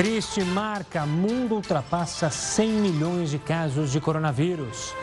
Triste 0.00 0.42
marca: 0.42 1.04
mundo 1.04 1.56
ultrapassa 1.56 2.30
100 2.30 2.70
milhões 2.70 3.30
de 3.30 3.38
casos 3.38 3.92
de 3.92 4.00
coronavírus. 4.00 4.94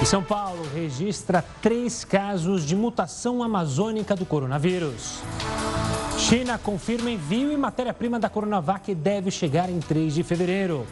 E 0.00 0.06
São 0.06 0.22
Paulo 0.22 0.62
registra 0.72 1.44
três 1.60 2.04
casos 2.04 2.64
de 2.64 2.76
mutação 2.76 3.42
amazônica 3.42 4.14
do 4.14 4.24
coronavírus. 4.24 5.18
China 6.18 6.56
confirma 6.56 7.10
envio 7.10 7.50
e 7.50 7.56
matéria-prima 7.56 8.20
da 8.20 8.28
Coronavac 8.28 8.94
deve 8.94 9.32
chegar 9.32 9.68
em 9.68 9.80
3 9.80 10.14
de 10.14 10.22
fevereiro. 10.22 10.86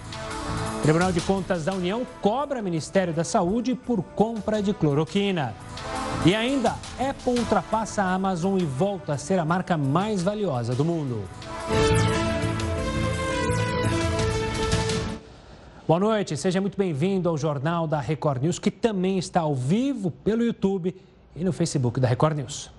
Tribunal 0.82 1.12
de 1.12 1.20
Contas 1.20 1.64
da 1.64 1.72
União 1.72 2.04
cobra 2.20 2.60
Ministério 2.60 3.14
da 3.14 3.22
Saúde 3.22 3.76
por 3.76 4.02
compra 4.02 4.60
de 4.60 4.74
cloroquina. 4.74 5.54
E 6.26 6.34
ainda, 6.34 6.74
Apple 6.98 7.38
ultrapassa 7.38 8.02
a 8.02 8.12
Amazon 8.12 8.58
e 8.58 8.64
volta 8.64 9.12
a 9.12 9.18
ser 9.18 9.38
a 9.38 9.44
marca 9.44 9.76
mais 9.76 10.20
valiosa 10.20 10.74
do 10.74 10.84
mundo. 10.84 11.22
Boa 15.86 16.00
noite, 16.00 16.34
seja 16.34 16.62
muito 16.62 16.78
bem-vindo 16.78 17.28
ao 17.28 17.36
Jornal 17.36 17.86
da 17.86 18.00
Record 18.00 18.42
News, 18.42 18.58
que 18.58 18.70
também 18.70 19.18
está 19.18 19.42
ao 19.42 19.54
vivo 19.54 20.10
pelo 20.10 20.42
YouTube 20.42 20.96
e 21.36 21.44
no 21.44 21.52
Facebook 21.52 22.00
da 22.00 22.08
Record 22.08 22.38
News. 22.38 22.70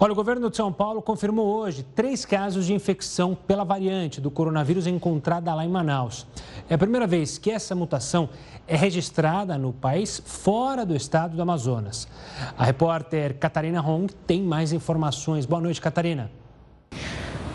Olha, 0.00 0.10
o 0.10 0.16
governo 0.16 0.50
de 0.50 0.56
São 0.56 0.72
Paulo 0.72 1.00
confirmou 1.00 1.46
hoje 1.46 1.84
três 1.94 2.24
casos 2.24 2.66
de 2.66 2.74
infecção 2.74 3.36
pela 3.46 3.62
variante 3.62 4.20
do 4.20 4.28
coronavírus 4.28 4.88
encontrada 4.88 5.54
lá 5.54 5.64
em 5.64 5.68
Manaus. 5.68 6.26
É 6.68 6.74
a 6.74 6.78
primeira 6.78 7.06
vez 7.06 7.38
que 7.38 7.48
essa 7.48 7.76
mutação 7.76 8.28
é 8.66 8.74
registrada 8.74 9.56
no 9.56 9.72
país 9.72 10.20
fora 10.26 10.84
do 10.84 10.96
estado 10.96 11.36
do 11.36 11.42
Amazonas. 11.42 12.08
A 12.58 12.64
repórter 12.64 13.38
Catarina 13.38 13.80
Hong 13.80 14.12
tem 14.26 14.42
mais 14.42 14.72
informações. 14.72 15.46
Boa 15.46 15.62
noite, 15.62 15.80
Catarina. 15.80 16.28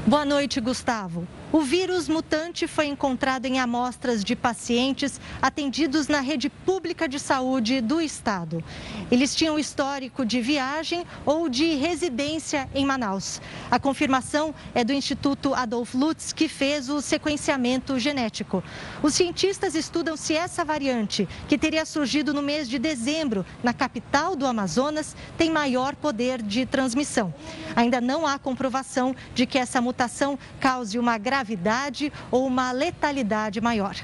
Boa 0.07 0.23
noite, 0.23 0.61
Gustavo. 0.61 1.27
O 1.51 1.61
vírus 1.61 2.09
mutante 2.09 2.67
foi 2.67 2.87
encontrado 2.87 3.45
em 3.45 3.59
amostras 3.59 4.23
de 4.23 4.35
pacientes 4.35 5.21
atendidos 5.41 6.07
na 6.07 6.19
rede 6.19 6.49
pública 6.49 7.07
de 7.07 7.19
saúde 7.19 7.81
do 7.81 8.01
estado. 8.01 8.63
Eles 9.11 9.33
tinham 9.35 9.57
histórico 9.57 10.25
de 10.25 10.41
viagem 10.41 11.05
ou 11.25 11.47
de 11.47 11.75
residência 11.75 12.67
em 12.73 12.85
Manaus. 12.85 13.39
A 13.69 13.79
confirmação 13.79 14.53
é 14.73 14.83
do 14.83 14.91
Instituto 14.91 15.53
Adolf 15.53 15.93
Lutz, 15.93 16.33
que 16.33 16.47
fez 16.47 16.89
o 16.89 16.99
sequenciamento 16.99 17.97
genético. 17.99 18.63
Os 19.03 19.13
cientistas 19.13 19.75
estudam 19.75 20.17
se 20.17 20.33
essa 20.33 20.65
variante, 20.65 21.27
que 21.47 21.57
teria 21.57 21.85
surgido 21.85 22.33
no 22.33 22.41
mês 22.41 22.67
de 22.67 22.79
dezembro 22.79 23.45
na 23.63 23.71
capital 23.71 24.35
do 24.35 24.47
Amazonas, 24.47 25.15
tem 25.37 25.51
maior 25.51 25.95
poder 25.95 26.41
de 26.41 26.65
transmissão. 26.65 27.33
Ainda 27.75 28.01
não 28.01 28.25
há 28.25 28.39
comprovação 28.39 29.15
de 29.33 29.45
que 29.45 29.59
essa 29.59 29.79
mutação 29.79 30.39
cause 30.59 30.97
uma 30.97 31.17
gravidade 31.17 31.34
gravidade 31.35 32.13
ou 32.31 32.47
uma 32.47 32.71
letalidade 32.71 33.59
maior. 33.59 33.95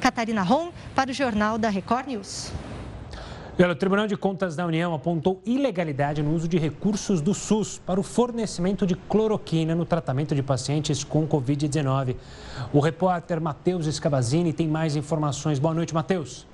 Catarina 0.00 0.42
Ron, 0.42 0.72
para 0.94 1.10
o 1.10 1.14
Jornal 1.14 1.56
da 1.56 1.68
Record 1.68 2.08
News. 2.08 2.52
O 3.56 3.74
Tribunal 3.74 4.06
de 4.06 4.16
Contas 4.16 4.56
da 4.56 4.66
União 4.66 4.94
apontou 4.94 5.40
ilegalidade 5.44 6.22
no 6.22 6.34
uso 6.34 6.48
de 6.48 6.58
recursos 6.58 7.20
do 7.20 7.34
SUS 7.34 7.78
para 7.84 8.00
o 8.00 8.02
fornecimento 8.02 8.86
de 8.86 8.96
cloroquina 8.96 9.74
no 9.74 9.84
tratamento 9.84 10.34
de 10.34 10.42
pacientes 10.42 11.04
com 11.04 11.28
Covid-19. 11.28 12.16
O 12.72 12.80
repórter 12.80 13.40
Matheus 13.40 13.86
Escavazini 13.86 14.52
tem 14.52 14.66
mais 14.66 14.96
informações. 14.96 15.58
Boa 15.58 15.74
noite, 15.74 15.92
Matheus. 15.92 16.46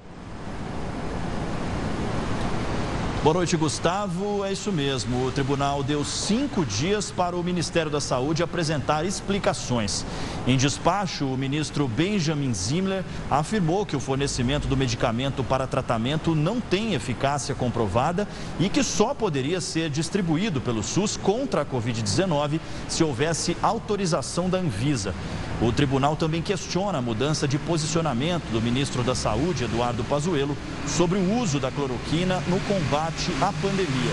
Boa 3.26 3.34
noite, 3.34 3.56
Gustavo. 3.56 4.44
É 4.44 4.52
isso 4.52 4.70
mesmo. 4.70 5.26
O 5.26 5.32
tribunal 5.32 5.82
deu 5.82 6.04
cinco 6.04 6.64
dias 6.64 7.10
para 7.10 7.34
o 7.34 7.42
Ministério 7.42 7.90
da 7.90 8.00
Saúde 8.00 8.40
apresentar 8.40 9.04
explicações. 9.04 10.06
Em 10.46 10.56
despacho, 10.56 11.26
o 11.26 11.36
ministro 11.36 11.88
Benjamin 11.88 12.54
Zimmer 12.54 13.02
afirmou 13.28 13.84
que 13.84 13.96
o 13.96 14.00
fornecimento 14.00 14.68
do 14.68 14.76
medicamento 14.76 15.42
para 15.42 15.66
tratamento 15.66 16.36
não 16.36 16.60
tem 16.60 16.94
eficácia 16.94 17.52
comprovada 17.52 18.28
e 18.60 18.68
que 18.68 18.84
só 18.84 19.12
poderia 19.12 19.60
ser 19.60 19.90
distribuído 19.90 20.60
pelo 20.60 20.84
SUS 20.84 21.16
contra 21.16 21.62
a 21.62 21.66
Covid-19 21.66 22.60
se 22.86 23.02
houvesse 23.02 23.56
autorização 23.60 24.48
da 24.48 24.58
Anvisa. 24.58 25.12
O 25.60 25.72
tribunal 25.72 26.14
também 26.16 26.42
questiona 26.42 26.98
a 26.98 27.02
mudança 27.02 27.48
de 27.48 27.58
posicionamento 27.58 28.44
do 28.52 28.60
ministro 28.60 29.02
da 29.02 29.14
Saúde, 29.14 29.64
Eduardo 29.64 30.04
Pazuello, 30.04 30.54
sobre 30.86 31.18
o 31.18 31.38
uso 31.38 31.58
da 31.58 31.70
cloroquina 31.70 32.42
no 32.46 32.60
combate 32.60 33.32
à 33.40 33.50
pandemia. 33.62 34.12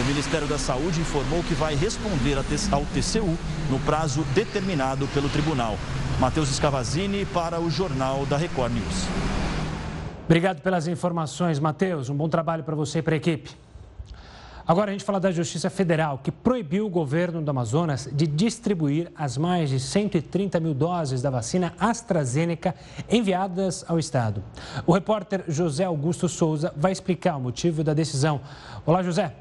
O 0.00 0.04
Ministério 0.06 0.46
da 0.46 0.58
Saúde 0.58 1.00
informou 1.00 1.42
que 1.42 1.54
vai 1.54 1.74
responder 1.74 2.38
ao 2.70 2.84
TCU 2.84 3.36
no 3.68 3.80
prazo 3.80 4.22
determinado 4.32 5.08
pelo 5.08 5.28
tribunal. 5.28 5.76
Matheus 6.20 6.50
Escavazini 6.50 7.26
para 7.26 7.60
o 7.60 7.68
Jornal 7.68 8.24
da 8.24 8.36
Record 8.36 8.72
News. 8.72 9.06
Obrigado 10.24 10.60
pelas 10.60 10.86
informações, 10.86 11.58
Matheus. 11.58 12.08
Um 12.10 12.14
bom 12.14 12.28
trabalho 12.28 12.62
para 12.62 12.76
você 12.76 13.00
e 13.00 13.02
para 13.02 13.14
a 13.14 13.16
equipe. 13.16 13.65
Agora 14.68 14.90
a 14.90 14.92
gente 14.92 15.04
fala 15.04 15.20
da 15.20 15.30
Justiça 15.30 15.70
Federal, 15.70 16.18
que 16.18 16.32
proibiu 16.32 16.86
o 16.86 16.90
governo 16.90 17.40
do 17.40 17.48
Amazonas 17.48 18.08
de 18.12 18.26
distribuir 18.26 19.12
as 19.14 19.38
mais 19.38 19.70
de 19.70 19.78
130 19.78 20.58
mil 20.58 20.74
doses 20.74 21.22
da 21.22 21.30
vacina 21.30 21.72
AstraZeneca 21.78 22.74
enviadas 23.08 23.84
ao 23.86 23.96
Estado. 23.96 24.42
O 24.84 24.92
repórter 24.92 25.44
José 25.46 25.84
Augusto 25.84 26.28
Souza 26.28 26.74
vai 26.76 26.90
explicar 26.90 27.36
o 27.36 27.40
motivo 27.40 27.84
da 27.84 27.94
decisão. 27.94 28.40
Olá, 28.84 29.04
José. 29.04 29.32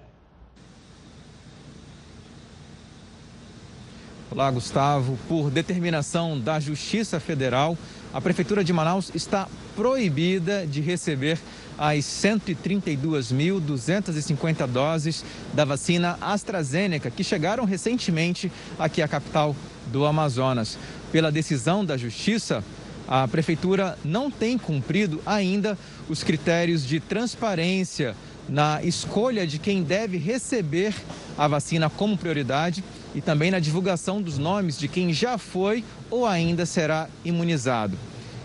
Olá, 4.30 4.52
Gustavo. 4.52 5.18
Por 5.28 5.50
determinação 5.50 6.40
da 6.40 6.60
Justiça 6.60 7.20
Federal, 7.20 7.76
a 8.14 8.22
Prefeitura 8.22 8.64
de 8.64 8.72
Manaus 8.72 9.10
está 9.16 9.48
proibida 9.76 10.68
de 10.68 10.82
receber 10.82 11.40
as 11.78 12.06
132.250 12.06 14.66
doses 14.68 15.26
da 15.54 15.66
vacina 15.66 16.18
AstraZeneca 16.22 17.12
que 17.12 17.24
chegaram 17.24 17.66
recentemente 17.66 18.52
aqui 18.80 19.02
à 19.02 19.08
capital 19.08 19.56
do 19.88 20.06
Amazonas. 20.06 20.78
Pela 21.12 21.32
decisão 21.32 21.84
da 21.86 21.98
Justiça, 21.98 22.64
a 23.08 23.28
Prefeitura 23.28 23.98
não 24.04 24.32
tem 24.32 24.58
cumprido 24.58 25.22
ainda 25.26 25.78
os 26.10 26.24
critérios 26.24 26.86
de 26.86 27.00
transparência 27.00 28.16
na 28.48 28.84
escolha 28.84 29.46
de 29.46 29.60
quem 29.60 29.84
deve 29.84 30.18
receber 30.18 30.94
a 31.38 31.48
vacina 31.48 31.90
como 31.90 32.18
prioridade 32.18 32.84
e 33.14 33.22
também 33.22 33.52
na 33.52 33.60
divulgação 33.60 34.22
dos 34.22 34.38
nomes 34.38 34.78
de 34.78 34.88
quem 34.88 35.14
já 35.14 35.38
foi 35.38 35.84
ou 36.10 36.26
ainda 36.26 36.66
será 36.66 37.08
imunizado. 37.24 37.98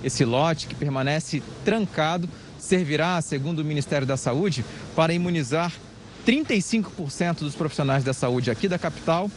Esse 0.02 0.24
lote, 0.24 0.66
que 0.66 0.74
permanece 0.74 1.42
trancado, 1.64 2.28
servirá, 2.70 3.20
segundo 3.20 3.58
o 3.58 3.64
Ministério 3.64 4.06
da 4.06 4.16
Saúde, 4.16 4.64
para 4.94 5.12
imunizar 5.12 5.72
35% 6.25 7.41
dos 7.41 7.56
profissionais 7.56 8.04
da 8.04 8.14
saúde 8.14 8.48
aqui 8.48 8.69
da 8.69 8.78
capital, 8.78 9.28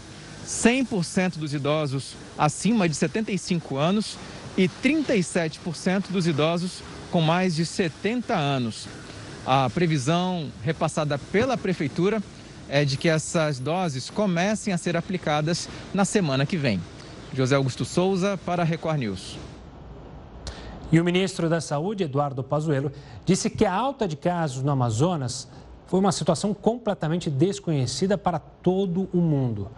100% 0.46 1.38
dos 1.38 1.52
idosos 1.52 2.14
acima 2.38 2.88
de 2.88 2.94
75 2.94 3.76
anos 3.76 4.18
e 4.56 4.70
37% 4.84 6.12
dos 6.12 6.28
idosos 6.28 6.84
com 7.10 7.22
mais 7.22 7.56
de 7.56 7.66
70 7.66 8.36
anos. 8.36 8.88
A 9.48 9.68
previsão 9.68 10.52
repassada 10.64 11.18
pela 11.18 11.58
Prefeitura 11.58 12.22
é 12.70 12.86
de 12.86 12.98
que 12.98 13.10
essas 13.10 13.58
doses 13.58 14.12
comecem 14.12 14.72
a 14.72 14.78
ser 14.78 14.96
aplicadas 14.96 15.68
na 15.92 16.06
semana 16.06 16.46
que 16.46 16.56
vem. 16.56 16.80
José 17.36 17.56
Augusto 17.56 17.84
Souza, 17.84 18.40
para 18.46 18.62
a 18.62 18.66
Record 18.66 19.00
News. 19.00 19.38
E 20.94 21.00
o 21.00 21.04
ministro 21.04 21.50
da 21.50 21.60
Saúde, 21.60 22.04
Eduardo 22.04 22.44
Pazuello, 22.44 22.92
disse 23.26 23.50
que 23.50 23.66
a 23.66 23.74
alta 23.74 24.08
de 24.08 24.16
casos 24.16 24.62
no 24.62 24.70
Amazonas 24.70 25.48
foi 25.88 26.00
uma 26.00 26.12
situação 26.12 26.54
completamente 26.54 27.32
desconhecida 27.32 28.16
para 28.16 28.38
todo 28.38 29.10
o 29.12 29.18
mundo. 29.18 29.72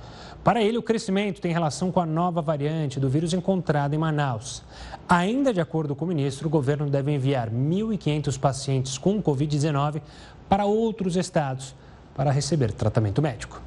Para 0.44 0.62
ele, 0.62 0.78
o 0.78 0.84
crescimento 0.84 1.40
tem 1.40 1.54
relação 1.54 1.90
com 1.90 2.02
a 2.02 2.06
nova 2.06 2.42
variante 2.42 3.00
do 3.00 3.08
vírus 3.08 3.34
encontrada 3.34 3.96
em 3.96 3.98
Manaus. 3.98 4.62
Ainda 5.08 5.54
de 5.54 5.62
acordo 5.62 5.96
com 5.96 6.04
o 6.04 6.08
ministro, 6.10 6.50
o 6.50 6.52
governo 6.52 6.90
deve 6.90 7.14
enviar 7.14 7.50
1.500 7.50 8.38
pacientes 8.38 8.98
com 8.98 9.24
Covid-19 9.24 10.02
para 10.50 10.66
outros 10.66 11.16
estados 11.16 11.74
para 12.14 12.30
receber 12.30 12.74
tratamento 12.74 13.22
médico. 13.22 13.62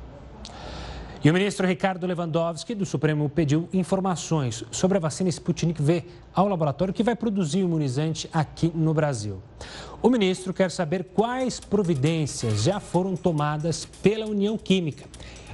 E 1.23 1.29
o 1.29 1.35
ministro 1.35 1.67
Ricardo 1.67 2.07
Lewandowski, 2.07 2.77
do 2.77 2.87
Supremo, 2.87 3.29
pediu 3.29 3.69
informações 3.73 4.63
sobre 4.71 4.99
a 4.99 5.01
vacina 5.01 5.29
Sputnik 5.29 5.83
V 5.83 6.05
ao 6.33 6.47
laboratório 6.47 6.95
que 6.95 7.03
vai 7.03 7.17
produzir 7.17 7.59
o 7.59 7.67
imunizante 7.67 8.31
aqui 8.33 8.71
no 8.73 8.95
Brasil. 8.95 9.43
O 10.01 10.09
ministro 10.09 10.55
quer 10.55 10.71
saber 10.71 11.09
quais 11.13 11.59
providências 11.59 12.63
já 12.63 12.79
foram 12.79 13.17
tomadas 13.17 13.85
pela 14.01 14.27
União 14.27 14.57
Química. 14.57 15.07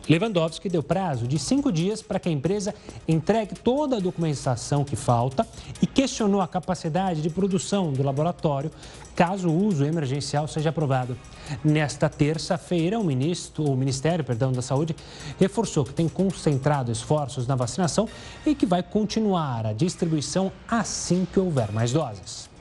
Lewandowski 0.08 0.68
deu 0.68 0.82
prazo 0.82 1.26
de 1.26 1.38
cinco 1.38 1.72
dias 1.72 2.02
para 2.02 2.18
que 2.18 2.28
a 2.28 2.32
empresa 2.32 2.74
entregue 3.08 3.54
toda 3.54 3.96
a 3.96 4.00
documentação 4.00 4.84
que 4.84 4.96
falta 4.96 5.46
e 5.80 5.86
questionou 5.86 6.40
a 6.40 6.48
capacidade 6.48 7.22
de 7.22 7.30
produção 7.30 7.92
do 7.92 8.02
laboratório 8.02 8.70
caso 9.14 9.48
o 9.48 9.64
uso 9.64 9.84
emergencial 9.84 10.46
seja 10.48 10.70
aprovado. 10.70 11.16
Nesta 11.62 12.08
terça-feira, 12.08 12.98
o, 12.98 13.04
ministro, 13.04 13.64
o 13.64 13.76
Ministério 13.76 14.24
perdão, 14.24 14.52
da 14.52 14.62
Saúde 14.62 14.94
reforçou 15.38 15.84
que 15.84 15.92
tem 15.92 16.08
concentrado 16.08 16.90
esforços 16.90 17.46
na 17.46 17.54
vacinação 17.54 18.08
e 18.44 18.54
que 18.54 18.66
vai 18.66 18.82
continuar 18.82 19.66
a 19.66 19.72
distribuição 19.72 20.50
assim 20.68 21.26
que 21.32 21.38
houver 21.38 21.70
mais 21.72 21.92
doses. 21.92 22.53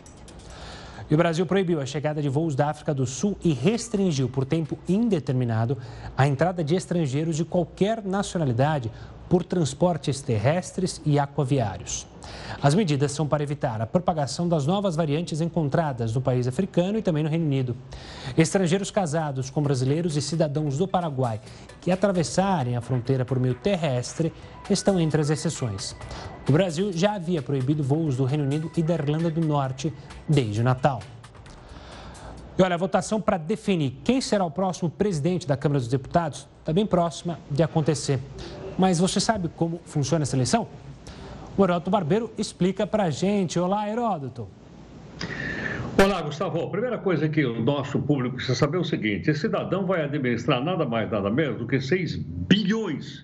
E 1.14 1.16
o 1.16 1.18
Brasil 1.18 1.46
proibiu 1.46 1.80
a 1.80 1.86
chegada 1.86 2.24
de 2.24 2.28
voos 2.28 2.56
da 2.56 2.72
África 2.72 2.92
do 2.92 3.06
Sul 3.06 3.38
e 3.44 3.54
restringiu 3.54 4.28
por 4.28 4.46
tempo 4.46 4.80
indeterminado 4.90 5.78
a 6.18 6.28
entrada 6.28 6.64
de 6.64 6.74
estrangeiros 6.74 7.38
de 7.38 7.46
qualquer 7.46 8.04
nacionalidade 8.04 8.92
por 9.34 9.44
transportes 9.44 10.22
terrestres 10.22 11.02
e 11.04 11.18
aquaviários. 11.18 12.06
As 12.62 12.76
medidas 12.76 13.14
são 13.14 13.28
para 13.28 13.42
evitar 13.42 13.82
a 13.82 13.88
propagação 13.88 14.48
das 14.48 14.68
novas 14.68 14.96
variantes 14.96 15.42
encontradas 15.42 16.14
no 16.14 16.22
país 16.22 16.48
africano 16.48 17.00
e 17.00 17.02
também 17.02 17.24
no 17.24 17.30
Reino 17.32 17.44
Unido. 17.44 17.76
Estrangeiros 18.38 18.92
casados 18.92 19.50
com 19.50 19.64
brasileiros 19.64 20.16
e 20.16 20.22
cidadãos 20.22 20.78
do 20.78 20.88
Paraguai 20.88 21.42
que 21.82 21.90
atravessarem 21.90 22.76
a 22.76 22.82
fronteira 22.82 23.26
por 23.26 23.40
meio 23.40 23.56
terrestre 23.56 24.32
estão 24.70 25.00
entre 25.00 25.20
as 25.20 25.32
exceções. 25.32 25.96
O 26.48 26.52
Brasil 26.52 26.94
já 26.94 27.14
havia 27.14 27.42
proibido 27.42 27.82
voos 27.82 28.16
do 28.16 28.26
Reino 28.26 28.44
Unido 28.44 28.72
e 28.78 28.84
da 28.84 28.94
Irlanda 28.94 29.32
do 29.32 29.42
Norte 29.42 29.92
desde 30.30 30.62
o 30.62 30.64
Natal. 30.64 31.02
E 32.56 32.62
olha, 32.62 32.76
a 32.76 32.78
votação 32.78 33.20
para 33.20 33.38
definir 33.38 34.00
quem 34.04 34.22
será 34.22 34.46
o 34.46 34.52
próximo 34.52 34.92
presidente 34.92 35.48
da 35.48 35.58
Câmara 35.58 35.80
dos 35.80 35.90
Deputados 35.90 36.48
está 36.60 36.72
bem 36.72 36.86
próxima 36.86 37.40
de 37.50 37.64
acontecer. 37.64 38.20
Mas 38.78 39.00
você 39.00 39.20
sabe 39.20 39.50
como 39.56 39.80
funciona 39.86 40.24
essa 40.24 40.36
eleição? 40.36 40.68
O 41.56 41.64
Heródoto 41.64 41.92
Barbeiro 41.92 42.32
explica 42.38 42.88
para 42.88 43.04
a 43.04 43.10
gente. 43.10 43.60
Olá, 43.60 43.88
Heródoto. 43.88 44.48
Olá, 46.04 46.22
Gustavo. 46.24 46.64
A 46.64 46.70
primeira 46.70 46.98
coisa 46.98 47.30
que 47.30 47.46
o 47.46 47.62
nosso 47.62 48.02
público 48.02 48.36
precisa 48.36 48.56
saber 48.56 48.78
é 48.78 48.80
o 48.80 48.84
seguinte: 48.84 49.30
esse 49.30 49.42
cidadão 49.42 49.86
vai 49.86 50.04
administrar 50.04 50.64
nada 50.64 50.86
mais, 50.86 51.12
nada 51.12 51.30
menos 51.30 51.60
do 51.60 51.68
que 51.68 51.80
6 51.80 52.16
bilhões 52.16 53.24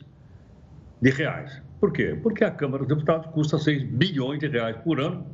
de 1.01 1.09
reais. 1.09 1.61
Por 1.79 1.91
quê? 1.91 2.17
Porque 2.21 2.43
a 2.43 2.51
Câmara 2.51 2.85
dos 2.85 2.95
Deputados 2.95 3.27
custa 3.31 3.57
6 3.57 3.83
bilhões 3.83 4.39
de 4.39 4.47
reais 4.47 4.75
por 4.83 4.99
ano 4.99 5.25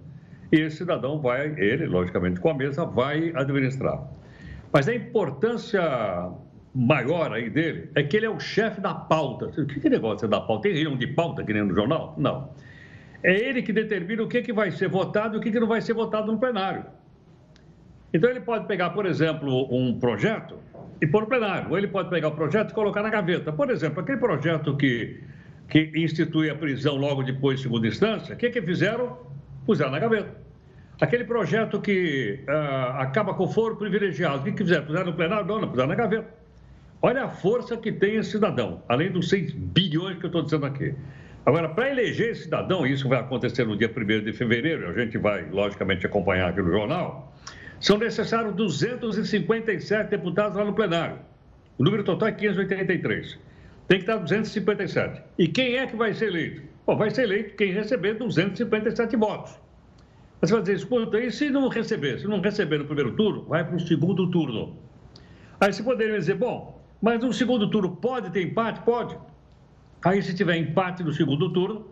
e 0.51 0.61
esse 0.61 0.77
cidadão 0.77 1.19
vai, 1.19 1.47
ele, 1.59 1.87
logicamente, 1.87 2.39
com 2.39 2.49
a 2.49 2.53
mesa, 2.53 2.85
vai 2.85 3.33
administrar. 3.35 4.01
Mas 4.71 4.87
a 4.87 4.95
importância 4.95 5.81
maior 6.75 7.31
aí 7.31 7.49
dele 7.49 7.89
é 7.95 8.03
que 8.03 8.17
ele 8.17 8.25
é 8.25 8.29
o 8.29 8.39
chefe 8.39 8.81
da 8.81 8.93
pauta. 8.93 9.45
O 9.45 9.65
que, 9.65 9.89
negócio 9.89 10.25
é 10.25 10.27
da 10.27 10.41
pauta? 10.41 10.63
Tem 10.63 10.73
reunião 10.73 10.97
de 10.97 11.07
pauta 11.07 11.43
que 11.43 11.53
nem 11.53 11.63
no 11.63 11.73
jornal? 11.73 12.13
Não. 12.17 12.49
É 13.23 13.33
ele 13.33 13.61
que 13.61 13.71
determina 13.71 14.21
o 14.21 14.27
que, 14.27 14.41
que 14.41 14.51
vai 14.51 14.69
ser 14.71 14.89
votado 14.89 15.35
e 15.35 15.37
o 15.39 15.41
que, 15.41 15.49
que 15.49 15.59
não 15.59 15.67
vai 15.67 15.81
ser 15.81 15.93
votado 15.93 16.29
no 16.29 16.37
plenário. 16.37 16.85
Então 18.13 18.29
ele 18.29 18.41
pode 18.41 18.67
pegar, 18.67 18.89
por 18.89 19.05
exemplo, 19.05 19.73
um 19.73 19.97
projeto 19.99 20.57
e 21.01 21.07
pôr 21.07 21.21
no 21.21 21.27
plenário. 21.27 21.69
Ou 21.71 21.77
ele 21.77 21.87
pode 21.87 22.09
pegar 22.09 22.27
o 22.27 22.35
projeto 22.35 22.71
e 22.71 22.73
colocar 22.73 23.01
na 23.01 23.09
gaveta. 23.09 23.53
Por 23.53 23.69
exemplo, 23.69 24.01
aquele 24.01 24.17
projeto 24.17 24.75
que, 24.75 25.23
que 25.69 25.91
institui 25.95 26.49
a 26.49 26.55
prisão 26.55 26.97
logo 26.97 27.23
depois 27.23 27.57
de 27.57 27.63
segunda 27.63 27.87
instância, 27.87 28.35
o 28.35 28.37
que, 28.37 28.49
que 28.49 28.61
fizeram? 28.61 29.17
Puseram 29.65 29.91
na 29.91 29.99
gaveta. 29.99 30.35
Aquele 30.99 31.23
projeto 31.23 31.81
que 31.81 32.43
uh, 32.47 32.99
acaba 32.99 33.33
com 33.33 33.43
o 33.43 33.47
foro 33.47 33.75
privilegiado, 33.75 34.39
o 34.39 34.43
que, 34.43 34.51
que 34.51 34.63
fizeram? 34.63 34.85
Puseram 34.85 35.05
no 35.05 35.13
plenário? 35.13 35.45
Não, 35.45 35.59
não, 35.59 35.67
puseram 35.67 35.89
na 35.89 35.95
gaveta. 35.95 36.44
Olha 37.05 37.25
a 37.25 37.29
força 37.29 37.77
que 37.77 37.91
tem 37.91 38.15
esse 38.15 38.31
cidadão, 38.31 38.81
além 38.89 39.11
dos 39.11 39.29
6 39.29 39.51
bilhões 39.51 40.17
que 40.17 40.25
eu 40.25 40.29
estou 40.29 40.41
dizendo 40.41 40.65
aqui. 40.65 40.95
Agora, 41.45 41.69
para 41.69 41.91
eleger 41.91 42.31
esse 42.31 42.45
cidadão, 42.45 42.83
isso 42.83 43.07
vai 43.07 43.19
acontecer 43.19 43.63
no 43.63 43.77
dia 43.77 43.93
1 43.95 44.23
de 44.23 44.33
fevereiro, 44.33 44.89
a 44.89 44.93
gente 44.99 45.15
vai, 45.19 45.47
logicamente, 45.51 46.03
acompanhar 46.07 46.49
aqui 46.49 46.63
no 46.63 46.71
jornal, 46.71 47.31
são 47.79 47.99
necessários 47.99 48.55
257 48.55 50.09
deputados 50.09 50.57
lá 50.57 50.65
no 50.65 50.73
plenário. 50.73 51.19
O 51.77 51.83
número 51.83 52.03
total 52.03 52.29
é 52.29 52.31
583. 52.31 53.37
Tem 53.87 53.99
que 53.99 54.03
estar 54.03 54.17
257. 54.17 55.21
E 55.37 55.47
quem 55.47 55.77
é 55.77 55.85
que 55.85 55.95
vai 55.95 56.11
ser 56.11 56.29
eleito? 56.29 56.63
Bom, 56.87 56.97
vai 56.97 57.11
ser 57.11 57.25
eleito 57.25 57.55
quem 57.55 57.71
receber 57.71 58.15
257 58.15 59.15
votos. 59.15 59.55
Mas 60.41 60.49
você 60.49 60.55
vai 60.55 60.63
dizer, 60.63 60.77
escuta, 60.77 61.19
e 61.19 61.29
se 61.29 61.51
não 61.51 61.67
receber? 61.67 62.17
Se 62.17 62.27
não 62.27 62.41
receber 62.41 62.79
no 62.79 62.85
primeiro 62.85 63.11
turno, 63.11 63.45
vai 63.45 63.63
para 63.63 63.75
o 63.75 63.79
segundo 63.79 64.31
turno. 64.31 64.75
Aí 65.61 65.71
você 65.71 65.83
poderia 65.83 66.17
dizer, 66.17 66.33
bom, 66.33 66.74
mas 67.01 67.21
no 67.21 67.33
segundo 67.33 67.69
turno 67.69 67.95
pode 67.95 68.29
ter 68.31 68.41
empate? 68.41 68.81
Pode. 68.81 69.17
Aí, 70.03 70.21
se 70.21 70.35
tiver 70.35 70.57
empate 70.57 71.03
no 71.03 71.11
segundo 71.11 71.51
turno, 71.51 71.87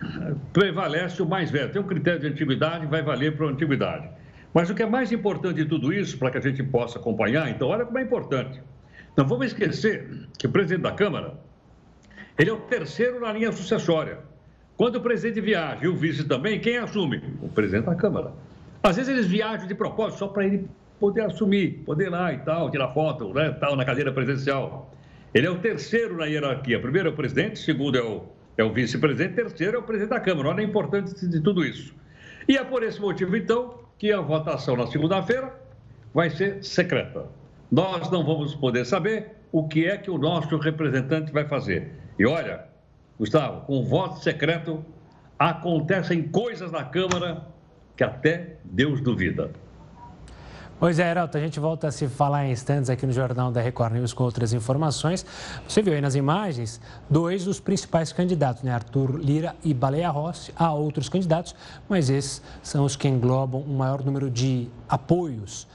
prevalece 0.52 1.22
o 1.22 1.26
mais 1.26 1.50
velho. 1.50 1.70
Tem 1.72 1.80
um 1.80 1.86
critério 1.86 2.20
de 2.20 2.26
antiguidade, 2.28 2.86
vai 2.86 3.02
valer 3.02 3.36
para 3.36 3.46
a 3.46 3.50
antiguidade. 3.50 4.08
Mas 4.54 4.70
o 4.70 4.74
que 4.74 4.82
é 4.82 4.86
mais 4.86 5.12
importante 5.12 5.56
de 5.56 5.66
tudo 5.66 5.92
isso, 5.92 6.18
para 6.18 6.30
que 6.30 6.38
a 6.38 6.40
gente 6.40 6.62
possa 6.62 6.98
acompanhar, 6.98 7.50
então, 7.50 7.68
olha 7.68 7.84
como 7.84 7.98
é 7.98 8.02
importante. 8.02 8.60
Não 9.16 9.26
vamos 9.26 9.46
esquecer 9.46 10.28
que 10.38 10.46
o 10.46 10.50
presidente 10.50 10.82
da 10.82 10.92
Câmara, 10.92 11.34
ele 12.38 12.50
é 12.50 12.52
o 12.52 12.60
terceiro 12.60 13.20
na 13.20 13.32
linha 13.32 13.52
sucessória. 13.52 14.18
Quando 14.76 14.96
o 14.96 15.00
presidente 15.00 15.40
viaja 15.40 15.84
e 15.84 15.88
o 15.88 15.96
vice 15.96 16.24
também, 16.24 16.60
quem 16.60 16.76
assume? 16.76 17.22
O 17.40 17.48
presidente 17.48 17.86
da 17.86 17.94
Câmara. 17.94 18.32
Às 18.82 18.96
vezes 18.96 19.10
eles 19.12 19.26
viajam 19.26 19.66
de 19.66 19.74
propósito 19.74 20.18
só 20.18 20.28
para 20.28 20.44
ele 20.44 20.68
poder 20.98 21.22
assumir, 21.22 21.82
poder 21.84 22.06
ir 22.06 22.10
lá 22.10 22.32
e 22.32 22.38
tal, 22.38 22.70
tirar 22.70 22.88
foto, 22.92 23.32
né, 23.32 23.50
tal, 23.60 23.76
na 23.76 23.84
cadeira 23.84 24.12
presidencial. 24.12 24.92
Ele 25.34 25.46
é 25.46 25.50
o 25.50 25.58
terceiro 25.58 26.16
na 26.16 26.26
hierarquia. 26.26 26.80
Primeiro 26.80 27.08
é 27.08 27.12
o 27.12 27.14
presidente, 27.14 27.58
segundo 27.58 27.98
é 27.98 28.02
o, 28.02 28.24
é 28.56 28.64
o 28.64 28.72
vice-presidente, 28.72 29.34
terceiro 29.34 29.76
é 29.76 29.78
o 29.80 29.82
presidente 29.82 30.10
da 30.10 30.20
Câmara. 30.20 30.48
Olha 30.48 30.60
a 30.60 30.64
importância 30.64 31.28
de 31.28 31.40
tudo 31.40 31.64
isso. 31.64 31.94
E 32.48 32.56
é 32.56 32.64
por 32.64 32.82
esse 32.82 33.00
motivo, 33.00 33.36
então, 33.36 33.80
que 33.98 34.12
a 34.12 34.20
votação 34.20 34.76
na 34.76 34.86
segunda-feira 34.86 35.52
vai 36.14 36.30
ser 36.30 36.64
secreta. 36.64 37.26
Nós 37.70 38.10
não 38.10 38.24
vamos 38.24 38.54
poder 38.54 38.84
saber 38.86 39.32
o 39.52 39.66
que 39.66 39.86
é 39.86 39.96
que 39.96 40.10
o 40.10 40.16
nosso 40.16 40.56
representante 40.56 41.32
vai 41.32 41.46
fazer. 41.46 41.92
E 42.18 42.24
olha, 42.24 42.64
Gustavo, 43.18 43.62
com 43.62 43.84
voto 43.84 44.22
secreto 44.22 44.84
acontecem 45.38 46.22
coisas 46.22 46.70
na 46.70 46.84
Câmara 46.84 47.46
que 47.96 48.04
até 48.04 48.56
Deus 48.64 49.00
duvida. 49.00 49.50
Pois 50.78 50.98
é, 50.98 51.10
Heraldo, 51.10 51.38
a 51.38 51.40
gente 51.40 51.58
volta 51.58 51.88
a 51.88 51.90
se 51.90 52.06
falar 52.06 52.44
em 52.44 52.52
instantes 52.52 52.90
aqui 52.90 53.06
no 53.06 53.12
Jornal 53.12 53.50
da 53.50 53.62
Record 53.62 53.94
News 53.94 54.12
com 54.12 54.24
outras 54.24 54.52
informações. 54.52 55.24
Você 55.66 55.80
viu 55.80 55.94
aí 55.94 56.02
nas 56.02 56.14
imagens 56.14 56.78
dois 57.08 57.46
dos 57.46 57.58
principais 57.58 58.12
candidatos, 58.12 58.62
né? 58.62 58.72
Arthur 58.72 59.16
Lira 59.16 59.56
e 59.64 59.72
Baleia 59.72 60.10
Rossi. 60.10 60.52
Há 60.54 60.70
outros 60.74 61.08
candidatos, 61.08 61.54
mas 61.88 62.10
esses 62.10 62.42
são 62.62 62.84
os 62.84 62.94
que 62.94 63.08
englobam 63.08 63.62
um 63.62 63.74
maior 63.74 64.04
número 64.04 64.30
de 64.30 64.68
apoios 64.86 65.66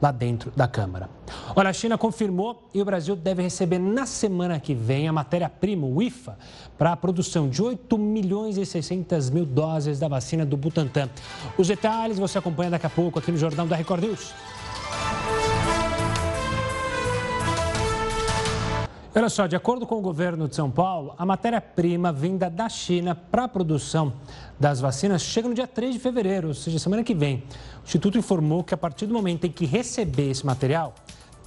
lá 0.00 0.12
dentro 0.12 0.52
da 0.54 0.68
Câmara. 0.68 1.08
Olha, 1.54 1.70
a 1.70 1.72
China 1.72 1.96
confirmou 1.96 2.68
e 2.74 2.80
o 2.80 2.84
Brasil 2.84 3.16
deve 3.16 3.42
receber 3.42 3.78
na 3.78 4.06
semana 4.06 4.60
que 4.60 4.74
vem 4.74 5.08
a 5.08 5.12
matéria-prima, 5.12 5.86
o 5.86 6.02
IFA, 6.02 6.38
para 6.76 6.92
a 6.92 6.96
produção 6.96 7.48
de 7.48 7.62
8 7.62 7.96
milhões 7.96 8.58
e 8.58 8.66
600 8.66 9.30
mil 9.30 9.46
doses 9.46 9.98
da 9.98 10.08
vacina 10.08 10.44
do 10.44 10.56
Butantan. 10.56 11.08
Os 11.56 11.68
detalhes 11.68 12.18
você 12.18 12.38
acompanha 12.38 12.70
daqui 12.70 12.86
a 12.86 12.90
pouco 12.90 13.18
aqui 13.18 13.32
no 13.32 13.38
Jornal 13.38 13.66
da 13.66 13.76
Record 13.76 14.04
News. 14.04 14.34
Olha 19.18 19.30
só, 19.30 19.46
de 19.46 19.56
acordo 19.56 19.86
com 19.86 19.94
o 19.94 20.02
governo 20.02 20.46
de 20.46 20.54
São 20.54 20.70
Paulo, 20.70 21.14
a 21.16 21.24
matéria-prima 21.24 22.12
vinda 22.12 22.50
da 22.50 22.68
China 22.68 23.14
para 23.14 23.44
a 23.44 23.48
produção 23.48 24.12
das 24.60 24.78
vacinas 24.78 25.22
chega 25.22 25.48
no 25.48 25.54
dia 25.54 25.66
3 25.66 25.94
de 25.94 25.98
fevereiro, 25.98 26.48
ou 26.48 26.54
seja, 26.54 26.78
semana 26.78 27.02
que 27.02 27.14
vem. 27.14 27.36
O 27.80 27.86
Instituto 27.86 28.18
informou 28.18 28.62
que 28.62 28.74
a 28.74 28.76
partir 28.76 29.06
do 29.06 29.14
momento 29.14 29.46
em 29.46 29.50
que 29.50 29.64
receber 29.64 30.32
esse 30.32 30.44
material, 30.44 30.94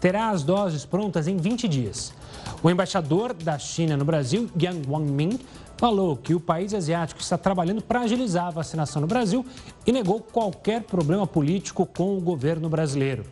terá 0.02 0.32
as 0.32 0.42
doses 0.42 0.84
prontas 0.84 1.28
em 1.28 1.38
20 1.38 1.68
dias. 1.68 2.12
O 2.64 2.72
embaixador 2.72 3.34
da 3.34 3.60
China 3.60 3.96
no 3.96 4.04
Brasil, 4.04 4.50
Yang 4.60 4.90
Wangmin, 4.90 5.40
falou 5.78 6.18
que 6.18 6.34
o 6.34 6.40
país 6.40 6.74
asiático 6.74 7.22
está 7.22 7.38
trabalhando 7.38 7.84
para 7.84 8.00
agilizar 8.00 8.48
a 8.48 8.50
vacinação 8.50 9.00
no 9.00 9.08
Brasil 9.08 9.46
e 9.86 9.92
negou 9.92 10.22
qualquer 10.22 10.82
problema 10.82 11.28
político 11.28 11.86
com 11.86 12.18
o 12.18 12.20
governo 12.20 12.68
brasileiro. 12.68 13.26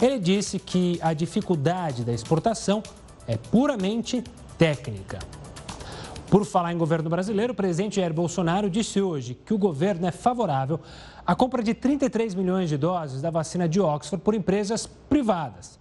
Ele 0.00 0.18
disse 0.18 0.58
que 0.58 0.98
a 1.02 1.12
dificuldade 1.12 2.02
da 2.02 2.14
exportação 2.14 2.82
é 3.26 3.36
puramente 3.36 4.22
técnica. 4.58 5.18
Por 6.30 6.44
falar 6.44 6.72
em 6.72 6.78
governo 6.78 7.08
brasileiro, 7.08 7.52
o 7.52 7.56
presidente 7.56 7.96
Jair 7.96 8.12
Bolsonaro 8.12 8.68
disse 8.68 9.00
hoje 9.00 9.34
que 9.34 9.54
o 9.54 9.58
governo 9.58 10.06
é 10.06 10.10
favorável 10.10 10.80
à 11.26 11.34
compra 11.34 11.62
de 11.62 11.74
33 11.74 12.34
milhões 12.34 12.68
de 12.68 12.76
doses 12.76 13.22
da 13.22 13.30
vacina 13.30 13.68
de 13.68 13.80
Oxford 13.80 14.22
por 14.22 14.34
empresas 14.34 14.86
privadas. 15.08 15.78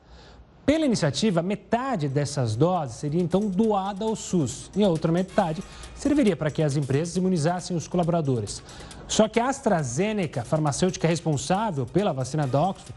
Pela 0.65 0.85
iniciativa, 0.85 1.41
metade 1.41 2.07
dessas 2.07 2.55
doses 2.55 2.95
seria 2.95 3.21
então 3.21 3.49
doada 3.49 4.05
ao 4.05 4.15
SUS 4.15 4.71
e 4.75 4.83
a 4.83 4.87
outra 4.87 5.11
metade 5.11 5.61
serviria 5.93 6.37
para 6.37 6.49
que 6.49 6.63
as 6.63 6.77
empresas 6.77 7.17
imunizassem 7.17 7.75
os 7.75 7.85
colaboradores. 7.85 8.63
Só 9.07 9.27
que 9.27 9.41
a 9.41 9.49
AstraZeneca, 9.49 10.45
farmacêutica 10.45 11.07
responsável 11.07 11.85
pela 11.85 12.13
vacina 12.13 12.47
da 12.47 12.61
Oxford, 12.61 12.93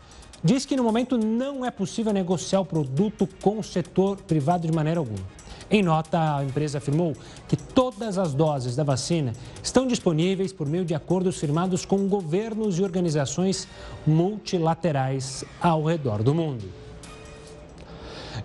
diz 0.46 0.64
que 0.64 0.76
no 0.76 0.84
momento 0.84 1.18
não 1.18 1.64
é 1.64 1.72
possível 1.72 2.12
negociar 2.12 2.60
o 2.60 2.64
produto 2.64 3.28
com 3.42 3.58
o 3.58 3.64
setor 3.64 4.16
privado 4.18 4.64
de 4.64 4.72
maneira 4.72 5.00
alguma. 5.00 5.26
Em 5.68 5.82
nota, 5.82 6.36
a 6.36 6.44
empresa 6.44 6.78
afirmou 6.78 7.16
que 7.48 7.56
todas 7.56 8.16
as 8.16 8.32
doses 8.32 8.76
da 8.76 8.84
vacina 8.84 9.32
estão 9.60 9.88
disponíveis 9.88 10.52
por 10.52 10.68
meio 10.68 10.84
de 10.84 10.94
acordos 10.94 11.40
firmados 11.40 11.84
com 11.84 12.06
governos 12.06 12.78
e 12.78 12.84
organizações 12.84 13.66
multilaterais 14.06 15.44
ao 15.60 15.82
redor 15.82 16.22
do 16.22 16.32
mundo. 16.32 16.64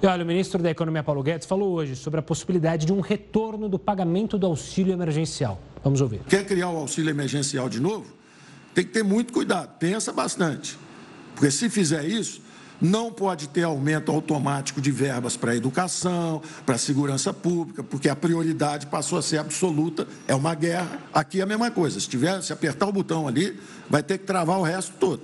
E 0.01 0.07
olha, 0.07 0.23
o 0.23 0.27
ministro 0.27 0.63
da 0.63 0.71
Economia 0.71 1.03
Paulo 1.03 1.21
Guedes 1.21 1.45
falou 1.45 1.73
hoje 1.73 1.95
sobre 1.95 2.19
a 2.19 2.23
possibilidade 2.23 2.87
de 2.87 2.93
um 2.93 3.01
retorno 3.01 3.69
do 3.69 3.77
pagamento 3.77 4.39
do 4.39 4.47
auxílio 4.47 4.91
emergencial. 4.91 5.61
Vamos 5.83 6.01
ouvir. 6.01 6.21
Quer 6.27 6.43
criar 6.47 6.69
o 6.71 6.77
auxílio 6.77 7.11
emergencial 7.11 7.69
de 7.69 7.79
novo? 7.79 8.11
Tem 8.73 8.83
que 8.83 8.91
ter 8.91 9.03
muito 9.03 9.31
cuidado, 9.31 9.77
pensa 9.77 10.11
bastante. 10.11 10.75
Porque 11.35 11.51
se 11.51 11.69
fizer 11.69 12.05
isso, 12.05 12.41
não 12.81 13.11
pode 13.11 13.47
ter 13.47 13.63
aumento 13.63 14.11
automático 14.11 14.81
de 14.81 14.89
verbas 14.91 15.37
para 15.37 15.51
a 15.51 15.55
educação, 15.55 16.41
para 16.65 16.75
a 16.75 16.79
segurança 16.79 17.31
pública, 17.31 17.83
porque 17.83 18.09
a 18.09 18.15
prioridade 18.15 18.87
passou 18.87 19.19
a 19.19 19.21
ser 19.21 19.37
absoluta, 19.37 20.07
é 20.27 20.33
uma 20.33 20.55
guerra. 20.55 20.99
Aqui 21.13 21.39
é 21.39 21.43
a 21.43 21.45
mesma 21.45 21.69
coisa, 21.69 21.99
se, 21.99 22.09
tiver, 22.09 22.41
se 22.41 22.51
apertar 22.51 22.87
o 22.87 22.91
botão 22.91 23.27
ali, 23.27 23.59
vai 23.87 24.01
ter 24.01 24.17
que 24.17 24.25
travar 24.25 24.57
o 24.57 24.63
resto 24.63 24.93
todo. 24.99 25.21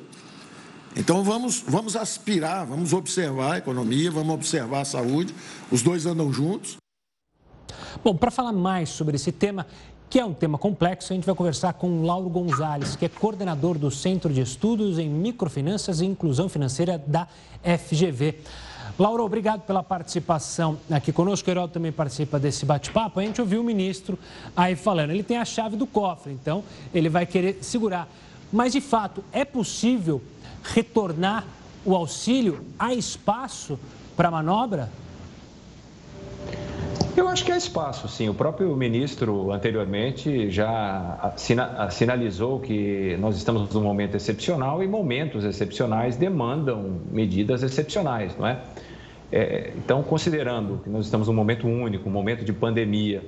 Então 0.96 1.24
vamos, 1.24 1.64
vamos 1.68 1.96
aspirar, 1.96 2.66
vamos 2.66 2.94
observar 2.94 3.54
a 3.54 3.58
economia, 3.58 4.12
vamos 4.12 4.34
observar 4.34 4.82
a 4.82 4.86
saúde, 4.86 5.34
os 5.72 5.82
dois 5.82 6.06
andam 6.06 6.32
juntos. 6.32 6.78
Bom, 8.04 8.16
para 8.16 8.30
falar 8.30 8.54
mais 8.54 8.90
sobre 8.90 9.16
esse 9.16 9.32
tema, 9.32 9.66
que 10.10 10.20
é 10.20 10.26
um 10.26 10.34
tema 10.34 10.58
complexo, 10.58 11.12
a 11.12 11.16
gente 11.16 11.26
vai 11.26 11.36
conversar 11.36 11.74
com 11.74 12.04
Lauro 12.04 12.30
Gonzalez, 12.30 12.96
que 12.96 13.06
é 13.06 13.10
coordenador 13.10 13.78
do 13.78 13.92
Centro 13.92 14.34
de 14.34 14.42
Estudos 14.42 14.98
em 14.98 15.10
Microfinanças 15.10 16.00
e 16.00 16.06
Inclusão 16.06 16.48
Financeira 16.48 16.98
da 16.98 17.28
FGV. 17.62 18.36
Lauro, 18.98 19.24
obrigado 19.24 19.62
pela 19.62 19.84
participação 19.84 20.78
aqui 20.90 21.12
conosco. 21.12 21.48
O 21.48 21.52
Herói 21.52 21.68
também 21.68 21.92
participa 21.92 22.40
desse 22.40 22.66
bate-papo. 22.66 23.20
A 23.20 23.24
gente 23.24 23.42
ouviu 23.42 23.62
o 23.62 23.64
ministro 23.64 24.18
aí 24.56 24.76
falando. 24.76 25.12
Ele 25.12 25.24
tem 25.24 25.38
a 25.38 25.46
chave 25.46 25.76
do 25.76 25.86
cofre, 25.86 26.32
então 26.32 26.64
ele 26.94 27.10
vai 27.10 27.26
querer 27.26 27.60
segurar. 27.62 28.08
Mas, 28.52 28.72
de 28.72 28.82
fato, 28.82 29.24
é 29.32 29.44
possível 29.44 30.22
retornar 30.64 31.46
o 31.86 31.94
auxílio? 31.94 32.66
Há 32.80 32.94
espaço 32.94 33.78
para 34.16 34.32
manobra? 34.32 34.90
Eu 37.18 37.28
acho 37.28 37.44
que 37.44 37.52
há 37.52 37.58
espaço, 37.58 38.08
sim. 38.08 38.30
O 38.30 38.34
próprio 38.36 38.76
ministro 38.78 39.52
anteriormente 39.52 40.52
já 40.52 41.34
sinalizou 41.90 42.60
que 42.60 43.18
nós 43.20 43.36
estamos 43.36 43.74
num 43.74 43.82
momento 43.82 44.16
excepcional 44.16 44.84
e 44.84 44.88
momentos 44.88 45.44
excepcionais 45.44 46.16
demandam 46.16 47.02
medidas 47.12 47.64
excepcionais, 47.64 48.38
não 48.38 48.46
é? 48.46 48.60
é 49.32 49.74
então, 49.76 50.04
considerando 50.04 50.80
que 50.84 50.92
nós 50.92 51.06
estamos 51.06 51.28
num 51.28 51.34
momento 51.34 51.68
único, 51.68 52.08
um 52.08 52.12
momento 52.12 52.46
de 52.46 52.54
pandemia, 52.54 53.24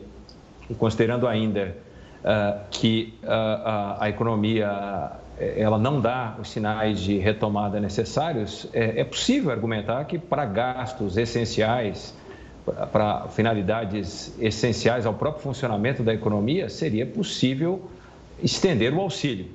e 0.70 0.76
considerando 0.76 1.28
ainda 1.28 1.76
uh, 2.24 2.60
que 2.70 3.16
uh, 3.24 3.28
a, 3.28 3.98
a, 4.02 4.10
economia 4.10 5.14
ela 5.40 5.80
não 5.80 6.00
dá 6.00 6.36
os 6.40 6.52
sinais 6.52 7.00
de 7.00 7.18
retomada 7.18 7.80
necessários, 7.80 8.70
é, 8.72 9.02
é 9.02 9.04
possível 9.04 9.50
argumentar 9.50 10.06
que 10.06 10.20
para 10.20 10.46
gastos 10.46 11.18
essenciais 11.18 12.14
para 12.92 13.28
finalidades 13.30 14.36
essenciais 14.40 15.06
ao 15.06 15.14
próprio 15.14 15.44
funcionamento 15.44 16.04
da 16.04 16.14
economia, 16.14 16.70
seria 16.70 17.06
possível 17.06 17.90
estender 18.42 18.94
o 18.94 19.00
auxílio. 19.00 19.48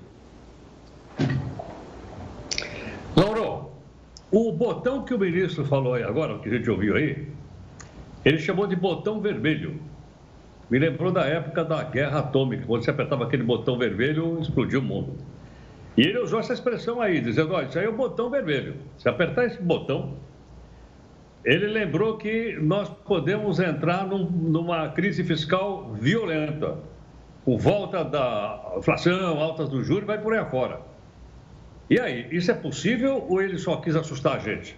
Lauro, 3.17 3.71
o 4.31 4.53
botão 4.53 5.05
que 5.05 5.15
o 5.15 5.19
ministro 5.19 5.65
falou 5.65 5.95
aí 5.95 6.03
agora, 6.03 6.39
que 6.39 6.49
a 6.49 6.53
gente 6.53 6.69
ouviu 6.69 6.97
aí, 6.97 7.29
ele 8.25 8.39
chamou 8.39 8.67
de 8.67 8.75
botão 8.75 9.21
vermelho. 9.21 9.79
Me 10.71 10.79
lembrou 10.79 11.13
da 11.13 11.25
época 11.25 11.63
da 11.65 11.83
guerra 11.85 12.21
atômica, 12.21 12.65
quando 12.67 12.85
você 12.85 12.91
apertava 12.91 13.25
aquele 13.25 13.43
botão 13.43 13.79
vermelho, 13.79 14.39
explodiu 14.41 14.81
o 14.81 14.83
mundo. 14.83 15.15
E 15.97 16.03
ele 16.03 16.19
usou 16.19 16.41
essa 16.41 16.53
expressão 16.53 17.01
aí, 17.01 17.21
dizendo: 17.21 17.53
olha, 17.53 17.67
isso 17.67 17.79
aí 17.79 17.85
é 17.85 17.89
o 17.89 17.93
botão 17.93 18.31
vermelho. 18.31 18.75
Se 18.99 19.09
apertar 19.09 19.45
esse 19.45 19.63
botão, 19.63 20.15
ele 21.45 21.67
lembrou 21.67 22.17
que 22.17 22.57
nós 22.61 22.89
podemos 22.89 23.61
entrar 23.61 24.07
num, 24.07 24.25
numa 24.25 24.89
crise 24.89 25.23
fiscal 25.23 25.93
violenta, 25.93 26.79
por 27.45 27.59
volta 27.59 28.03
da 28.03 28.75
inflação, 28.79 29.39
altas 29.41 29.69
do 29.69 29.85
juros, 29.85 30.07
vai 30.07 30.19
por 30.19 30.33
aí 30.33 30.39
afora. 30.39 30.81
E 31.91 32.01
aí, 32.01 32.27
isso 32.31 32.51
é 32.51 32.55
possível 32.55 33.27
ou 33.29 33.43
ele 33.43 33.59
só 33.59 33.77
quis 33.77 33.95
assustar 33.95 34.37
a 34.37 34.39
gente? 34.39 34.75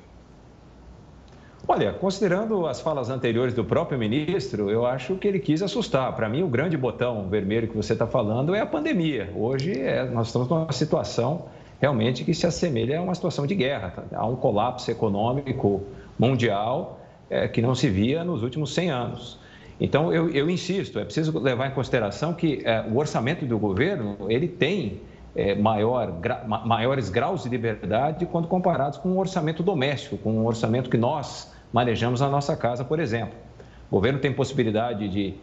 Olha, 1.68 1.92
considerando 1.92 2.66
as 2.66 2.80
falas 2.80 3.10
anteriores 3.10 3.54
do 3.54 3.64
próprio 3.64 3.98
ministro, 3.98 4.70
eu 4.70 4.84
acho 4.84 5.16
que 5.16 5.26
ele 5.26 5.38
quis 5.38 5.62
assustar. 5.62 6.14
Para 6.14 6.28
mim, 6.28 6.42
o 6.42 6.48
grande 6.48 6.76
botão 6.76 7.28
vermelho 7.28 7.68
que 7.68 7.76
você 7.76 7.92
está 7.92 8.06
falando 8.06 8.54
é 8.54 8.60
a 8.60 8.66
pandemia. 8.66 9.32
Hoje, 9.34 9.80
é, 9.80 10.04
nós 10.04 10.28
estamos 10.28 10.48
numa 10.48 10.70
situação 10.72 11.46
realmente 11.80 12.24
que 12.24 12.34
se 12.34 12.46
assemelha 12.46 12.98
a 12.98 13.02
uma 13.02 13.14
situação 13.14 13.46
de 13.46 13.54
guerra. 13.54 14.04
Há 14.12 14.26
um 14.26 14.36
colapso 14.36 14.90
econômico 14.90 15.84
mundial 16.18 17.00
é, 17.28 17.48
que 17.48 17.60
não 17.60 17.74
se 17.74 17.88
via 17.88 18.24
nos 18.24 18.42
últimos 18.42 18.72
100 18.74 18.90
anos. 18.90 19.38
Então, 19.80 20.12
eu, 20.12 20.30
eu 20.30 20.48
insisto, 20.48 20.98
é 20.98 21.04
preciso 21.04 21.38
levar 21.38 21.68
em 21.68 21.72
consideração 21.72 22.32
que 22.32 22.62
é, 22.64 22.82
o 22.90 22.96
orçamento 22.96 23.44
do 23.44 23.58
governo, 23.58 24.16
ele 24.28 24.48
tem 24.48 25.00
é, 25.34 25.54
maior, 25.54 26.12
gra, 26.12 26.44
maiores 26.46 27.10
graus 27.10 27.42
de 27.42 27.50
liberdade 27.50 28.24
quando 28.24 28.48
comparados 28.48 28.98
com 28.98 29.10
o 29.10 29.14
um 29.14 29.18
orçamento 29.18 29.62
doméstico, 29.62 30.16
com 30.16 30.30
o 30.30 30.42
um 30.42 30.46
orçamento 30.46 30.88
que 30.88 30.96
nós 30.96 31.54
manejamos 31.72 32.20
na 32.20 32.28
nossa 32.28 32.56
casa, 32.56 32.84
por 32.84 32.98
exemplo. 32.98 33.34
O 33.90 33.96
governo 33.96 34.18
tem 34.18 34.32
possibilidade 34.32 35.08
de, 35.08 35.34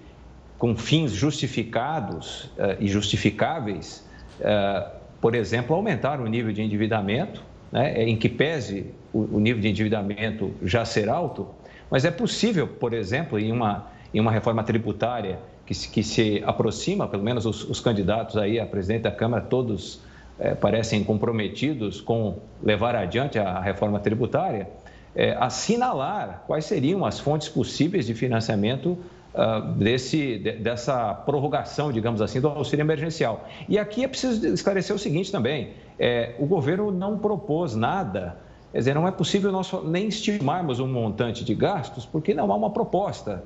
com 0.58 0.76
fins 0.76 1.12
justificados 1.12 2.46
uh, 2.58 2.76
e 2.80 2.88
justificáveis, 2.88 4.08
uh, 4.40 4.90
por 5.22 5.36
exemplo, 5.36 5.76
aumentar 5.76 6.20
o 6.20 6.28
nível 6.28 6.52
de 6.52 6.62
endividamento, 6.62 7.44
né, 7.72 8.04
em 8.04 8.18
que 8.18 8.28
pese 8.28 8.94
o, 9.14 9.40
nível 9.40 9.62
de 9.62 9.70
endividamento 9.70 10.52
já 10.64 10.84
ser 10.84 11.08
alto, 11.08 11.48
mas 11.90 12.04
é 12.04 12.12
possível, 12.12 12.68
por 12.68 12.94
exemplo, 12.94 13.38
em 13.38 13.52
uma, 13.52 13.88
em 14.14 14.20
uma 14.20 14.32
reforma 14.32 14.64
tributária 14.64 15.40
que 15.66 15.74
se, 15.74 15.88
que 15.90 16.04
se 16.04 16.44
aproxima, 16.46 17.08
pelo 17.08 17.24
menos 17.24 17.46
os, 17.46 17.64
os 17.70 17.80
candidatos 17.80 18.36
aí 18.38 18.60
a 18.60 18.66
presidente 18.66 19.04
da 19.04 19.12
Câmara, 19.12 19.44
todos 19.44 20.02
é, 20.40 20.56
parecem 20.56 21.04
comprometidos 21.04 22.02
com 22.02 22.40
levar 22.62 22.96
adiante 22.96 23.38
a 23.38 23.60
reforma 23.60 24.00
tributária, 24.00 24.68
é, 25.16 25.36
assinalar 25.40 26.44
quais 26.48 26.66
seriam 26.66 27.06
as 27.06 27.20
fontes 27.20 27.48
possíveis 27.48 28.08
de 28.08 28.16
financiamento 28.16 28.98
uh, 29.34 29.74
desse, 29.74 30.38
de, 30.38 30.54
dessa 30.54 31.14
prorrogação, 31.14 31.92
digamos 31.92 32.22
assim, 32.22 32.40
do 32.40 32.48
auxílio 32.48 32.84
emergencial. 32.84 33.48
E 33.68 33.78
aqui 33.78 34.04
é 34.04 34.08
preciso 34.08 34.46
esclarecer 34.48 34.96
o 34.96 35.00
seguinte 35.00 35.32
também: 35.32 35.72
é, 36.00 36.36
o 36.40 36.46
governo 36.46 36.92
não 36.92 37.18
propôs 37.18 37.76
nada. 37.76 38.38
Quer 38.74 38.80
dizer, 38.80 38.96
não 38.96 39.08
é 39.08 39.12
possível 39.12 39.52
nós 39.52 39.72
nem 39.84 40.08
estimarmos 40.08 40.80
um 40.80 40.88
montante 40.88 41.46
de 41.46 41.54
gastos, 41.54 42.08
porque 42.08 42.34
não 42.34 42.52
há 42.52 42.56
uma 42.56 42.72
proposta. 42.72 43.44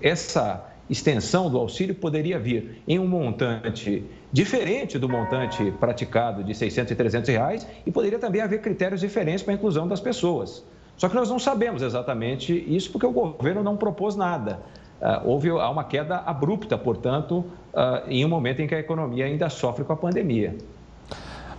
Essa 0.00 0.64
extensão 0.88 1.50
do 1.50 1.58
auxílio 1.58 1.94
poderia 1.94 2.38
vir 2.38 2.82
em 2.88 2.98
um 2.98 3.06
montante 3.06 4.02
diferente 4.32 4.98
do 4.98 5.06
montante 5.06 5.70
praticado 5.72 6.42
de 6.42 6.54
600 6.54 6.90
e 6.90 6.96
300 6.96 7.28
reais 7.28 7.66
e 7.84 7.92
poderia 7.92 8.18
também 8.18 8.40
haver 8.40 8.62
critérios 8.62 9.02
diferentes 9.02 9.42
para 9.42 9.52
a 9.52 9.56
inclusão 9.56 9.86
das 9.86 10.00
pessoas. 10.00 10.64
Só 10.96 11.10
que 11.10 11.14
nós 11.14 11.28
não 11.28 11.38
sabemos 11.38 11.82
exatamente 11.82 12.54
isso 12.74 12.90
porque 12.90 13.04
o 13.04 13.12
governo 13.12 13.62
não 13.62 13.76
propôs 13.76 14.16
nada. 14.16 14.62
Uh, 14.98 15.28
houve 15.28 15.50
uma 15.50 15.84
queda 15.84 16.16
abrupta, 16.24 16.78
portanto, 16.78 17.44
uh, 17.74 18.08
em 18.08 18.24
um 18.24 18.28
momento 18.28 18.62
em 18.62 18.66
que 18.66 18.74
a 18.74 18.80
economia 18.80 19.26
ainda 19.26 19.50
sofre 19.50 19.84
com 19.84 19.92
a 19.92 19.96
pandemia. 19.96 20.56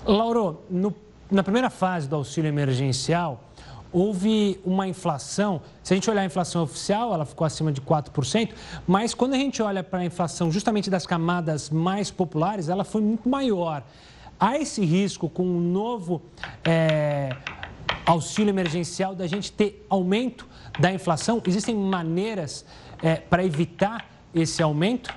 Lauro, 0.06 0.60
no, 0.70 0.94
na 1.30 1.44
primeira 1.44 1.70
fase 1.70 2.08
do 2.08 2.16
auxílio 2.16 2.48
emergencial, 2.48 3.44
houve 3.92 4.60
uma 4.66 4.88
inflação. 4.88 5.62
Se 5.84 5.94
a 5.94 5.96
gente 5.96 6.10
olhar 6.10 6.22
a 6.22 6.26
inflação 6.26 6.64
oficial, 6.64 7.14
ela 7.14 7.26
ficou 7.26 7.46
acima 7.46 7.72
de 7.72 7.82
4%, 7.82 8.52
mas 8.88 9.14
quando 9.14 9.34
a 9.34 9.38
gente 9.38 9.62
olha 9.62 9.84
para 9.84 10.00
a 10.00 10.06
inflação 10.06 10.52
justamente 10.52 10.90
das 10.90 11.06
camadas 11.06 11.70
mais 11.70 12.12
populares, 12.12 12.70
ela 12.70 12.84
foi 12.84 13.02
muito 13.02 13.28
maior. 13.28 13.84
Há 14.40 14.58
esse 14.58 14.84
risco 14.86 15.28
com 15.30 15.44
o 15.44 15.60
novo 15.60 16.22
é, 16.64 17.36
auxílio 18.06 18.52
emergencial 18.52 19.14
da 19.14 19.28
gente 19.28 19.52
ter 19.52 19.86
aumento 19.90 20.48
da 20.80 20.92
inflação? 20.92 21.42
Existem 21.46 21.76
maneiras 21.76 22.66
é, 23.04 23.16
para 23.16 23.44
evitar 23.44 24.10
esse 24.34 24.64
aumento? 24.64 25.14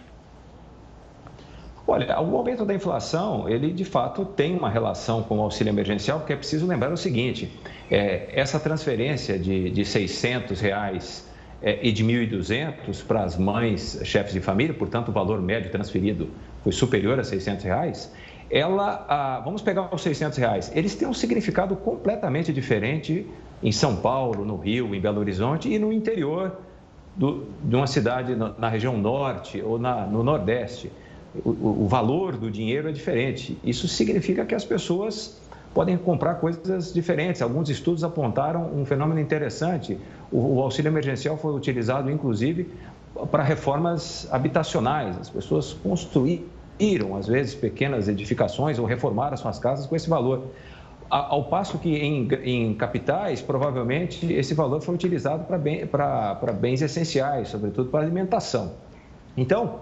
Olha, 1.92 2.18
o 2.22 2.38
aumento 2.38 2.64
da 2.64 2.72
inflação, 2.72 3.46
ele 3.46 3.70
de 3.70 3.84
fato 3.84 4.24
tem 4.24 4.56
uma 4.56 4.70
relação 4.70 5.22
com 5.22 5.40
o 5.40 5.42
auxílio 5.42 5.70
emergencial, 5.70 6.20
porque 6.20 6.32
é 6.32 6.36
preciso 6.36 6.66
lembrar 6.66 6.90
o 6.90 6.96
seguinte, 6.96 7.52
é, 7.90 8.30
essa 8.32 8.58
transferência 8.58 9.38
de, 9.38 9.68
de 9.68 9.84
600 9.84 10.58
reais 10.58 11.28
é, 11.62 11.80
e 11.86 11.92
de 11.92 12.02
1.200 12.02 13.04
para 13.04 13.22
as 13.22 13.36
mães 13.36 14.00
chefes 14.04 14.32
de 14.32 14.40
família, 14.40 14.72
portanto 14.72 15.10
o 15.10 15.12
valor 15.12 15.42
médio 15.42 15.70
transferido 15.70 16.30
foi 16.62 16.72
superior 16.72 17.20
a 17.20 17.24
600 17.24 17.62
reais, 17.62 18.10
ela, 18.50 19.42
vamos 19.44 19.60
pegar 19.60 19.94
os 19.94 20.00
600 20.00 20.38
reais, 20.38 20.72
eles 20.74 20.94
têm 20.94 21.06
um 21.06 21.12
significado 21.12 21.76
completamente 21.76 22.54
diferente 22.54 23.26
em 23.62 23.70
São 23.70 23.96
Paulo, 23.96 24.46
no 24.46 24.56
Rio, 24.56 24.94
em 24.94 25.00
Belo 25.00 25.20
Horizonte 25.20 25.70
e 25.70 25.78
no 25.78 25.92
interior 25.92 26.56
do, 27.14 27.48
de 27.62 27.76
uma 27.76 27.86
cidade 27.86 28.34
na, 28.34 28.54
na 28.56 28.68
região 28.70 28.96
norte 28.96 29.60
ou 29.60 29.78
na, 29.78 30.06
no 30.06 30.22
nordeste. 30.22 30.90
O, 31.44 31.84
o 31.84 31.88
valor 31.88 32.36
do 32.36 32.50
dinheiro 32.50 32.88
é 32.88 32.92
diferente. 32.92 33.58
Isso 33.64 33.88
significa 33.88 34.44
que 34.44 34.54
as 34.54 34.64
pessoas 34.64 35.40
podem 35.74 35.96
comprar 35.96 36.34
coisas 36.34 36.92
diferentes. 36.92 37.40
Alguns 37.40 37.70
estudos 37.70 38.04
apontaram 38.04 38.70
um 38.74 38.84
fenômeno 38.84 39.20
interessante. 39.20 39.98
O, 40.30 40.56
o 40.56 40.60
auxílio 40.60 40.90
emergencial 40.90 41.36
foi 41.36 41.54
utilizado, 41.54 42.10
inclusive, 42.10 42.68
para 43.30 43.42
reformas 43.42 44.28
habitacionais. 44.30 45.18
As 45.18 45.30
pessoas 45.30 45.72
construíram, 45.72 47.16
às 47.16 47.26
vezes, 47.26 47.54
pequenas 47.54 48.08
edificações 48.08 48.78
ou 48.78 48.84
reformaram 48.84 49.36
suas 49.36 49.58
casas 49.58 49.86
com 49.86 49.96
esse 49.96 50.08
valor. 50.08 50.44
Ao 51.08 51.44
passo 51.44 51.78
que 51.78 51.94
em, 51.94 52.26
em 52.42 52.74
capitais, 52.74 53.42
provavelmente, 53.42 54.32
esse 54.32 54.54
valor 54.54 54.80
foi 54.80 54.94
utilizado 54.94 55.44
para 55.44 55.58
bem, 55.58 55.86
bens 56.58 56.80
essenciais, 56.80 57.48
sobretudo 57.48 57.90
para 57.90 58.00
alimentação. 58.00 58.72
Então, 59.36 59.80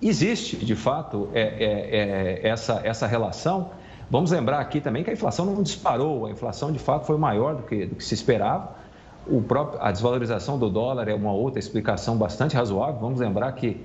existe, 0.00 0.56
de 0.56 0.74
fato, 0.74 1.28
é, 1.32 1.40
é, 1.40 2.40
é, 2.44 2.48
essa, 2.48 2.80
essa 2.84 3.06
relação. 3.06 3.70
Vamos 4.10 4.30
lembrar 4.30 4.60
aqui 4.60 4.80
também 4.80 5.02
que 5.02 5.10
a 5.10 5.12
inflação 5.12 5.46
não 5.46 5.62
disparou, 5.62 6.26
a 6.26 6.30
inflação, 6.30 6.70
de 6.70 6.78
fato, 6.78 7.06
foi 7.06 7.16
maior 7.16 7.56
do 7.56 7.62
que, 7.62 7.86
do 7.86 7.94
que 7.94 8.04
se 8.04 8.14
esperava. 8.14 8.76
Próprio, 9.48 9.80
a 9.80 9.90
desvalorização 9.90 10.58
do 10.58 10.68
dólar 10.68 11.08
é 11.08 11.14
uma 11.14 11.32
outra 11.32 11.58
explicação 11.58 12.16
bastante 12.16 12.54
razoável. 12.54 13.00
Vamos 13.00 13.20
lembrar 13.20 13.50
que 13.52 13.80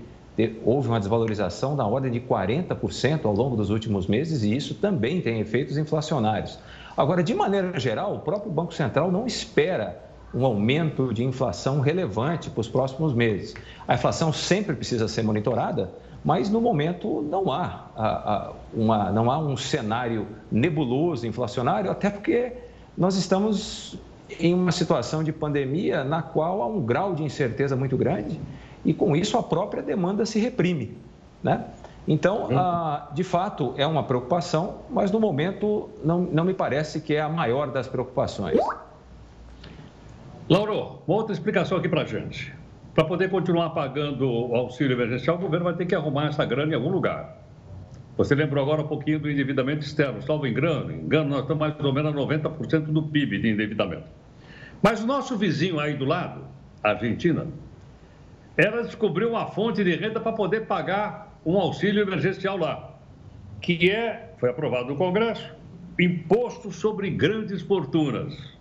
houve 0.64 0.88
uma 0.88 1.00
desvalorização 1.00 1.76
na 1.76 1.86
ordem 1.86 2.12
de 2.12 2.20
40% 2.20 3.26
ao 3.26 3.34
longo 3.34 3.56
dos 3.56 3.70
últimos 3.70 4.08
meses 4.08 4.44
e 4.44 4.56
isso 4.56 4.76
também 4.76 5.22
tem 5.22 5.40
efeitos 5.40 5.78
inflacionários. 5.78 6.60
Agora, 6.96 7.24
de 7.24 7.34
maneira 7.34 7.80
geral, 7.80 8.16
o 8.16 8.20
próprio 8.20 8.52
Banco 8.52 8.74
Central 8.74 9.12
não 9.12 9.26
espera 9.26 10.09
um 10.34 10.46
aumento 10.46 11.14
de 11.14 11.24
inflação 11.24 11.80
relevante 11.80 12.50
para 12.50 12.62
os 12.62 12.68
próximos 12.68 13.14
meses. 13.14 13.56
A 13.88 13.96
inflação 13.96 14.32
sempre 14.32 14.76
precisa 14.76 15.08
ser 15.08 15.24
monitorada, 15.24 15.92
mas 16.24 16.50
no 16.50 16.62
momento 16.62 17.22
não 17.30 17.52
há, 17.52 18.52
uma, 18.74 19.12
não 19.12 19.32
há 19.32 19.40
um 19.40 19.56
cenário 19.56 20.28
nebuloso 20.52 21.26
inflacionário, 21.26 21.90
até 21.90 22.10
porque 22.10 22.54
nós 22.98 23.16
estamos 23.16 23.98
em 24.40 24.54
uma 24.54 24.72
situação 24.72 25.24
de 25.24 25.32
pandemia 25.32 26.04
na 26.04 26.22
qual 26.22 26.62
há 26.62 26.68
um 26.68 26.82
grau 26.82 27.16
de 27.16 27.24
incerteza 27.24 27.76
muito 27.76 27.98
grande 27.98 28.40
e 28.86 28.94
com 28.94 29.16
isso 29.16 29.38
a 29.38 29.44
própria 29.44 29.82
demanda 29.82 30.26
se 30.26 30.40
reprime. 30.40 30.98
Né? 31.42 31.66
Então, 32.08 32.50
ah, 32.52 33.08
de 33.14 33.24
fato, 33.24 33.74
é 33.78 33.86
uma 33.86 34.04
preocupação, 34.04 34.80
mas 34.90 35.12
no 35.12 35.20
momento 35.20 35.90
não, 36.04 36.22
não 36.22 36.44
me 36.44 36.54
parece 36.54 37.00
que 37.02 37.16
é 37.16 37.22
a 37.22 37.30
maior 37.30 37.72
das 37.72 37.88
preocupações. 37.88 38.60
Lauro, 40.50 41.04
uma 41.06 41.18
outra 41.18 41.32
explicação 41.32 41.78
aqui 41.78 41.88
para 41.88 42.02
a 42.02 42.06
gente. 42.06 42.52
Para 42.96 43.06
poder 43.06 43.30
continuar 43.30 43.70
pagando 43.70 44.28
o 44.28 44.56
auxílio 44.56 44.96
emergencial, 44.96 45.36
o 45.36 45.40
governo 45.40 45.66
vai 45.66 45.76
ter 45.76 45.86
que 45.86 45.94
arrumar 45.94 46.26
essa 46.26 46.44
grana 46.44 46.72
em 46.72 46.76
algum 46.76 46.90
lugar. 46.90 47.38
Você 48.18 48.34
lembrou 48.34 48.64
agora 48.64 48.82
um 48.82 48.88
pouquinho 48.88 49.20
do 49.20 49.30
endividamento 49.30 49.86
externo. 49.86 50.24
Salvo 50.24 50.48
engano, 50.48 50.92
engano, 50.92 51.30
nós 51.30 51.42
estamos 51.42 51.60
mais 51.60 51.80
ou 51.80 51.94
menos 51.94 52.12
a 52.12 52.18
90% 52.18 52.86
do 52.86 53.04
PIB 53.04 53.38
de 53.38 53.50
endividamento. 53.50 54.08
Mas 54.82 55.04
o 55.04 55.06
nosso 55.06 55.38
vizinho 55.38 55.80
aí 55.80 55.94
do 55.94 56.06
lado, 56.06 56.42
a 56.84 56.90
Argentina, 56.90 57.46
ela 58.58 58.82
descobriu 58.82 59.30
uma 59.30 59.46
fonte 59.46 59.84
de 59.84 59.96
renda 59.96 60.20
para 60.20 60.32
poder 60.32 60.66
pagar 60.66 61.40
um 61.46 61.60
auxílio 61.60 62.02
emergencial 62.02 62.58
lá, 62.58 62.96
que 63.62 63.92
é, 63.92 64.34
foi 64.40 64.50
aprovado 64.50 64.88
no 64.88 64.96
Congresso, 64.96 65.54
imposto 66.00 66.72
sobre 66.72 67.12
grandes 67.12 67.62
fortunas, 67.62 68.59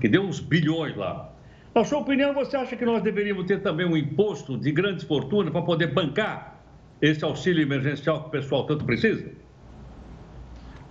que 0.00 0.08
deu 0.08 0.22
uns 0.22 0.40
bilhões 0.40 0.96
lá. 0.96 1.32
Na 1.74 1.84
sua 1.84 1.98
opinião, 1.98 2.32
você 2.32 2.56
acha 2.56 2.76
que 2.76 2.84
nós 2.84 3.02
deveríamos 3.02 3.46
ter 3.46 3.60
também 3.60 3.86
um 3.86 3.96
imposto 3.96 4.56
de 4.56 4.70
grandes 4.70 5.04
fortunas 5.04 5.52
para 5.52 5.62
poder 5.62 5.92
bancar 5.92 6.60
esse 7.02 7.24
auxílio 7.24 7.62
emergencial 7.62 8.22
que 8.22 8.28
o 8.28 8.30
pessoal 8.30 8.64
tanto 8.66 8.84
precisa? 8.84 9.32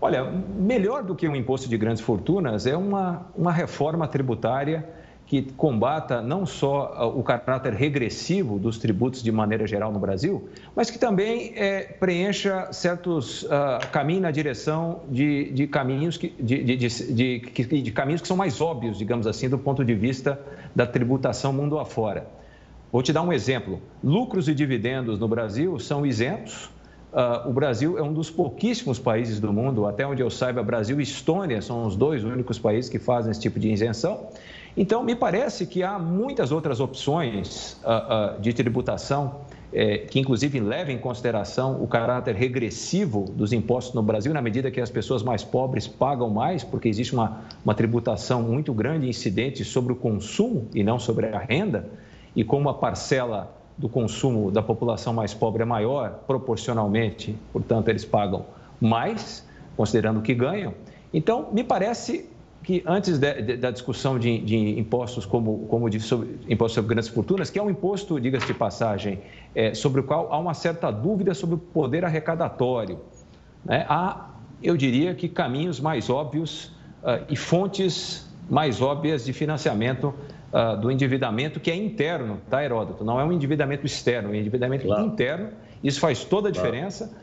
Olha, 0.02 0.26
melhor 0.26 1.04
do 1.04 1.16
que 1.16 1.26
um 1.28 1.36
imposto 1.36 1.70
de 1.70 1.78
grandes 1.78 2.02
fortunas 2.02 2.68
é 2.68 2.76
uma, 2.76 3.28
uma 3.34 3.54
reforma 3.54 4.06
tributária 4.06 4.86
que 5.42 5.52
combata 5.54 6.22
não 6.22 6.46
só 6.46 6.94
ah, 6.96 7.08
o 7.08 7.24
caráter 7.24 7.74
regressivo 7.74 8.60
dos 8.60 8.78
tributos 8.78 9.24
de 9.24 9.32
maneira 9.32 9.66
geral 9.66 9.92
no 9.92 9.98
Brasil, 9.98 10.48
mas 10.75 10.92
que 10.92 11.00
também 11.00 11.54
é, 11.56 11.82
preencha 11.82 12.72
certos 12.72 13.42
uh, 13.42 13.50
caminhos 13.92 14.22
na 14.22 14.30
direção 14.30 15.00
de, 15.10 15.52
de 15.52 15.66
caminhos 15.66 16.18
que, 16.18 16.30
de, 16.40 16.63
de, 16.63 17.41
de, 17.82 17.91
caminhos 17.91 18.22
que 18.22 18.28
são 18.28 18.38
mais 18.38 18.62
óbvios, 18.62 18.96
digamos 18.96 19.26
assim, 19.26 19.50
do 19.50 19.58
ponto 19.58 19.84
de 19.84 19.96
vista 19.96 20.39
da 20.76 20.86
tributação 20.86 21.52
mundo 21.52 21.80
afora. 21.80 22.28
Vou 22.91 23.02
te 23.02 23.12
dar 23.12 23.24
um 23.24 23.34
exemplo. 23.34 23.82
Lucros 24.04 24.48
e 24.48 24.54
dividendos 24.54 25.17
no 25.17 25.28
Brasil 25.28 25.80
são 25.80 26.06
isentos. 26.06 26.65
Uh, 27.12 27.50
o 27.50 27.54
Brasil 27.54 27.98
é 27.98 28.04
um 28.04 28.13
dos 28.13 28.30
pouquíssimos 28.30 29.00
países 29.00 29.39
do 29.39 29.52
mundo, 29.52 29.88
até 29.88 30.06
onde 30.06 30.22
eu 30.22 30.30
saiba, 30.30 30.62
Brasil 30.62 31.00
e 31.00 31.04
Estônia 31.04 31.60
são 31.60 31.88
os 31.88 31.96
dois 31.96 32.24
únicos 32.24 32.60
países 32.60 32.88
que 32.88 33.00
fazem 33.00 33.32
esse 33.32 33.41
tipo 33.41 33.60
de 33.60 33.72
isenção. 33.72 34.28
Então, 34.76 35.04
me 35.04 35.16
parece 35.16 35.68
que 35.68 35.84
há 35.84 36.00
muitas 36.00 36.52
outras 36.52 36.80
opções 36.80 37.74
uh, 37.84 38.38
uh, 38.38 38.42
de 38.42 38.54
tributação 38.54 39.42
eh, 39.76 40.06
que, 40.10 40.20
inclusive, 40.20 40.60
levam 40.60 40.94
em 40.94 41.00
consideração 41.00 41.82
o 41.82 41.88
caráter 41.88 42.36
regressivo 42.36 43.26
dos 43.32 43.52
impostos 43.52 43.96
no 43.96 44.04
Brasil, 44.04 44.32
na 44.32 44.42
medida 44.42 44.70
que 44.70 44.80
as 44.80 44.90
pessoas 44.92 45.24
mais 45.24 45.44
pobres 45.44 45.88
pagam 45.88 46.30
mais, 46.30 46.64
porque 46.64 46.88
existe 46.88 47.14
uma, 47.14 47.42
uma 47.66 47.74
tributação 47.74 48.44
muito 48.44 48.72
grande 48.72 49.10
incidente 49.10 49.66
sobre 49.66 49.94
o 49.94 49.96
consumo 49.96 50.68
e 50.76 50.84
não 50.84 51.00
sobre 51.00 51.28
a 51.28 51.40
renda, 51.40 51.90
e 52.36 52.44
como 52.44 52.70
a 52.70 52.74
parcela 52.76 53.52
do 53.76 53.90
consumo 53.90 54.52
da 54.52 54.62
população 54.62 55.12
mais 55.12 55.34
pobre 55.34 55.64
é 55.64 55.66
maior, 55.66 56.20
proporcionalmente, 56.28 57.36
portanto, 57.52 57.90
eles 57.90 58.06
pagam 58.06 58.46
mais, 58.80 59.44
considerando 59.76 60.20
o 60.20 60.22
que 60.22 60.36
ganham. 60.36 60.76
Então, 61.12 61.50
me 61.52 61.64
parece 61.64 62.30
que 62.63 62.82
antes 62.86 63.19
de, 63.19 63.41
de, 63.41 63.58
da 63.58 63.69
discussão 63.69 64.17
de, 64.17 64.39
de, 64.39 64.80
impostos 64.80 65.26
como, 65.26 65.67
como 65.67 65.89
de 65.89 65.99
sobre, 65.99 66.39
imposto 66.47 66.76
sobre 66.76 66.89
grandes 66.89 67.10
fortunas, 67.10 67.49
que 67.49 67.60
é 67.60 67.63
um 67.63 67.69
imposto, 67.69 68.19
diga-se 68.19 68.47
de 68.47 68.54
passagem, 68.54 69.19
é, 69.54 69.73
sobre 69.73 70.02
o 70.02 70.04
qual 70.04 70.32
há 70.32 70.38
uma 70.38 70.54
certa 70.54 70.89
dúvida 70.89 71.34
sobre 71.34 71.56
o 71.56 71.58
poder 71.58 72.06
arrecadatório. 72.06 72.99
Né? 73.65 73.86
Há, 73.88 74.30
eu 74.62 74.78
diria 74.78 75.13
que 75.13 75.28
caminhos 75.28 75.80
mais 75.80 76.10
óbvios 76.10 76.65
uh, 77.04 77.23
e 77.30 77.36
fontes 77.36 78.28
mais 78.49 78.82
óbvias 78.82 79.26
de 79.26 79.34
financiamento 79.34 80.13
uh, 80.52 80.80
do 80.80 80.91
endividamento 80.91 81.60
que 81.60 81.71
é 81.71 81.76
interno, 81.76 82.39
tá, 82.49 82.63
Heródoto? 82.63 83.04
Não 83.04 83.19
é 83.19 83.23
um 83.23 83.32
endividamento 83.32 83.86
externo, 83.86 84.30
é 84.30 84.32
um 84.32 84.36
endividamento 84.36 84.86
claro. 84.86 85.06
interno. 85.06 85.49
Isso 85.84 85.99
faz 85.99 86.23
toda 86.23 86.49
a 86.49 86.52
diferença. 86.52 87.13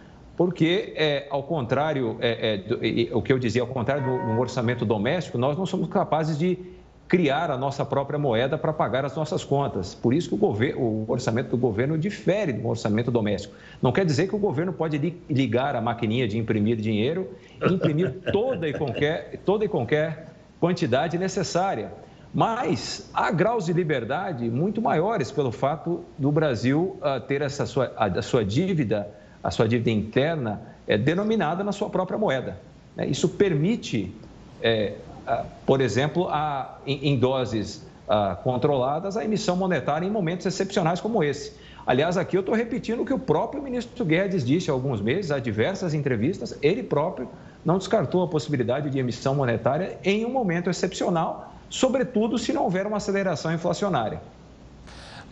Porque, 0.40 0.94
é, 0.96 1.26
ao 1.28 1.42
contrário, 1.42 2.16
é, 2.18 2.54
é, 2.54 2.56
do, 2.56 3.18
o 3.18 3.20
que 3.20 3.30
eu 3.30 3.38
dizia, 3.38 3.60
ao 3.60 3.68
contrário 3.68 4.04
do, 4.04 4.32
do 4.32 4.40
orçamento 4.40 4.86
doméstico, 4.86 5.36
nós 5.36 5.54
não 5.54 5.66
somos 5.66 5.86
capazes 5.86 6.38
de 6.38 6.58
criar 7.06 7.50
a 7.50 7.58
nossa 7.58 7.84
própria 7.84 8.18
moeda 8.18 8.56
para 8.56 8.72
pagar 8.72 9.04
as 9.04 9.14
nossas 9.14 9.44
contas. 9.44 9.94
Por 9.94 10.14
isso 10.14 10.30
que 10.30 10.34
o, 10.34 10.38
governo, 10.38 10.80
o 10.80 11.04
orçamento 11.08 11.50
do 11.50 11.58
governo 11.58 11.98
difere 11.98 12.54
do 12.54 12.66
orçamento 12.66 13.10
doméstico. 13.10 13.54
Não 13.82 13.92
quer 13.92 14.06
dizer 14.06 14.28
que 14.28 14.34
o 14.34 14.38
governo 14.38 14.72
pode 14.72 14.96
ligar 15.28 15.76
a 15.76 15.80
maquininha 15.82 16.26
de 16.26 16.38
imprimir 16.38 16.78
dinheiro 16.78 17.28
e 17.62 17.74
imprimir 17.74 18.10
toda 18.32 18.66
e 18.66 18.72
qualquer, 18.72 19.42
toda 19.44 19.66
e 19.66 19.68
qualquer 19.68 20.28
quantidade 20.58 21.18
necessária. 21.18 21.92
Mas 22.32 23.10
há 23.12 23.30
graus 23.30 23.66
de 23.66 23.74
liberdade 23.74 24.48
muito 24.48 24.80
maiores 24.80 25.30
pelo 25.30 25.52
fato 25.52 26.02
do 26.16 26.32
Brasil 26.32 26.98
uh, 27.02 27.20
ter 27.20 27.42
essa 27.42 27.66
sua, 27.66 27.92
a 27.94 28.22
sua 28.22 28.42
dívida 28.42 29.19
a 29.42 29.50
sua 29.50 29.66
dívida 29.68 29.90
interna 29.90 30.62
é 30.86 30.98
denominada 30.98 31.64
na 31.64 31.72
sua 31.72 31.88
própria 31.88 32.18
moeda. 32.18 32.58
Né? 32.96 33.06
Isso 33.06 33.28
permite, 33.28 34.14
é, 34.62 34.94
a, 35.26 35.44
por 35.64 35.80
exemplo, 35.80 36.28
a, 36.28 36.78
em, 36.86 37.10
em 37.10 37.18
doses 37.18 37.86
a, 38.08 38.36
controladas, 38.36 39.16
a 39.16 39.24
emissão 39.24 39.56
monetária 39.56 40.06
em 40.06 40.10
momentos 40.10 40.46
excepcionais 40.46 41.00
como 41.00 41.22
esse. 41.22 41.52
Aliás, 41.86 42.16
aqui 42.16 42.36
eu 42.36 42.40
estou 42.40 42.54
repetindo 42.54 43.00
o 43.02 43.06
que 43.06 43.14
o 43.14 43.18
próprio 43.18 43.62
ministro 43.62 44.04
Guedes 44.04 44.44
disse 44.44 44.70
há 44.70 44.74
alguns 44.74 45.00
meses, 45.00 45.30
há 45.30 45.38
diversas 45.38 45.94
entrevistas, 45.94 46.56
ele 46.60 46.82
próprio 46.82 47.28
não 47.64 47.78
descartou 47.78 48.22
a 48.22 48.28
possibilidade 48.28 48.90
de 48.90 48.98
emissão 48.98 49.34
monetária 49.34 49.98
em 50.04 50.24
um 50.24 50.30
momento 50.30 50.68
excepcional, 50.68 51.54
sobretudo 51.68 52.38
se 52.38 52.52
não 52.52 52.64
houver 52.64 52.86
uma 52.86 52.98
aceleração 52.98 53.52
inflacionária. 53.52 54.20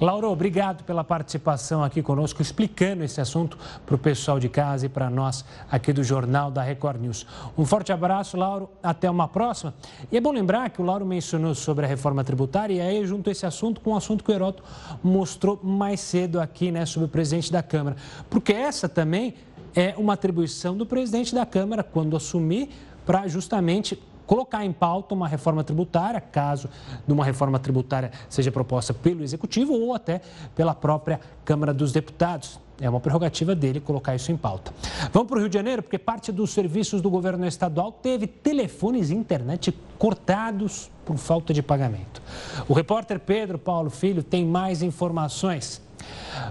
Lauro, 0.01 0.31
obrigado 0.31 0.85
pela 0.85 1.03
participação 1.03 1.83
aqui 1.83 2.03
conosco, 2.03 2.41
explicando 2.41 3.03
esse 3.03 3.21
assunto 3.21 3.59
para 3.85 3.97
o 3.97 3.99
pessoal 3.99 4.39
de 4.39 4.49
casa 4.49 4.87
e 4.87 4.89
para 4.89 5.11
nós 5.11 5.45
aqui 5.69 5.93
do 5.93 6.05
Jornal 6.05 6.53
da 6.53 6.63
Record 6.63 7.01
News. 7.01 7.27
Um 7.57 7.65
forte 7.65 7.93
abraço, 7.93 8.37
Lauro, 8.37 8.71
até 8.81 9.11
uma 9.11 9.27
próxima. 9.27 9.75
E 10.13 10.17
é 10.17 10.21
bom 10.21 10.31
lembrar 10.31 10.71
que 10.71 10.81
o 10.81 10.85
Lauro 10.85 11.05
mencionou 11.05 11.53
sobre 11.53 11.85
a 11.85 11.89
reforma 11.89 12.23
tributária 12.23 12.75
e 12.75 12.81
aí 12.81 13.05
junto 13.05 13.29
esse 13.29 13.45
assunto 13.45 13.81
com 13.81 13.91
o 13.91 13.97
assunto 13.97 14.23
que 14.23 14.31
o 14.31 14.35
Heroto 14.35 14.63
mostrou 15.03 15.59
mais 15.65 15.99
cedo 15.99 16.41
aqui, 16.41 16.71
né, 16.71 16.87
sobre 16.87 17.07
o 17.07 17.11
presidente 17.11 17.51
da 17.51 17.63
Câmara. 17.63 17.97
Porque 18.31 18.53
essa 18.53 18.89
também 18.89 19.35
é 19.75 19.95
uma 19.99 20.13
atribuição 20.13 20.77
do 20.77 20.87
presidente 20.87 21.35
da 21.35 21.45
Câmara 21.45 21.83
quando 21.83 22.17
assumir 22.17 22.71
para 23.05 23.27
justamente 23.27 24.01
colocar 24.29 24.63
em 24.63 24.73
pauta 24.73 25.15
uma 25.15 25.27
reforma 25.27 25.65
tributária, 25.65 26.21
caso 26.21 26.69
de 27.07 27.13
uma 27.13 27.25
reforma 27.25 27.59
tributária 27.59 28.13
seja 28.29 28.53
proposta 28.53 28.93
pelo 28.93 29.25
Executivo 29.25 29.73
ou 29.73 29.95
até 29.95 30.21
pela 30.55 30.75
própria 30.75 31.19
Câmara 31.47 31.73
dos 31.73 31.91
Deputados. 31.91 32.61
É 32.79 32.89
uma 32.89 33.01
prerrogativa 33.01 33.55
dele 33.55 33.81
colocar 33.81 34.15
isso 34.15 34.31
em 34.31 34.37
pauta. 34.37 34.73
Vamos 35.13 35.29
para 35.29 35.39
o 35.39 35.41
Rio 35.41 35.49
de 35.49 35.55
Janeiro, 35.55 35.83
porque 35.83 35.99
parte 35.99 36.31
dos 36.31 36.51
serviços 36.51 37.01
do 37.01 37.11
governo 37.11 37.45
estadual 37.47 37.91
teve 37.91 38.27
telefones 38.27 39.11
e 39.11 39.15
internet 39.15 39.75
cortados 39.99 40.91
por 41.05 41.17
falta 41.17 41.53
de 41.53 41.63
pagamento. 41.63 42.23
O 42.69 42.75
repórter 42.75 43.19
Pedro 43.19 43.59
Paulo 43.59 43.89
Filho 43.89 44.23
tem 44.23 44.45
mais 44.45 44.83
informações. 44.83 45.81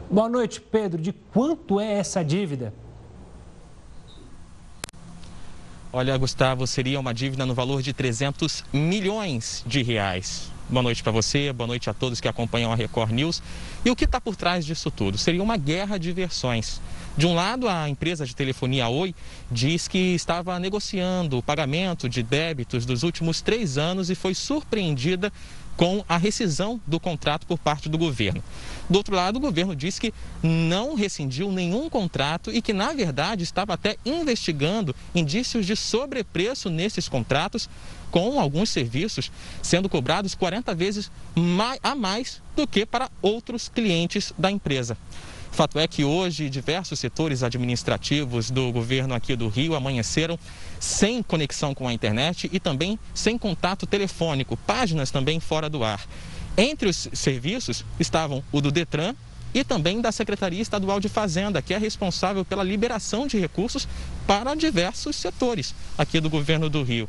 Boa 0.09 0.27
noite, 0.27 0.59
Pedro. 0.59 0.99
De 0.99 1.13
quanto 1.13 1.79
é 1.79 1.93
essa 1.93 2.25
dívida? 2.25 2.73
Olha, 5.91 6.17
Gustavo, 6.17 6.67
seria 6.67 6.99
uma 6.99 7.13
dívida 7.13 7.45
no 7.45 7.53
valor 7.53 7.81
de 7.81 7.93
300 7.93 8.65
milhões 8.73 9.63
de 9.65 9.81
reais. 9.81 10.51
Boa 10.67 10.83
noite 10.83 11.01
para 11.01 11.13
você, 11.13 11.53
boa 11.53 11.65
noite 11.65 11.89
a 11.89 11.93
todos 11.93 12.19
que 12.19 12.27
acompanham 12.27 12.73
a 12.73 12.75
Record 12.75 13.11
News. 13.11 13.41
E 13.85 13.89
o 13.89 13.95
que 13.95 14.03
está 14.03 14.19
por 14.19 14.35
trás 14.35 14.65
disso 14.65 14.91
tudo? 14.91 15.17
Seria 15.17 15.41
uma 15.41 15.55
guerra 15.55 15.97
de 15.97 16.11
versões. 16.11 16.81
De 17.15 17.25
um 17.25 17.33
lado, 17.33 17.69
a 17.69 17.87
empresa 17.87 18.25
de 18.25 18.35
telefonia 18.35 18.89
Oi 18.89 19.15
diz 19.49 19.87
que 19.87 20.13
estava 20.13 20.59
negociando 20.59 21.37
o 21.37 21.41
pagamento 21.41 22.09
de 22.09 22.21
débitos 22.21 22.85
dos 22.85 23.03
últimos 23.03 23.39
três 23.39 23.77
anos 23.77 24.09
e 24.09 24.15
foi 24.15 24.35
surpreendida 24.35 25.31
com 25.77 26.03
a 26.09 26.17
rescisão 26.17 26.81
do 26.87 26.99
contrato 26.99 27.45
por 27.45 27.59
parte 27.59 27.87
do 27.87 27.97
governo. 27.97 28.43
Do 28.89 28.97
outro 28.97 29.15
lado, 29.15 29.37
o 29.37 29.39
governo 29.39 29.75
diz 29.75 29.99
que 29.99 30.11
não 30.41 30.95
rescindiu 30.95 31.51
nenhum 31.51 31.87
contrato 31.87 32.51
e 32.51 32.61
que, 32.61 32.73
na 32.73 32.91
verdade, 32.93 33.43
estava 33.43 33.73
até 33.73 33.95
investigando 34.03 34.95
indícios 35.13 35.67
de 35.67 35.75
sobrepreço 35.75 36.69
nesses 36.69 37.07
contratos, 37.07 37.69
com 38.09 38.39
alguns 38.39 38.69
serviços 38.69 39.31
sendo 39.61 39.87
cobrados 39.87 40.33
40 40.33 40.73
vezes 40.73 41.11
a 41.83 41.93
mais 41.93 42.41
do 42.55 42.65
que 42.65 42.85
para 42.85 43.11
outros 43.21 43.69
clientes 43.69 44.33
da 44.37 44.49
empresa. 44.49 44.97
Fato 45.51 45.79
é 45.79 45.87
que 45.87 46.03
hoje 46.03 46.49
diversos 46.49 46.99
setores 46.99 47.41
administrativos 47.41 48.51
do 48.51 48.71
governo 48.71 49.15
aqui 49.15 49.35
do 49.35 49.47
Rio 49.47 49.75
amanheceram 49.75 50.37
sem 50.79 51.23
conexão 51.23 51.73
com 51.73 51.87
a 51.87 51.93
internet 51.93 52.49
e 52.51 52.59
também 52.59 52.99
sem 53.13 53.37
contato 53.37 53.85
telefônico, 53.85 54.57
páginas 54.57 55.11
também 55.11 55.39
fora 55.39 55.69
do 55.69 55.83
ar. 55.83 56.05
Entre 56.57 56.89
os 56.89 57.07
serviços 57.13 57.85
estavam 57.99 58.43
o 58.51 58.61
do 58.61 58.71
Detran 58.71 59.13
e 59.53 59.63
também 59.63 60.01
da 60.01 60.11
Secretaria 60.11 60.61
Estadual 60.61 60.99
de 60.99 61.09
Fazenda, 61.09 61.61
que 61.61 61.73
é 61.73 61.77
responsável 61.77 62.43
pela 62.43 62.63
liberação 62.63 63.27
de 63.27 63.39
recursos 63.39 63.87
para 64.25 64.55
diversos 64.55 65.15
setores 65.15 65.73
aqui 65.97 66.19
do 66.19 66.29
governo 66.29 66.69
do 66.69 66.83
Rio. 66.83 67.07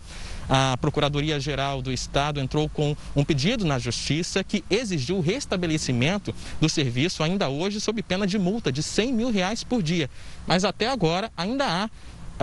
A 0.48 0.78
Procuradoria-Geral 0.78 1.83
do 1.83 1.92
Estado 1.92 2.40
entrou 2.40 2.68
com 2.70 2.96
um 3.14 3.22
pedido 3.22 3.66
na 3.66 3.78
Justiça 3.78 4.42
que 4.42 4.64
exigiu 4.70 5.18
o 5.18 5.20
restabelecimento 5.20 6.35
do 6.59 6.70
serviço 6.70 7.22
ainda 7.22 7.50
hoje 7.50 7.81
sob 7.81 8.02
pena 8.02 8.26
de 8.26 8.38
multa 8.38 8.72
de 8.72 8.83
100 8.83 9.12
mil 9.12 9.31
reais 9.31 9.62
por 9.62 9.83
dia. 9.83 10.09
Mas 10.46 10.64
até 10.64 10.88
agora 10.88 11.31
ainda 11.37 11.66
há 11.66 11.90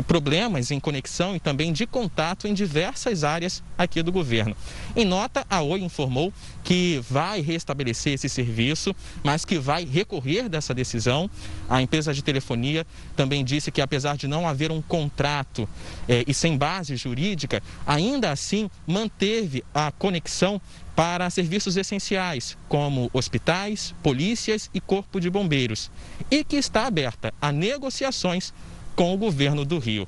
problemas 0.04 0.72
em 0.72 0.80
conexão 0.80 1.36
e 1.36 1.40
também 1.40 1.72
de 1.72 1.86
contato 1.86 2.48
em 2.48 2.54
diversas 2.54 3.24
áreas 3.24 3.64
aqui 3.78 4.02
do 4.02 4.12
governo. 4.12 4.56
Em 4.96 5.06
nota, 5.06 5.46
a 5.50 5.62
Oi 5.62 5.82
informou 5.82 6.34
que 6.64 7.02
vai 7.10 7.42
restabelecer 7.42 8.14
esse 8.14 8.28
serviço, 8.28 8.96
mas 9.24 9.46
que 9.46 9.58
vai 9.58 9.86
recorrer 9.86 10.50
dessa 10.50 10.74
decisão. 10.74 11.30
A 11.70 11.82
empresa 11.82 12.14
de 12.14 12.24
telefonia 12.24 12.86
também 13.16 13.44
disse 13.44 13.72
que, 13.72 13.82
apesar 13.82 14.18
de 14.18 14.28
não 14.28 14.48
haver 14.48 14.72
um 14.72 14.82
contrato 14.82 15.68
eh, 16.08 16.24
e 16.28 16.34
sem 16.34 16.58
base 16.58 16.96
jurídica, 16.96 17.62
ainda 17.86 18.32
assim 18.32 18.70
manteve 18.88 19.64
a 19.74 19.92
conexão 19.92 20.62
para 20.96 21.30
serviços 21.30 21.76
essenciais, 21.76 22.58
como 22.70 23.10
hospitais, 23.14 23.94
polícias 24.02 24.70
e 24.74 24.80
corpo 24.80 25.20
de 25.20 25.30
bombeiros, 25.30 25.92
e 26.32 26.44
que 26.44 26.56
está 26.56 26.88
aberta 26.88 27.34
a 27.42 27.52
negociações 27.52 28.54
com 28.96 29.14
o 29.14 29.18
governo 29.18 29.66
do 29.66 29.78
Rio. 29.80 30.08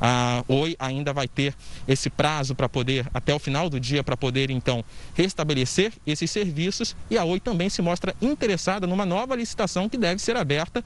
A 0.00 0.44
Oi 0.46 0.76
ainda 0.78 1.12
vai 1.12 1.26
ter 1.26 1.54
esse 1.86 2.08
prazo 2.08 2.54
para 2.54 2.68
poder, 2.68 3.08
até 3.12 3.34
o 3.34 3.38
final 3.38 3.68
do 3.68 3.80
dia, 3.80 4.04
para 4.04 4.16
poder 4.16 4.48
então 4.50 4.84
restabelecer 5.14 5.92
esses 6.06 6.30
serviços 6.30 6.94
e 7.10 7.18
a 7.18 7.24
Oi 7.24 7.40
também 7.40 7.68
se 7.68 7.82
mostra 7.82 8.14
interessada 8.22 8.86
numa 8.86 9.04
nova 9.04 9.34
licitação 9.34 9.88
que 9.88 9.98
deve 9.98 10.22
ser 10.22 10.36
aberta 10.36 10.84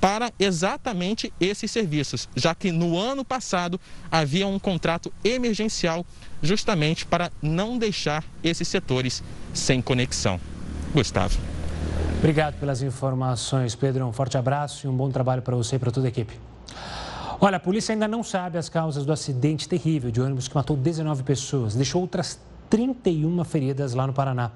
para 0.00 0.32
exatamente 0.38 1.32
esses 1.38 1.70
serviços, 1.70 2.28
já 2.34 2.54
que 2.54 2.72
no 2.72 2.98
ano 2.98 3.24
passado 3.24 3.78
havia 4.10 4.46
um 4.46 4.58
contrato 4.58 5.12
emergencial 5.22 6.06
justamente 6.42 7.04
para 7.04 7.30
não 7.42 7.78
deixar 7.78 8.24
esses 8.42 8.66
setores 8.66 9.22
sem 9.52 9.82
conexão. 9.82 10.40
Gustavo. 10.94 11.38
Obrigado 12.18 12.58
pelas 12.58 12.82
informações, 12.82 13.74
Pedro. 13.74 14.06
Um 14.06 14.12
forte 14.12 14.36
abraço 14.36 14.86
e 14.86 14.90
um 14.90 14.96
bom 14.96 15.10
trabalho 15.10 15.42
para 15.42 15.54
você 15.54 15.76
e 15.76 15.78
para 15.78 15.90
toda 15.90 16.06
a 16.06 16.08
equipe. 16.08 16.49
Olha, 17.42 17.56
a 17.56 17.60
polícia 17.60 17.94
ainda 17.94 18.06
não 18.06 18.22
sabe 18.22 18.58
as 18.58 18.68
causas 18.68 19.06
do 19.06 19.12
acidente 19.14 19.66
terrível 19.66 20.10
de 20.10 20.20
ônibus 20.20 20.46
que 20.46 20.54
matou 20.54 20.76
19 20.76 21.22
pessoas, 21.22 21.74
deixou 21.74 22.02
outras 22.02 22.38
31 22.68 23.42
feridas 23.44 23.94
lá 23.94 24.06
no 24.06 24.12
Paraná. 24.12 24.50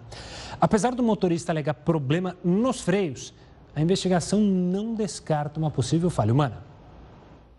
Apesar 0.60 0.94
do 0.94 1.02
motorista 1.02 1.50
alegar 1.50 1.72
problema 1.72 2.36
nos 2.44 2.82
freios, 2.82 3.32
a 3.74 3.80
investigação 3.80 4.38
não 4.38 4.94
descarta 4.94 5.58
uma 5.58 5.70
possível 5.70 6.10
falha 6.10 6.34
humana. 6.34 6.73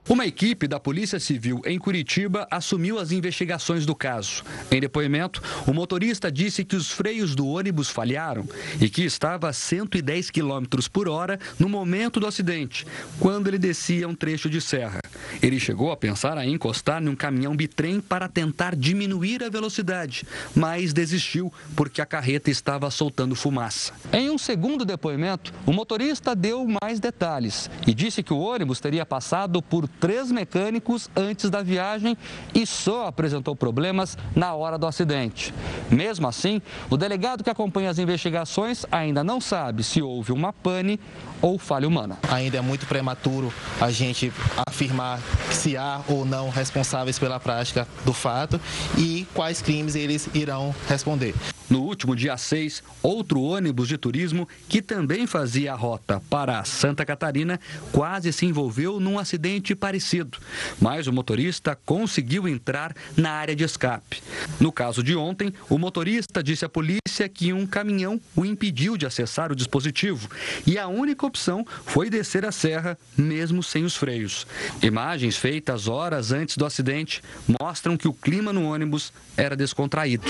Uma 0.07 0.27
equipe 0.27 0.67
da 0.67 0.79
Polícia 0.79 1.19
Civil 1.19 1.63
em 1.65 1.79
Curitiba 1.79 2.47
assumiu 2.51 2.99
as 2.99 3.11
investigações 3.11 3.87
do 3.87 3.95
caso. 3.95 4.43
Em 4.69 4.79
depoimento, 4.79 5.41
o 5.65 5.73
motorista 5.73 6.31
disse 6.31 6.63
que 6.63 6.75
os 6.75 6.91
freios 6.91 7.33
do 7.33 7.47
ônibus 7.47 7.89
falharam 7.89 8.47
e 8.79 8.87
que 8.87 9.03
estava 9.03 9.49
a 9.49 9.53
110 9.53 10.29
km 10.29 10.63
por 10.93 11.09
hora 11.09 11.39
no 11.57 11.67
momento 11.67 12.19
do 12.19 12.27
acidente, 12.27 12.85
quando 13.19 13.47
ele 13.47 13.57
descia 13.57 14.07
um 14.07 14.13
trecho 14.13 14.47
de 14.47 14.61
serra. 14.61 14.99
Ele 15.41 15.59
chegou 15.59 15.91
a 15.91 15.97
pensar 15.97 16.37
em 16.37 16.53
encostar 16.53 17.01
num 17.01 17.15
caminhão 17.15 17.55
bitrem 17.55 17.99
para 17.99 18.29
tentar 18.29 18.75
diminuir 18.75 19.43
a 19.43 19.49
velocidade, 19.49 20.23
mas 20.55 20.93
desistiu 20.93 21.51
porque 21.75 21.99
a 21.99 22.05
carreta 22.05 22.51
estava 22.51 22.91
soltando 22.91 23.35
fumaça. 23.35 23.91
Em 24.13 24.29
um 24.29 24.37
segundo 24.37 24.85
depoimento, 24.85 25.51
o 25.65 25.73
motorista 25.73 26.35
deu 26.35 26.63
mais 26.81 26.99
detalhes 26.99 27.71
e 27.87 27.93
disse 27.93 28.21
que 28.21 28.33
o 28.33 28.39
ônibus 28.39 28.79
teria 28.79 29.05
passado 29.05 29.63
por 29.63 29.89
três 29.99 30.31
mecânicos 30.31 31.09
antes 31.15 31.49
da 31.49 31.61
viagem 31.61 32.17
e 32.53 32.65
só 32.65 33.07
apresentou 33.07 33.55
problemas 33.55 34.17
na 34.35 34.53
hora 34.53 34.77
do 34.77 34.87
acidente. 34.87 35.53
Mesmo 35.89 36.27
assim, 36.27 36.61
o 36.89 36.97
delegado 36.97 37.43
que 37.43 37.49
acompanha 37.49 37.89
as 37.89 37.99
investigações 37.99 38.85
ainda 38.91 39.23
não 39.23 39.39
sabe 39.41 39.83
se 39.83 40.01
houve 40.01 40.31
uma 40.31 40.51
pane 40.51 40.99
ou 41.45 41.59
falha 41.59 41.87
humana. 41.87 42.17
Ainda 42.27 42.57
é 42.57 42.61
muito 42.61 42.87
prematuro 42.87 43.53
a 43.79 43.91
gente 43.91 44.33
afirmar 44.65 45.21
se 45.51 45.77
há 45.77 46.01
ou 46.07 46.25
não 46.25 46.49
responsáveis 46.49 47.19
pela 47.19 47.39
prática 47.39 47.87
do 48.03 48.13
fato 48.13 48.59
e 48.97 49.27
quais 49.31 49.61
crimes 49.61 49.93
eles 49.93 50.27
irão 50.33 50.73
responder. 50.89 51.35
No 51.69 51.81
último 51.81 52.15
dia 52.15 52.37
6, 52.37 52.83
outro 53.01 53.41
ônibus 53.41 53.87
de 53.87 53.97
turismo 53.97 54.47
que 54.69 54.81
também 54.81 55.25
fazia 55.25 55.73
a 55.73 55.75
rota 55.75 56.21
para 56.29 56.63
Santa 56.63 57.03
Catarina 57.03 57.59
quase 57.91 58.31
se 58.31 58.45
envolveu 58.45 58.99
num 58.99 59.17
acidente 59.17 59.73
parecido, 59.73 60.37
mas 60.79 61.07
o 61.07 61.13
motorista 61.13 61.77
conseguiu 61.85 62.47
entrar 62.47 62.95
na 63.17 63.31
área 63.31 63.55
de 63.55 63.63
escape. 63.63 64.21
No 64.59 64.71
caso 64.71 65.01
de 65.01 65.15
ontem, 65.15 65.51
o 65.67 65.79
motorista 65.79 66.43
disse 66.43 66.65
à 66.65 66.69
polícia 66.69 67.27
que 67.33 67.51
um 67.51 67.65
caminhão 67.65 68.21
o 68.35 68.45
impediu 68.45 68.95
de 68.95 69.07
acessar 69.07 69.51
o 69.51 69.55
dispositivo 69.55 70.29
e 70.67 70.77
a 70.77 70.87
única 70.87 71.25
opção 71.35 71.65
foi 71.85 72.09
descer 72.09 72.45
a 72.45 72.51
serra, 72.51 72.97
mesmo 73.17 73.61
sem 73.61 73.83
os 73.83 73.95
freios. 73.95 74.47
Imagens 74.81 75.35
feitas 75.35 75.89
horas 75.89 76.31
antes 76.31 76.55
do 76.55 76.65
acidente 76.65 77.21
mostram 77.59 77.97
que 77.97 78.07
o 78.07 78.13
clima 78.13 78.53
no 78.53 78.63
ônibus 78.63 79.11
era 79.35 79.55
descontraído. 79.55 80.25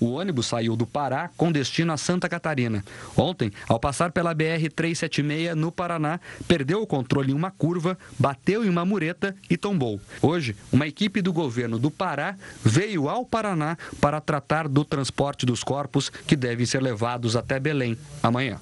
O 0.00 0.12
ônibus 0.12 0.46
saiu 0.46 0.76
do 0.76 0.86
Pará 0.86 1.30
com 1.36 1.50
destino 1.50 1.92
a 1.92 1.96
Santa 1.96 2.28
Catarina. 2.28 2.84
Ontem, 3.16 3.50
ao 3.68 3.80
passar 3.80 4.12
pela 4.12 4.34
BR-376 4.34 5.54
no 5.54 5.72
Paraná, 5.72 6.20
perdeu 6.46 6.80
o 6.82 6.86
controle 6.86 7.32
em 7.32 7.34
uma 7.34 7.50
curva, 7.50 7.98
bateu 8.18 8.64
em 8.64 8.68
uma 8.68 8.84
mureta 8.84 9.34
e 9.50 9.56
tombou. 9.56 10.00
Hoje, 10.22 10.56
uma 10.72 10.86
equipe 10.86 11.20
do 11.20 11.32
governo 11.32 11.78
do 11.78 11.90
Pará 11.90 12.36
veio 12.64 13.08
ao 13.08 13.24
Paraná 13.24 13.76
para 14.00 14.20
tratar 14.20 14.68
do 14.68 14.84
transporte 14.84 15.44
dos 15.44 15.64
corpos 15.64 16.08
que 16.08 16.36
devem 16.36 16.64
ser 16.66 16.82
levados 16.82 17.34
até 17.34 17.58
Belém 17.58 17.96
amanhã. 18.22 18.60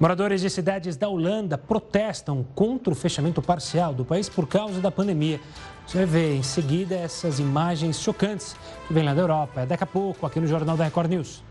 Moradores 0.00 0.40
de 0.40 0.48
cidades 0.48 0.96
da 0.96 1.08
Holanda 1.08 1.58
protestam 1.58 2.44
contra 2.54 2.92
o 2.92 2.96
fechamento 2.96 3.42
parcial 3.42 3.92
do 3.92 4.04
país 4.04 4.28
por 4.28 4.46
causa 4.46 4.80
da 4.80 4.92
pandemia. 4.92 5.40
Você 5.88 6.04
ver 6.04 6.36
em 6.36 6.42
seguida 6.42 6.94
essas 6.94 7.38
imagens 7.38 7.98
chocantes 7.98 8.54
que 8.86 8.92
vêm 8.92 9.02
lá 9.02 9.14
da 9.14 9.22
Europa. 9.22 9.62
É 9.62 9.66
daqui 9.66 9.84
a 9.84 9.86
pouco, 9.86 10.26
aqui 10.26 10.38
no 10.38 10.46
Jornal 10.46 10.76
da 10.76 10.84
Record 10.84 11.08
News. 11.08 11.42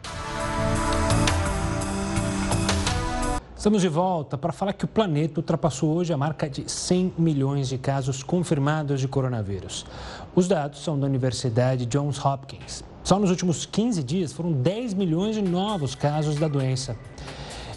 Estamos 3.58 3.82
de 3.82 3.88
volta 3.88 4.38
para 4.38 4.54
falar 4.54 4.74
que 4.74 4.86
o 4.86 4.88
planeta 4.88 5.40
ultrapassou 5.40 5.96
hoje 5.96 6.14
a 6.14 6.18
marca 6.18 6.48
de 6.48 6.72
100 6.72 7.16
milhões 7.18 7.68
de 7.68 7.80
casos 7.80 8.22
confirmados 8.22 9.02
de 9.02 9.08
coronavírus. 9.08 9.88
Os 10.36 10.48
dados 10.48 10.84
são 10.84 11.00
da 11.00 11.08
Universidade 11.08 11.88
Johns 11.88 12.24
Hopkins. 12.24 12.84
Só 13.04 13.18
nos 13.18 13.32
últimos 13.32 13.66
15 13.66 14.04
dias 14.04 14.34
foram 14.34 14.52
10 14.52 14.94
milhões 14.94 15.34
de 15.34 15.42
novos 15.42 15.96
casos 15.96 16.36
da 16.36 16.48
doença. 16.48 16.96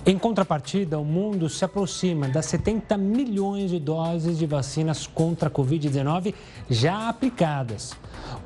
Em 0.06 0.16
contrapartida, 0.16 0.98
o 0.98 1.04
mundo 1.04 1.46
se 1.50 1.62
aproxima 1.62 2.26
das 2.26 2.46
70 2.46 2.96
milhões 2.96 3.70
de 3.70 3.78
doses 3.78 4.38
de 4.38 4.46
vacinas 4.46 5.06
contra 5.06 5.50
a 5.50 5.52
Covid-19 5.52 6.34
já 6.70 7.10
aplicadas. 7.10 7.92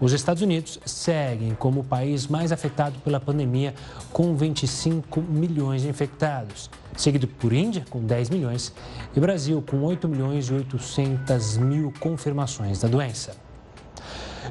Os 0.01 0.13
Estados 0.13 0.43
Unidos 0.43 0.81
seguem 0.85 1.55
como 1.55 1.83
o 1.83 1.85
país 1.85 2.27
mais 2.27 2.51
afetado 2.51 2.99
pela 3.05 3.21
pandemia, 3.21 3.73
com 4.13 4.35
25 4.35 5.23
milhões 5.23 5.83
de 5.83 5.89
infectados, 5.89 6.69
seguido 6.97 7.29
por 7.29 7.53
Índia, 7.53 7.85
com 7.89 8.01
10 8.05 8.31
milhões, 8.31 8.73
e 9.15 9.21
Brasil, 9.21 9.63
com 9.63 9.81
8 9.81 10.09
milhões 10.09 10.47
e 10.49 10.55
800 10.55 11.59
mil 11.59 11.93
confirmações 12.01 12.81
da 12.81 12.89
doença. 12.89 13.37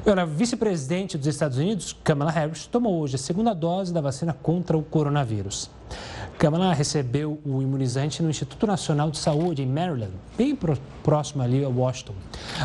A 0.06 0.24
vice-presidente 0.24 1.18
dos 1.18 1.26
Estados 1.26 1.58
Unidos, 1.58 1.94
Kamala 2.02 2.30
Harris, 2.30 2.66
tomou 2.66 2.98
hoje 3.00 3.16
a 3.16 3.18
segunda 3.18 3.54
dose 3.54 3.92
da 3.92 4.00
vacina 4.00 4.32
contra 4.32 4.76
o 4.76 4.82
coronavírus. 4.82 5.70
Kamala 6.38 6.72
recebeu 6.74 7.40
o 7.44 7.62
imunizante 7.62 8.22
no 8.22 8.28
Instituto 8.28 8.66
Nacional 8.66 9.10
de 9.10 9.18
Saúde, 9.18 9.62
em 9.62 9.66
Maryland, 9.66 10.12
bem 10.36 10.58
próximo 11.02 11.42
ali 11.42 11.64
a 11.64 11.68
Washington. 11.68 12.14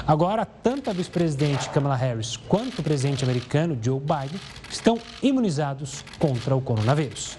Agora, 0.05 0.45
tanto 0.45 0.89
a 0.89 0.93
vice-presidente 0.93 1.69
Kamala 1.69 1.95
Harris 1.95 2.35
quanto 2.35 2.79
o 2.79 2.83
presidente 2.83 3.23
americano 3.23 3.77
Joe 3.81 3.99
Biden 3.99 4.39
estão 4.69 4.97
imunizados 5.21 6.03
contra 6.17 6.55
o 6.55 6.61
coronavírus. 6.61 7.37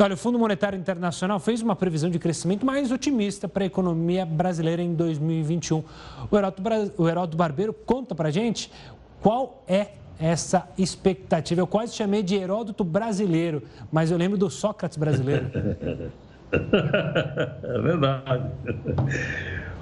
Olha, 0.00 0.14
o 0.14 0.16
Fundo 0.16 0.38
Monetário 0.38 0.78
Internacional 0.78 1.40
fez 1.40 1.60
uma 1.60 1.74
previsão 1.74 2.08
de 2.08 2.20
crescimento 2.20 2.64
mais 2.64 2.92
otimista 2.92 3.48
para 3.48 3.64
a 3.64 3.66
economia 3.66 4.24
brasileira 4.24 4.80
em 4.80 4.94
2021. 4.94 5.82
O 6.30 6.36
Heródoto, 6.36 6.62
o 6.96 7.08
Heródoto 7.08 7.36
Barbeiro 7.36 7.72
conta 7.72 8.14
para 8.14 8.30
gente 8.30 8.70
qual 9.20 9.64
é 9.66 9.88
essa 10.20 10.68
expectativa. 10.76 11.60
Eu 11.60 11.66
quase 11.66 11.94
chamei 11.94 12.22
de 12.22 12.34
Heródoto 12.34 12.84
brasileiro, 12.84 13.62
mas 13.90 14.10
eu 14.10 14.18
lembro 14.18 14.36
do 14.36 14.50
Sócrates 14.50 14.96
brasileiro. 14.96 15.46
É 16.50 17.80
verdade. 17.82 18.50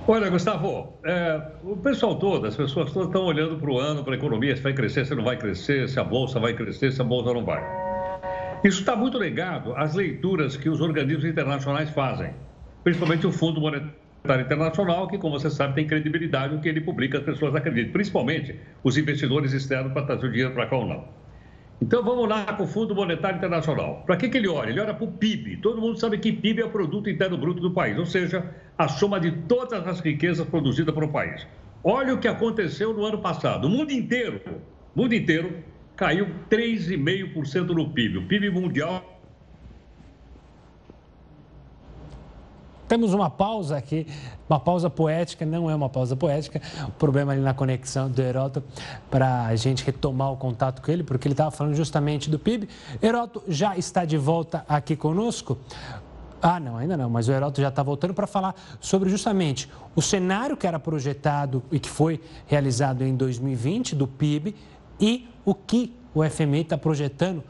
Olha, 0.09 0.29
Gustavo, 0.29 0.94
é, 1.05 1.40
o 1.62 1.77
pessoal 1.77 2.16
todo, 2.16 2.44
as 2.44 2.57
pessoas 2.57 2.92
todas 2.92 3.07
estão 3.07 3.25
olhando 3.25 3.57
para 3.57 3.70
o 3.70 3.79
ano, 3.79 4.03
para 4.03 4.14
a 4.14 4.16
economia, 4.16 4.57
se 4.57 4.62
vai 4.62 4.72
crescer, 4.72 5.07
se 5.07 5.14
não 5.14 5.22
vai 5.22 5.37
crescer, 5.37 5.88
se 5.88 6.01
a 6.01 6.03
bolsa 6.03 6.40
vai 6.40 6.55
crescer, 6.55 6.90
se 6.90 7.01
a 7.01 7.05
bolsa 7.05 7.33
não 7.33 7.44
vai. 7.44 7.62
Isso 8.64 8.81
está 8.81 8.96
muito 8.96 9.16
ligado 9.16 9.77
às 9.77 9.94
leituras 9.94 10.57
que 10.57 10.68
os 10.68 10.81
organismos 10.81 11.25
internacionais 11.25 11.88
fazem, 11.90 12.35
principalmente 12.83 13.29
o 13.29 13.31
Fundo 13.31 13.61
Monetário 13.61 14.06
Internacional, 14.42 15.08
que, 15.08 15.18
como 15.18 15.38
você 15.38 15.50
sabe, 15.50 15.74
tem 15.74 15.86
credibilidade 15.86 16.54
no 16.54 16.60
que 16.60 16.68
ele 16.68 16.80
publica, 16.80 17.18
as 17.18 17.24
pessoas 17.24 17.54
acreditam, 17.54 17.92
principalmente 17.92 18.54
os 18.82 18.96
investidores 18.96 19.52
externos 19.52 19.92
para 19.92 20.02
trazer 20.02 20.26
o 20.26 20.30
dinheiro 20.30 20.52
para 20.52 20.66
cá 20.66 20.76
ou 20.76 20.86
não. 20.86 21.04
Então 21.80 22.02
vamos 22.02 22.26
lá 22.26 22.44
com 22.54 22.64
o 22.64 22.66
Fundo 22.66 22.94
Monetário 22.94 23.36
Internacional. 23.36 24.02
Para 24.06 24.16
que, 24.16 24.28
que 24.28 24.38
ele 24.38 24.48
olha? 24.48 24.70
Ele 24.70 24.80
olha 24.80 24.94
para 24.94 25.04
o 25.04 25.12
PIB. 25.12 25.58
Todo 25.58 25.80
mundo 25.80 25.98
sabe 25.98 26.18
que 26.18 26.32
PIB 26.32 26.62
é 26.62 26.64
o 26.64 26.70
produto 26.70 27.10
interno 27.10 27.36
bruto 27.36 27.60
do 27.60 27.70
país, 27.70 27.98
ou 27.98 28.06
seja, 28.06 28.50
a 28.78 28.88
soma 28.88 29.20
de 29.20 29.30
todas 29.30 29.86
as 29.86 30.00
riquezas 30.00 30.46
produzidas 30.48 30.94
para 30.94 31.04
o 31.04 31.08
país. 31.08 31.46
Olha 31.84 32.14
o 32.14 32.18
que 32.18 32.26
aconteceu 32.26 32.94
no 32.94 33.04
ano 33.04 33.18
passado. 33.18 33.66
O 33.66 33.70
mundo 33.70 33.92
inteiro, 33.92 34.40
mundo 34.94 35.14
inteiro 35.14 35.62
caiu 35.94 36.28
3,5% 36.50 37.68
no 37.68 37.90
PIB. 37.90 38.18
O 38.18 38.26
PIB 38.26 38.50
mundial 38.50 39.15
Temos 42.88 43.12
uma 43.12 43.29
pausa 43.29 43.77
aqui, 43.77 44.07
uma 44.49 44.61
pausa 44.61 44.88
poética, 44.88 45.44
não 45.44 45.68
é 45.68 45.75
uma 45.75 45.88
pausa 45.88 46.14
poética, 46.14 46.62
o 46.87 46.92
problema 46.92 47.33
ali 47.33 47.40
na 47.40 47.53
conexão 47.53 48.09
do 48.09 48.22
Heroto 48.22 48.62
para 49.11 49.46
a 49.46 49.57
gente 49.57 49.85
retomar 49.85 50.33
o 50.33 50.37
contato 50.37 50.81
com 50.81 50.90
ele, 50.90 51.03
porque 51.03 51.27
ele 51.27 51.33
estava 51.33 51.51
falando 51.51 51.75
justamente 51.75 52.31
do 52.31 52.38
PIB. 52.38 52.68
Heroto 53.03 53.42
já 53.49 53.77
está 53.77 54.05
de 54.05 54.16
volta 54.16 54.64
aqui 54.68 54.94
conosco. 54.94 55.59
Ah, 56.40 56.61
não, 56.61 56.77
ainda 56.77 56.96
não, 56.96 57.11
mas 57.11 57.29
o 57.29 57.33
Heroto 57.33 57.61
já 57.61 57.68
está 57.68 57.83
voltando 57.83 58.14
para 58.14 58.27
falar 58.27 58.55
sobre 58.81 59.09
justamente 59.09 59.68
o 59.96 60.03
cenário 60.03 60.57
que 60.57 60.66
era 60.66 60.79
projetado 60.79 61.62
e 61.72 61.81
que 61.81 61.88
foi 61.88 62.20
realizado 62.46 63.03
em 63.03 63.16
2020 63.16 63.96
do 63.96 64.07
PIB 64.07 64.55
e 65.01 65.29
o 65.44 65.55
que 65.55 65.92
o 66.14 66.22
FMI 66.22 66.61
está 66.61 66.79
projetando 66.79 67.42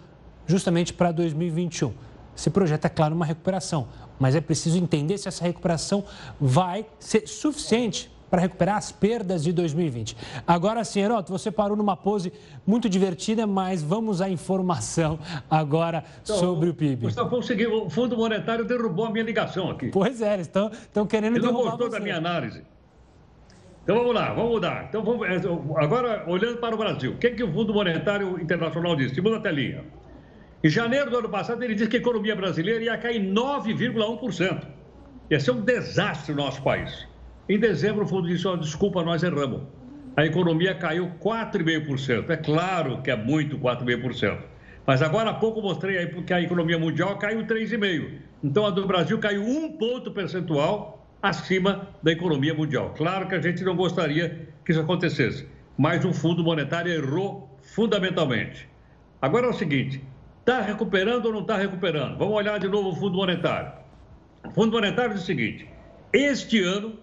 justamente 0.46 0.92
para 0.92 1.12
2021. 1.12 1.92
Se 2.34 2.50
projeta, 2.50 2.86
é 2.86 2.90
claro, 2.90 3.14
uma 3.14 3.24
recuperação, 3.24 3.88
mas 4.18 4.34
é 4.34 4.40
preciso 4.40 4.78
entender 4.78 5.18
se 5.18 5.28
essa 5.28 5.44
recuperação 5.44 6.04
vai 6.40 6.86
ser 6.98 7.26
suficiente 7.26 8.10
para 8.30 8.42
recuperar 8.42 8.76
as 8.76 8.90
perdas 8.90 9.42
de 9.42 9.52
2020. 9.52 10.16
Agora 10.46 10.84
sim, 10.84 11.00
Heroto, 11.00 11.32
você 11.32 11.50
parou 11.50 11.76
numa 11.76 11.96
pose 11.96 12.32
muito 12.66 12.88
divertida, 12.88 13.46
mas 13.46 13.82
vamos 13.82 14.20
à 14.20 14.28
informação 14.28 15.18
agora 15.50 16.04
então, 16.22 16.36
sobre 16.36 16.68
o 16.68 16.74
PIB. 16.74 17.06
Gustavo, 17.06 17.38
o 17.38 17.90
Fundo 17.90 18.16
Monetário 18.16 18.64
derrubou 18.64 19.06
a 19.06 19.10
minha 19.10 19.24
ligação 19.24 19.70
aqui. 19.70 19.88
Pois 19.88 20.20
é, 20.20 20.34
eles 20.34 20.46
estão 20.46 21.06
querendo 21.06 21.36
Ele 21.36 21.40
derrubar 21.40 21.58
não 21.58 21.70
gostou 21.70 21.86
você. 21.90 21.98
da 21.98 22.02
minha 22.02 22.16
análise. 22.16 22.62
Então 23.84 23.98
vamos 23.98 24.14
lá, 24.14 24.32
vamos 24.32 24.50
mudar. 24.50 24.86
Então 24.88 25.04
vamos, 25.04 25.28
é, 25.28 25.36
agora, 25.76 26.24
olhando 26.26 26.58
para 26.58 26.74
o 26.74 26.78
Brasil, 26.78 27.12
o 27.12 27.18
que, 27.18 27.28
é 27.28 27.30
que 27.30 27.44
o 27.44 27.52
Fundo 27.52 27.72
Monetário 27.72 28.40
Internacional 28.40 28.96
disse? 28.96 29.14
Segunda 29.14 29.38
telinha. 29.38 29.84
Em 30.66 30.68
janeiro 30.68 31.08
do 31.08 31.18
ano 31.18 31.28
passado, 31.28 31.62
ele 31.62 31.76
disse 31.76 31.88
que 31.88 31.96
a 31.96 32.00
economia 32.00 32.34
brasileira 32.34 32.82
ia 32.82 32.98
cair 32.98 33.20
9,1%. 33.20 34.66
Ia 35.30 35.38
ser 35.38 35.52
um 35.52 35.60
desastre 35.60 36.34
no 36.34 36.42
nosso 36.42 36.60
país. 36.60 37.06
Em 37.48 37.56
dezembro, 37.56 38.04
o 38.04 38.08
fundo 38.08 38.26
disse: 38.26 38.48
oh, 38.48 38.56
desculpa, 38.56 39.04
nós 39.04 39.22
erramos. 39.22 39.62
A 40.16 40.26
economia 40.26 40.74
caiu 40.74 41.12
4,5%. 41.20 42.30
É 42.30 42.36
claro 42.36 43.00
que 43.00 43.12
é 43.12 43.16
muito 43.16 43.56
4,5%. 43.60 44.40
Mas 44.84 45.02
agora 45.02 45.30
há 45.30 45.34
pouco 45.34 45.62
mostrei 45.62 45.98
aí 45.98 46.22
que 46.24 46.34
a 46.34 46.42
economia 46.42 46.80
mundial 46.80 47.16
caiu 47.16 47.46
3,5%. 47.46 48.18
Então 48.42 48.66
a 48.66 48.70
do 48.70 48.84
Brasil 48.88 49.20
caiu 49.20 49.44
um 49.44 49.70
ponto 49.70 50.10
percentual 50.10 51.06
acima 51.22 51.90
da 52.02 52.10
economia 52.10 52.54
mundial. 52.54 52.92
Claro 52.96 53.28
que 53.28 53.36
a 53.36 53.40
gente 53.40 53.62
não 53.62 53.76
gostaria 53.76 54.48
que 54.64 54.72
isso 54.72 54.80
acontecesse, 54.80 55.46
mas 55.78 56.04
o 56.04 56.12
Fundo 56.12 56.42
Monetário 56.42 56.92
errou 56.92 57.56
fundamentalmente. 57.62 58.68
Agora 59.22 59.46
é 59.46 59.50
o 59.50 59.54
seguinte: 59.54 60.02
está 60.46 60.60
recuperando 60.60 61.26
ou 61.26 61.32
não 61.32 61.40
está 61.40 61.56
recuperando? 61.56 62.16
Vamos 62.16 62.34
olhar 62.34 62.60
de 62.60 62.68
novo 62.68 62.90
o 62.90 62.94
Fundo 62.94 63.16
Monetário. 63.16 63.72
O 64.44 64.50
Fundo 64.52 64.72
Monetário 64.72 65.14
diz 65.14 65.24
o 65.24 65.26
seguinte: 65.26 65.68
este 66.12 66.62
ano, 66.62 66.96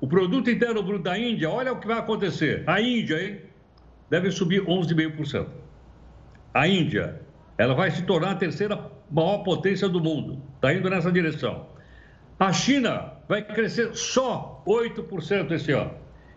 o 0.00 0.08
produto 0.08 0.50
interno 0.50 0.82
bruto 0.82 1.04
da 1.04 1.16
Índia, 1.16 1.48
olha 1.48 1.72
o 1.72 1.78
que 1.78 1.86
vai 1.86 1.98
acontecer. 1.98 2.64
A 2.66 2.80
Índia, 2.80 3.22
hein, 3.22 3.40
deve 4.10 4.32
subir 4.32 4.64
11,5%. 4.64 5.46
A 6.52 6.66
Índia, 6.66 7.20
ela 7.56 7.72
vai 7.72 7.92
se 7.92 8.02
tornar 8.02 8.32
a 8.32 8.34
terceira 8.34 8.90
maior 9.08 9.44
potência 9.44 9.88
do 9.88 10.00
mundo. 10.00 10.42
Está 10.56 10.74
indo 10.74 10.90
nessa 10.90 11.12
direção. 11.12 11.66
A 12.40 12.52
China 12.52 13.12
vai 13.28 13.42
crescer 13.42 13.94
só 13.94 14.62
8% 14.66 15.52
esse 15.52 15.70
ano. 15.70 15.92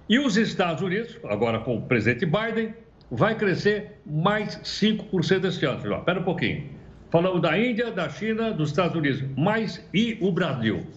E 0.07 0.19
os 0.19 0.37
Estados 0.37 0.83
Unidos, 0.83 1.17
agora 1.23 1.59
com 1.59 1.77
o 1.77 1.81
presidente 1.81 2.25
Biden, 2.25 2.73
vai 3.11 3.35
crescer 3.35 3.99
mais 4.05 4.55
5% 4.59 5.45
esse 5.45 5.65
ano. 5.65 5.97
Espera 5.97 6.19
um 6.19 6.23
pouquinho. 6.23 6.69
Falamos 7.11 7.41
da 7.41 7.59
Índia, 7.59 7.91
da 7.91 8.07
China, 8.07 8.53
dos 8.53 8.69
Estados 8.69 8.95
Unidos, 8.95 9.21
mais 9.37 9.85
e 9.93 10.17
o 10.21 10.31
Brasil. 10.31 10.87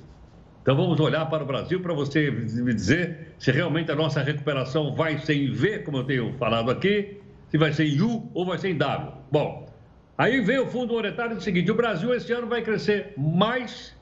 Então 0.62 0.76
vamos 0.76 0.98
olhar 1.00 1.26
para 1.26 1.42
o 1.42 1.46
Brasil 1.46 1.80
para 1.80 1.92
você 1.92 2.30
me 2.30 2.72
dizer 2.72 3.34
se 3.36 3.50
realmente 3.50 3.90
a 3.90 3.96
nossa 3.96 4.22
recuperação 4.22 4.94
vai 4.94 5.18
ser 5.18 5.34
em 5.34 5.52
V, 5.52 5.80
como 5.80 5.98
eu 5.98 6.04
tenho 6.04 6.32
falado 6.38 6.70
aqui, 6.70 7.20
se 7.50 7.58
vai 7.58 7.72
ser 7.72 7.86
em 7.86 8.00
U 8.00 8.30
ou 8.32 8.46
vai 8.46 8.56
ser 8.58 8.70
em 8.70 8.78
W. 8.78 9.12
Bom, 9.30 9.66
aí 10.16 10.40
vem 10.40 10.60
o 10.60 10.66
Fundo 10.66 10.94
Monetário 10.94 11.34
do 11.34 11.42
seguinte: 11.42 11.70
o 11.70 11.74
Brasil 11.74 12.14
esse 12.14 12.32
ano 12.32 12.46
vai 12.46 12.62
crescer 12.62 13.12
mais 13.18 13.94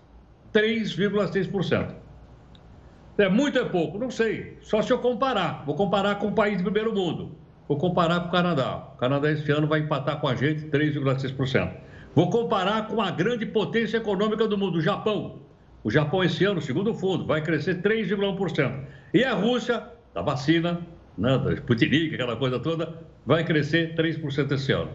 3,6%. 0.53 1.94
É 3.18 3.29
muito 3.29 3.59
é 3.59 3.64
pouco? 3.64 3.98
Não 3.98 4.11
sei. 4.11 4.59
Só 4.61 4.83
se 4.83 4.92
eu 4.92 4.98
comparar. 4.98 5.64
Vou 5.64 5.75
comparar 5.75 6.16
com 6.16 6.29
o 6.29 6.33
país 6.33 6.59
do 6.59 6.64
primeiro 6.64 6.94
mundo. 6.94 7.41
Vou 7.68 7.79
comparar 7.79 8.20
com 8.20 8.29
o 8.29 8.31
Canadá. 8.31 8.88
O 8.94 8.98
Canadá 8.98 9.31
esse 9.31 9.51
ano 9.51 9.66
vai 9.66 9.81
empatar 9.81 10.20
com 10.20 10.29
a 10.29 10.35
gente 10.35 10.66
3,6%. 10.66 11.72
Vou 12.14 12.29
comparar 12.29 12.88
com 12.88 13.01
a 13.01 13.11
grande 13.11 13.46
potência 13.46 13.96
econômica 13.96 14.46
do 14.46 14.59
mundo, 14.59 14.79
o 14.79 14.83
Japão. 14.83 15.40
O 15.83 15.90
Japão 15.90 16.22
esse 16.22 16.44
ano, 16.44 16.61
segundo 16.61 16.90
o 16.90 16.94
fundo, 16.94 17.25
vai 17.25 17.42
crescer 17.42 17.81
3,1%. 17.83 18.85
E 19.14 19.25
a 19.25 19.35
Rússia, 19.35 19.83
da 20.14 20.22
vacina, 20.22 20.81
né, 21.16 21.38
da 21.38 21.53
Sputnik, 21.55 22.14
aquela 22.14 22.37
coisa 22.37 22.59
toda, 22.59 22.98
vai 23.25 23.44
crescer 23.44 23.94
3% 23.94 24.53
esse 24.53 24.72
ano. 24.72 24.90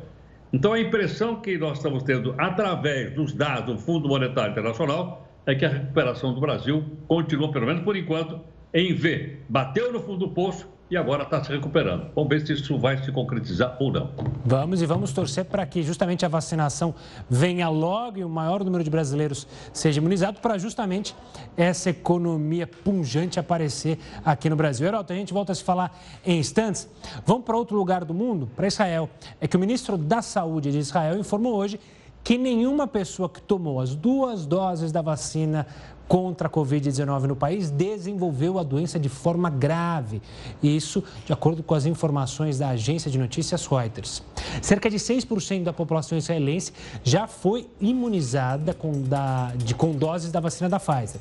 Então 0.54 0.74
a 0.74 0.80
impressão 0.80 1.42
que 1.42 1.58
nós 1.58 1.78
estamos 1.78 2.04
tendo 2.04 2.34
através 2.38 3.14
dos 3.14 3.34
dados 3.34 3.76
do 3.76 3.82
Fundo 3.82 4.08
Monetário 4.08 4.52
Internacional 4.52 5.28
é 5.46 5.56
que 5.56 5.66
a 5.66 5.70
recuperação 5.70 6.34
do 6.34 6.40
Brasil 6.40 6.84
continua, 7.08 7.52
pelo 7.52 7.66
menos 7.66 7.82
por 7.84 7.96
enquanto, 7.96 8.40
em 8.74 8.94
V. 8.94 9.40
Bateu 9.50 9.92
no 9.92 10.00
fundo 10.00 10.20
do 10.20 10.30
poço, 10.30 10.70
e 10.90 10.96
agora 10.96 11.24
está 11.24 11.44
se 11.44 11.52
recuperando. 11.52 12.10
Vamos 12.16 12.30
ver 12.30 12.46
se 12.46 12.54
isso 12.54 12.78
vai 12.78 12.98
se 13.04 13.12
concretizar 13.12 13.76
ou 13.80 13.92
não. 13.92 14.10
Vamos 14.46 14.82
e 14.82 14.86
vamos 14.86 15.12
torcer 15.12 15.46
para 15.46 15.66
que 15.66 15.84
justamente 15.84 16.26
a 16.26 16.30
vacinação 16.30 16.96
venha 17.30 17.68
logo 17.68 18.20
e 18.20 18.24
o 18.24 18.30
maior 18.30 18.64
número 18.64 18.84
de 18.84 18.90
brasileiros 18.90 19.48
seja 19.74 20.00
imunizado 20.00 20.40
para 20.40 20.58
justamente 20.58 21.16
essa 21.58 21.90
economia 21.90 22.66
punjante 22.66 23.40
aparecer 23.40 24.00
aqui 24.24 24.50
no 24.50 24.56
Brasil. 24.56 24.88
Heraldo, 24.88 25.12
a 25.12 25.16
gente 25.16 25.34
volta 25.34 25.52
a 25.52 25.56
se 25.56 25.64
falar 25.64 25.98
em 26.26 26.40
instantes. 26.40 26.90
Vamos 27.26 27.44
para 27.44 27.58
outro 27.58 27.76
lugar 27.76 28.06
do 28.06 28.14
mundo, 28.14 28.50
para 28.56 28.68
Israel. 28.68 29.10
É 29.42 29.48
que 29.48 29.58
o 29.58 29.60
ministro 29.60 29.98
da 29.98 30.22
Saúde 30.22 30.72
de 30.72 30.80
Israel 30.80 31.20
informou 31.20 31.56
hoje 31.56 31.80
que 32.28 32.38
nenhuma 32.38 32.86
pessoa 32.88 33.30
que 33.30 33.42
tomou 33.42 33.80
as 33.80 33.96
duas 33.96 34.46
doses 34.46 34.92
da 34.92 35.02
vacina 35.02 35.66
contra 36.08 36.48
a 36.48 36.52
Covid-19 36.52 37.24
no 37.24 37.36
país 37.36 37.70
desenvolveu 37.70 38.58
a 38.58 38.64
doença 38.64 38.98
de 38.98 39.10
forma 39.10 39.50
grave. 39.50 40.22
Isso 40.64 41.04
de 41.26 41.34
acordo 41.34 41.62
com 41.62 41.76
as 41.76 41.86
informações 41.86 42.58
da 42.58 42.70
agência 42.70 43.12
de 43.12 43.18
notícias 43.18 43.66
Reuters. 43.66 44.24
Cerca 44.62 44.90
de 44.90 44.96
6% 44.98 45.64
da 45.64 45.74
população 45.74 46.18
israelense 46.18 46.72
já 47.04 47.28
foi 47.28 47.68
imunizada 47.80 48.74
com, 48.74 49.04
da, 49.04 49.54
de, 49.56 49.76
com 49.76 49.92
doses 49.92 50.32
da 50.32 50.40
vacina 50.40 50.70
da 50.70 50.80
Pfizer. 50.80 51.20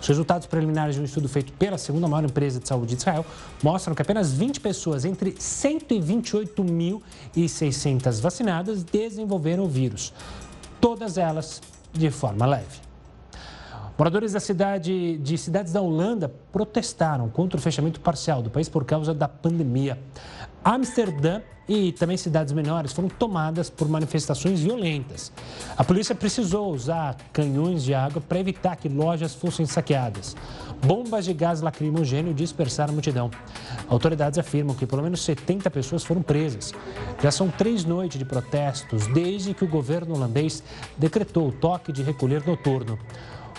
Os 0.00 0.06
resultados 0.06 0.46
preliminares 0.46 0.94
de 0.96 1.00
um 1.00 1.04
estudo 1.04 1.28
feito 1.28 1.52
pela 1.54 1.78
segunda 1.78 2.06
maior 2.06 2.24
empresa 2.24 2.60
de 2.60 2.68
saúde 2.68 2.94
de 2.94 3.00
Israel 3.00 3.24
mostram 3.62 3.94
que 3.94 4.02
apenas 4.02 4.32
20 4.32 4.60
pessoas 4.60 5.04
entre 5.04 5.32
128.600 5.32 8.20
vacinadas 8.20 8.82
desenvolveram 8.82 9.64
o 9.64 9.68
vírus. 9.68 10.12
Todas 10.80 11.18
elas 11.18 11.62
de 11.92 12.10
forma 12.10 12.44
leve. 12.44 12.85
Moradores 13.98 14.32
da 14.32 14.40
cidade, 14.40 15.16
de 15.16 15.38
cidades 15.38 15.72
da 15.72 15.80
Holanda 15.80 16.30
protestaram 16.52 17.30
contra 17.30 17.58
o 17.58 17.62
fechamento 17.62 17.98
parcial 17.98 18.42
do 18.42 18.50
país 18.50 18.68
por 18.68 18.84
causa 18.84 19.14
da 19.14 19.26
pandemia. 19.26 19.98
Amsterdã 20.62 21.40
e 21.66 21.92
também 21.92 22.16
cidades 22.16 22.52
menores 22.52 22.92
foram 22.92 23.08
tomadas 23.08 23.70
por 23.70 23.88
manifestações 23.88 24.60
violentas. 24.60 25.32
A 25.76 25.82
polícia 25.82 26.14
precisou 26.14 26.72
usar 26.72 27.16
canhões 27.32 27.82
de 27.82 27.94
água 27.94 28.20
para 28.20 28.38
evitar 28.38 28.76
que 28.76 28.88
lojas 28.88 29.34
fossem 29.34 29.64
saqueadas. 29.64 30.36
Bombas 30.84 31.24
de 31.24 31.32
gás 31.32 31.62
lacrimogêneo 31.62 32.34
dispersaram 32.34 32.90
a 32.90 32.92
multidão. 32.92 33.30
Autoridades 33.88 34.38
afirmam 34.38 34.76
que 34.76 34.86
pelo 34.86 35.02
menos 35.02 35.22
70 35.22 35.70
pessoas 35.70 36.04
foram 36.04 36.20
presas. 36.20 36.74
Já 37.22 37.30
são 37.30 37.48
três 37.48 37.84
noites 37.84 38.18
de 38.18 38.26
protestos 38.26 39.06
desde 39.06 39.54
que 39.54 39.64
o 39.64 39.68
governo 39.68 40.14
holandês 40.14 40.62
decretou 40.98 41.48
o 41.48 41.52
toque 41.52 41.92
de 41.92 42.02
recolher 42.02 42.46
noturno. 42.46 42.98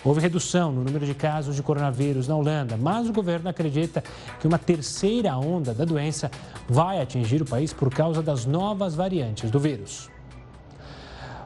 Houve 0.08 0.22
redução 0.22 0.72
no 0.72 0.86
número 0.86 1.06
de 1.06 1.14
casos 1.14 1.54
de 1.54 1.62
coronavírus 1.62 2.30
na 2.30 2.36
Holanda, 2.38 2.78
mas 2.78 3.10
o 3.10 3.12
governo 3.12 3.50
acredita 3.50 4.02
que 4.40 4.48
uma 4.48 4.58
terceira 4.58 5.36
onda 5.36 5.74
da 5.74 5.84
doença 5.84 6.32
vai 6.66 7.02
atingir 7.02 7.42
o 7.42 7.46
país 7.46 7.74
por 7.74 7.94
causa 7.94 8.24
das 8.24 8.46
novas 8.46 8.96
variantes 8.96 9.52
do 9.52 9.60
vírus. 9.60 10.10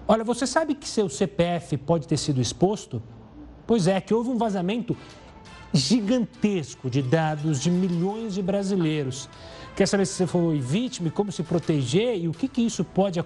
Olha, 0.08 0.24
você 0.24 0.45
sabe 0.45 0.76
que 0.76 0.88
seu 0.88 1.10
CPF 1.10 1.76
pode 1.76 2.08
ter 2.08 2.17
sido 2.17 2.39
exposto? 2.39 3.02
Pois 3.65 3.88
é, 3.88 4.00
que 4.00 4.13
houve 4.13 4.30
um 4.30 4.38
vazamento 4.38 4.95
gigantesco 5.74 6.88
de 6.88 7.02
dados 7.02 7.60
de 7.60 7.71
milhões 7.71 8.36
de 8.36 8.43
brasileiros. 8.43 9.28
Quer 9.75 9.88
saber 9.88 10.05
se 10.05 10.13
você 10.13 10.27
foi 10.27 10.60
vítima 10.60 11.10
como 11.10 11.31
se 11.31 11.43
proteger 11.43 12.17
e 12.17 12.27
o 12.27 12.31
que, 12.31 12.47
que 12.47 12.62
isso 12.62 12.84
pode 12.84 13.19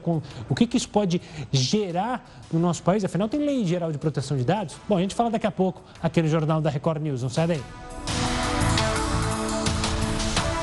o 0.50 0.56
que, 0.56 0.68
que 0.68 0.78
isso 0.78 0.90
pode 0.90 1.22
gerar 1.52 2.44
no 2.52 2.60
nosso 2.60 2.84
país? 2.84 3.04
Afinal, 3.04 3.28
tem 3.28 3.40
lei 3.40 3.66
geral 3.66 3.92
de 3.92 3.98
proteção 3.98 4.38
de 4.38 4.44
dados? 4.44 4.76
Bom, 4.88 4.98
a 4.98 5.02
gente 5.02 5.16
fala 5.16 5.30
daqui 5.30 5.48
a 5.48 5.52
pouco 5.52 5.82
aqui 6.02 6.22
no 6.22 6.28
Jornal 6.28 6.62
da 6.62 6.70
Record 6.70 7.02
News. 7.02 7.24
Não 7.24 7.30
sai 7.30 7.48
daí. 7.48 8.35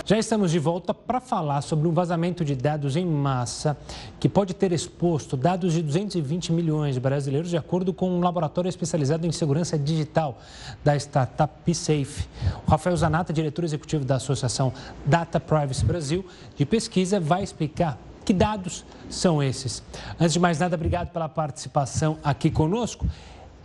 Já 0.04 0.18
estamos 0.18 0.50
de 0.50 0.58
volta 0.58 0.92
para 0.92 1.20
falar 1.20 1.62
sobre 1.62 1.86
um 1.86 1.92
vazamento 1.92 2.44
de 2.44 2.56
dados 2.56 2.96
em 2.96 3.06
massa 3.06 3.76
que 4.18 4.28
pode 4.28 4.52
ter 4.52 4.72
exposto 4.72 5.36
dados 5.36 5.74
de 5.74 5.82
220 5.82 6.52
milhões 6.52 6.94
de 6.94 7.00
brasileiros, 7.00 7.48
de 7.48 7.56
acordo 7.56 7.94
com 7.94 8.10
um 8.10 8.20
laboratório 8.20 8.68
especializado 8.68 9.28
em 9.28 9.30
segurança 9.30 9.78
digital 9.78 10.38
da 10.82 10.96
startup 10.96 11.54
PSafe. 11.64 12.26
O 12.66 12.70
Rafael 12.70 12.96
Zanata, 12.96 13.32
diretor 13.32 13.62
executivo 13.62 14.04
da 14.04 14.16
Associação 14.16 14.72
Data 15.06 15.38
Privacy 15.38 15.84
Brasil, 15.84 16.26
de 16.56 16.66
pesquisa, 16.66 17.20
vai 17.20 17.44
explicar 17.44 17.96
que 18.24 18.32
dados 18.32 18.84
são 19.08 19.40
esses. 19.40 19.84
Antes 20.18 20.32
de 20.32 20.40
mais 20.40 20.58
nada, 20.58 20.74
obrigado 20.74 21.10
pela 21.10 21.28
participação 21.28 22.18
aqui 22.24 22.50
conosco. 22.50 23.06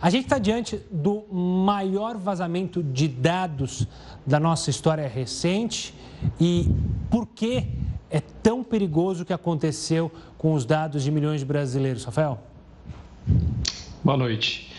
A 0.00 0.10
gente 0.10 0.24
está 0.24 0.38
diante 0.38 0.80
do 0.90 1.24
maior 1.32 2.16
vazamento 2.16 2.82
de 2.82 3.08
dados 3.08 3.86
da 4.24 4.38
nossa 4.38 4.70
história 4.70 5.08
recente 5.08 5.92
e 6.40 6.68
por 7.10 7.26
que 7.26 7.66
é 8.08 8.20
tão 8.20 8.62
perigoso 8.62 9.22
o 9.22 9.26
que 9.26 9.32
aconteceu 9.32 10.10
com 10.36 10.54
os 10.54 10.64
dados 10.64 11.02
de 11.02 11.10
milhões 11.10 11.40
de 11.40 11.46
brasileiros, 11.46 12.04
Rafael? 12.04 12.40
Boa 14.04 14.16
noite. 14.16 14.72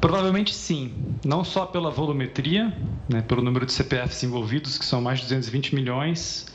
Provavelmente 0.00 0.54
sim, 0.54 0.94
não 1.22 1.44
só 1.44 1.66
pela 1.66 1.90
volumetria, 1.90 2.74
né, 3.06 3.20
pelo 3.20 3.42
número 3.42 3.66
de 3.66 3.72
CPFs 3.72 4.22
envolvidos, 4.22 4.78
que 4.78 4.84
são 4.86 5.02
mais 5.02 5.18
de 5.18 5.26
220 5.26 5.74
milhões, 5.74 6.46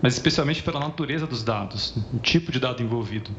mas 0.00 0.14
especialmente 0.14 0.62
pela 0.62 0.80
natureza 0.80 1.26
dos 1.26 1.44
dados, 1.44 1.94
né, 1.94 2.02
o 2.14 2.18
tipo 2.18 2.50
de 2.50 2.58
dado 2.58 2.82
envolvido. 2.82 3.30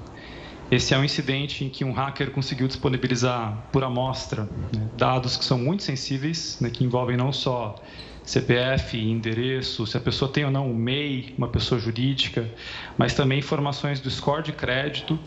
Esse 0.72 0.94
é 0.94 0.98
um 0.98 1.04
incidente 1.04 1.66
em 1.66 1.70
que 1.70 1.84
um 1.84 1.92
hacker 1.92 2.32
conseguiu 2.32 2.66
disponibilizar 2.66 3.68
por 3.74 3.84
amostra 3.84 4.50
né, 4.72 4.90
dados 4.96 5.36
que 5.36 5.44
são 5.44 5.58
muito 5.58 5.84
sensíveis, 5.84 6.58
né, 6.62 6.70
que 6.70 6.86
envolvem 6.86 7.18
não 7.18 7.34
só 7.34 7.76
CPF, 8.24 8.98
endereço, 8.98 9.86
se 9.86 9.98
a 9.98 10.00
pessoa 10.00 10.32
tem 10.32 10.46
ou 10.46 10.52
não 10.52 10.72
um 10.72 10.74
MEI, 10.74 11.36
uma 11.38 11.50
pessoa 11.50 11.78
jurídica, 11.78 12.50
mas 12.98 13.14
também 13.14 13.40
informações 13.40 14.00
do 14.00 14.10
score 14.10 14.44
de 14.44 14.54
crédito, 14.54 15.20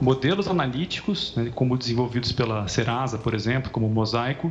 modelos 0.00 0.48
analíticos, 0.48 1.36
né, 1.36 1.50
como 1.54 1.76
desenvolvidos 1.76 2.32
pela 2.32 2.66
Serasa, 2.66 3.18
por 3.18 3.34
exemplo, 3.34 3.70
como 3.70 3.86
o 3.86 3.90
Mosaico, 3.90 4.50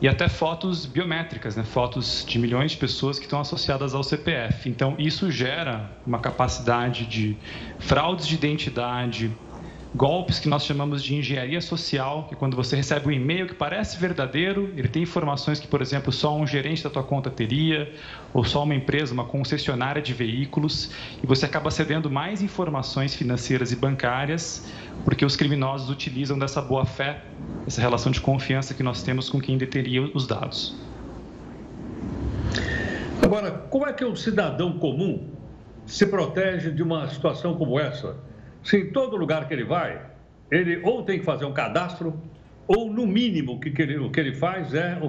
e 0.00 0.08
até 0.08 0.28
fotos 0.28 0.86
biométricas, 0.86 1.54
né, 1.54 1.62
fotos 1.62 2.24
de 2.26 2.36
milhões 2.40 2.72
de 2.72 2.78
pessoas 2.78 3.16
que 3.18 3.26
estão 3.26 3.40
associadas 3.40 3.94
ao 3.94 4.02
CPF. 4.02 4.68
Então, 4.68 4.96
isso 4.98 5.30
gera 5.30 6.00
uma 6.04 6.18
capacidade 6.18 7.06
de 7.06 7.36
fraudes 7.78 8.26
de 8.26 8.34
identidade, 8.34 9.30
golpes 9.98 10.38
que 10.38 10.48
nós 10.48 10.64
chamamos 10.64 11.02
de 11.02 11.16
engenharia 11.16 11.60
social, 11.60 12.28
que 12.28 12.36
quando 12.36 12.56
você 12.56 12.76
recebe 12.76 13.08
um 13.08 13.10
e-mail 13.10 13.48
que 13.48 13.54
parece 13.54 13.98
verdadeiro, 13.98 14.72
ele 14.76 14.86
tem 14.86 15.02
informações 15.02 15.58
que, 15.58 15.66
por 15.66 15.82
exemplo, 15.82 16.12
só 16.12 16.36
um 16.36 16.46
gerente 16.46 16.84
da 16.84 16.88
tua 16.88 17.02
conta 17.02 17.28
teria, 17.28 17.92
ou 18.32 18.44
só 18.44 18.62
uma 18.62 18.76
empresa, 18.76 19.12
uma 19.12 19.24
concessionária 19.24 20.00
de 20.00 20.14
veículos, 20.14 20.92
e 21.20 21.26
você 21.26 21.46
acaba 21.46 21.68
cedendo 21.68 22.08
mais 22.08 22.40
informações 22.40 23.16
financeiras 23.16 23.72
e 23.72 23.76
bancárias, 23.76 24.72
porque 25.04 25.24
os 25.24 25.34
criminosos 25.34 25.90
utilizam 25.90 26.38
dessa 26.38 26.62
boa 26.62 26.86
fé, 26.86 27.20
essa 27.66 27.80
relação 27.80 28.12
de 28.12 28.20
confiança 28.20 28.74
que 28.74 28.84
nós 28.84 29.02
temos 29.02 29.28
com 29.28 29.40
quem 29.40 29.58
deteria 29.58 30.02
os 30.14 30.28
dados. 30.28 30.76
Agora, 33.20 33.50
como 33.50 33.84
é 33.84 33.92
que 33.92 34.04
o 34.04 34.14
cidadão 34.14 34.78
comum 34.78 35.28
se 35.84 36.06
protege 36.06 36.70
de 36.70 36.84
uma 36.84 37.08
situação 37.08 37.56
como 37.56 37.80
essa? 37.80 38.28
Se 38.68 38.76
em 38.76 38.90
todo 38.90 39.16
lugar 39.16 39.48
que 39.48 39.54
ele 39.54 39.64
vai, 39.64 39.98
ele 40.50 40.80
ou 40.84 41.02
tem 41.02 41.18
que 41.18 41.24
fazer 41.24 41.46
um 41.46 41.54
cadastro, 41.54 42.20
ou 42.66 42.92
no 42.92 43.06
mínimo 43.06 43.52
o 43.52 43.60
que, 43.60 43.70
que, 43.70 43.80
ele, 43.80 43.96
o 43.96 44.10
que 44.10 44.20
ele 44.20 44.34
faz 44.34 44.74
é 44.74 45.00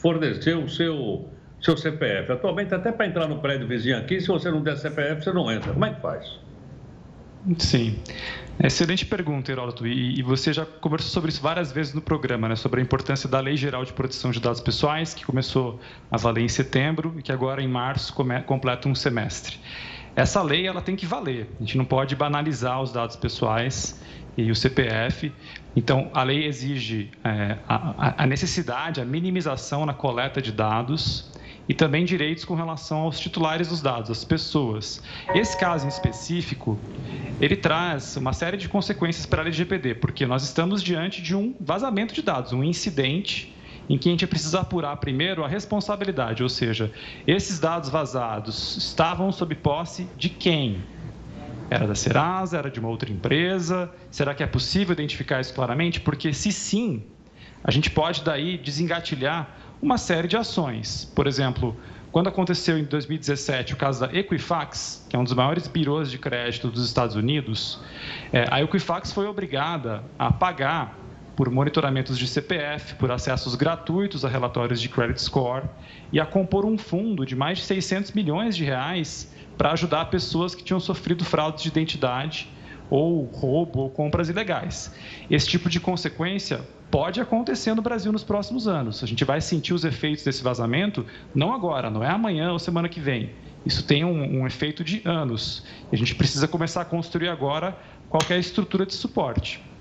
fornecer 0.00 0.56
o 0.56 0.68
seu, 0.68 1.28
seu 1.60 1.76
CPF. 1.76 2.30
Atualmente, 2.30 2.72
até 2.72 2.92
para 2.92 3.04
entrar 3.04 3.26
no 3.26 3.40
prédio 3.40 3.66
vizinho 3.66 3.98
aqui, 3.98 4.20
se 4.20 4.28
você 4.28 4.52
não 4.52 4.62
der 4.62 4.76
CPF, 4.76 5.24
você 5.24 5.32
não 5.32 5.50
entra. 5.50 5.72
Como 5.72 5.84
é 5.84 5.92
que 5.92 6.00
faz? 6.00 6.38
Sim. 7.58 7.98
Excelente 8.62 9.04
pergunta, 9.04 9.50
Heródoto. 9.50 9.84
E, 9.84 10.20
e, 10.20 10.22
você 10.22 10.52
já 10.52 10.64
conversou 10.64 11.10
sobre 11.10 11.30
isso 11.30 11.42
várias 11.42 11.72
vezes 11.72 11.92
no 11.92 12.00
programa, 12.00 12.48
né? 12.48 12.54
sobre 12.54 12.78
a 12.78 12.82
importância 12.84 13.28
da 13.28 13.40
Lei 13.40 13.56
Geral 13.56 13.84
de 13.84 13.92
Proteção 13.92 14.30
de 14.30 14.38
Dados 14.38 14.60
Pessoais, 14.60 15.12
que 15.12 15.24
começou 15.24 15.80
a 16.08 16.16
valer 16.16 16.44
em 16.44 16.48
setembro 16.48 17.16
e 17.18 17.22
que 17.22 17.32
agora, 17.32 17.60
em 17.60 17.66
março, 17.66 18.14
come, 18.14 18.40
completa 18.42 18.88
um 18.88 18.94
semestre 18.94 19.58
essa 20.14 20.42
lei 20.42 20.66
ela 20.66 20.80
tem 20.80 20.94
que 20.94 21.06
valer. 21.06 21.48
A 21.58 21.62
gente 21.62 21.76
não 21.76 21.84
pode 21.84 22.14
banalizar 22.14 22.80
os 22.80 22.92
dados 22.92 23.16
pessoais 23.16 24.00
e 24.36 24.50
o 24.50 24.54
CPF. 24.54 25.32
Então, 25.74 26.10
a 26.12 26.22
lei 26.22 26.46
exige 26.46 27.10
é, 27.24 27.56
a, 27.68 28.22
a 28.22 28.26
necessidade, 28.26 29.00
a 29.00 29.04
minimização 29.04 29.86
na 29.86 29.94
coleta 29.94 30.40
de 30.40 30.52
dados 30.52 31.30
e 31.68 31.74
também 31.74 32.04
direitos 32.04 32.44
com 32.44 32.54
relação 32.54 32.98
aos 32.98 33.18
titulares 33.18 33.68
dos 33.68 33.80
dados, 33.80 34.10
as 34.10 34.24
pessoas. 34.24 35.02
Esse 35.34 35.56
caso 35.56 35.86
em 35.86 35.88
específico, 35.88 36.78
ele 37.40 37.56
traz 37.56 38.16
uma 38.16 38.32
série 38.32 38.56
de 38.56 38.68
consequências 38.68 39.26
para 39.26 39.42
a 39.42 39.44
LGPD, 39.44 39.94
porque 39.94 40.26
nós 40.26 40.42
estamos 40.42 40.82
diante 40.82 41.22
de 41.22 41.34
um 41.34 41.54
vazamento 41.60 42.14
de 42.14 42.22
dados, 42.22 42.52
um 42.52 42.64
incidente 42.64 43.51
em 43.88 43.98
que 43.98 44.08
a 44.08 44.12
gente 44.12 44.26
precisa 44.26 44.60
apurar 44.60 44.96
primeiro 44.96 45.44
a 45.44 45.48
responsabilidade, 45.48 46.42
ou 46.42 46.48
seja, 46.48 46.90
esses 47.26 47.58
dados 47.58 47.88
vazados 47.88 48.76
estavam 48.76 49.30
sob 49.32 49.54
posse 49.54 50.08
de 50.16 50.28
quem? 50.28 50.82
Era 51.70 51.86
da 51.86 51.94
Serasa, 51.94 52.58
era 52.58 52.70
de 52.70 52.78
uma 52.78 52.88
outra 52.88 53.10
empresa? 53.10 53.90
Será 54.10 54.34
que 54.34 54.42
é 54.42 54.46
possível 54.46 54.92
identificar 54.92 55.40
isso 55.40 55.54
claramente? 55.54 56.00
Porque 56.00 56.32
se 56.32 56.52
sim, 56.52 57.02
a 57.64 57.70
gente 57.70 57.90
pode 57.90 58.22
daí 58.22 58.58
desengatilhar 58.58 59.48
uma 59.80 59.96
série 59.98 60.28
de 60.28 60.36
ações. 60.36 61.10
Por 61.14 61.26
exemplo, 61.26 61.76
quando 62.12 62.28
aconteceu 62.28 62.78
em 62.78 62.84
2017 62.84 63.72
o 63.72 63.76
caso 63.76 64.06
da 64.06 64.14
Equifax, 64.14 65.06
que 65.08 65.16
é 65.16 65.18
um 65.18 65.24
dos 65.24 65.32
maiores 65.32 65.66
birôs 65.66 66.10
de 66.10 66.18
crédito 66.18 66.68
dos 66.68 66.84
Estados 66.84 67.16
Unidos, 67.16 67.80
é, 68.32 68.46
a 68.50 68.62
Equifax 68.62 69.12
foi 69.12 69.26
obrigada 69.26 70.04
a 70.18 70.30
pagar 70.30 71.01
por 71.42 71.50
monitoramentos 71.50 72.16
de 72.16 72.28
CPF, 72.28 72.94
por 72.94 73.10
acessos 73.10 73.56
gratuitos 73.56 74.24
a 74.24 74.28
relatórios 74.28 74.80
de 74.80 74.88
credit 74.88 75.20
score 75.20 75.64
e 76.12 76.20
a 76.20 76.24
compor 76.24 76.64
um 76.64 76.78
fundo 76.78 77.26
de 77.26 77.34
mais 77.34 77.58
de 77.58 77.64
600 77.64 78.12
milhões 78.12 78.56
de 78.56 78.62
reais 78.62 79.28
para 79.58 79.72
ajudar 79.72 80.04
pessoas 80.04 80.54
que 80.54 80.62
tinham 80.62 80.78
sofrido 80.78 81.24
fraudes 81.24 81.64
de 81.64 81.68
identidade 81.68 82.48
ou 82.88 83.24
roubo 83.24 83.80
ou 83.80 83.90
compras 83.90 84.28
ilegais. 84.28 84.94
Esse 85.28 85.48
tipo 85.48 85.68
de 85.68 85.80
consequência 85.80 86.60
pode 86.92 87.20
acontecer 87.20 87.74
no 87.74 87.82
Brasil 87.82 88.12
nos 88.12 88.22
próximos 88.22 88.68
anos. 88.68 89.02
A 89.02 89.06
gente 89.08 89.24
vai 89.24 89.40
sentir 89.40 89.74
os 89.74 89.84
efeitos 89.84 90.22
desse 90.22 90.44
vazamento 90.44 91.04
não 91.34 91.52
agora, 91.52 91.90
não 91.90 92.04
é 92.04 92.08
amanhã 92.08 92.52
ou 92.52 92.58
semana 92.60 92.88
que 92.88 93.00
vem. 93.00 93.30
Isso 93.66 93.84
tem 93.84 94.04
um, 94.04 94.42
um 94.42 94.46
efeito 94.46 94.84
de 94.84 95.02
anos. 95.04 95.64
A 95.90 95.96
gente 95.96 96.14
precisa 96.14 96.46
começar 96.46 96.82
a 96.82 96.84
construir 96.84 97.30
agora 97.30 97.76
qualquer 98.08 98.38
estrutura 98.38 98.86
de 98.86 98.94
suporte. 98.94 99.71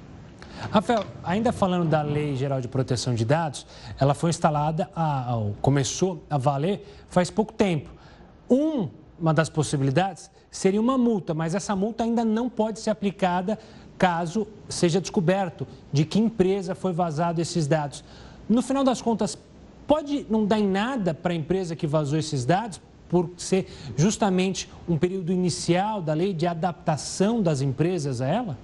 Rafael, 0.70 1.06
ainda 1.24 1.52
falando 1.52 1.90
da 1.90 2.02
Lei 2.02 2.36
Geral 2.36 2.62
de 2.62 2.68
Proteção 2.68 3.16
de 3.16 3.26
Dados, 3.26 3.66
ela 4.00 4.14
foi 4.14 4.30
instalada, 4.30 4.90
a, 4.96 5.42
começou 5.62 6.24
a 6.30 6.38
valer 6.38 6.86
faz 7.10 7.30
pouco 7.30 7.52
tempo. 7.54 7.90
Um, 8.50 8.90
uma 9.20 9.34
das 9.34 9.50
possibilidades 9.50 10.30
seria 10.50 10.80
uma 10.80 10.98
multa, 10.98 11.34
mas 11.34 11.56
essa 11.56 11.76
multa 11.76 12.04
ainda 12.04 12.24
não 12.24 12.50
pode 12.50 12.80
ser 12.80 12.90
aplicada 12.90 13.58
caso 13.98 14.48
seja 14.68 15.00
descoberto 15.00 15.68
de 15.92 16.06
que 16.06 16.20
empresa 16.20 16.76
foi 16.76 16.92
vazado 16.92 17.40
esses 17.40 17.68
dados. 17.68 18.04
No 18.50 18.62
final 18.62 18.84
das 18.84 19.02
contas, 19.02 19.38
pode 19.88 20.26
não 20.30 20.46
dar 20.46 20.60
em 20.60 20.68
nada 20.68 21.14
para 21.14 21.34
a 21.34 21.36
empresa 21.36 21.76
que 21.76 21.88
vazou 21.88 22.18
esses 22.18 22.46
dados, 22.46 22.82
por 23.08 23.30
ser 23.36 23.68
justamente 23.98 24.70
um 24.88 24.98
período 24.98 25.34
inicial 25.34 26.02
da 26.02 26.14
lei 26.14 26.34
de 26.34 26.48
adaptação 26.48 27.42
das 27.42 27.60
empresas 27.60 28.22
a 28.22 28.28
ela? 28.28 28.58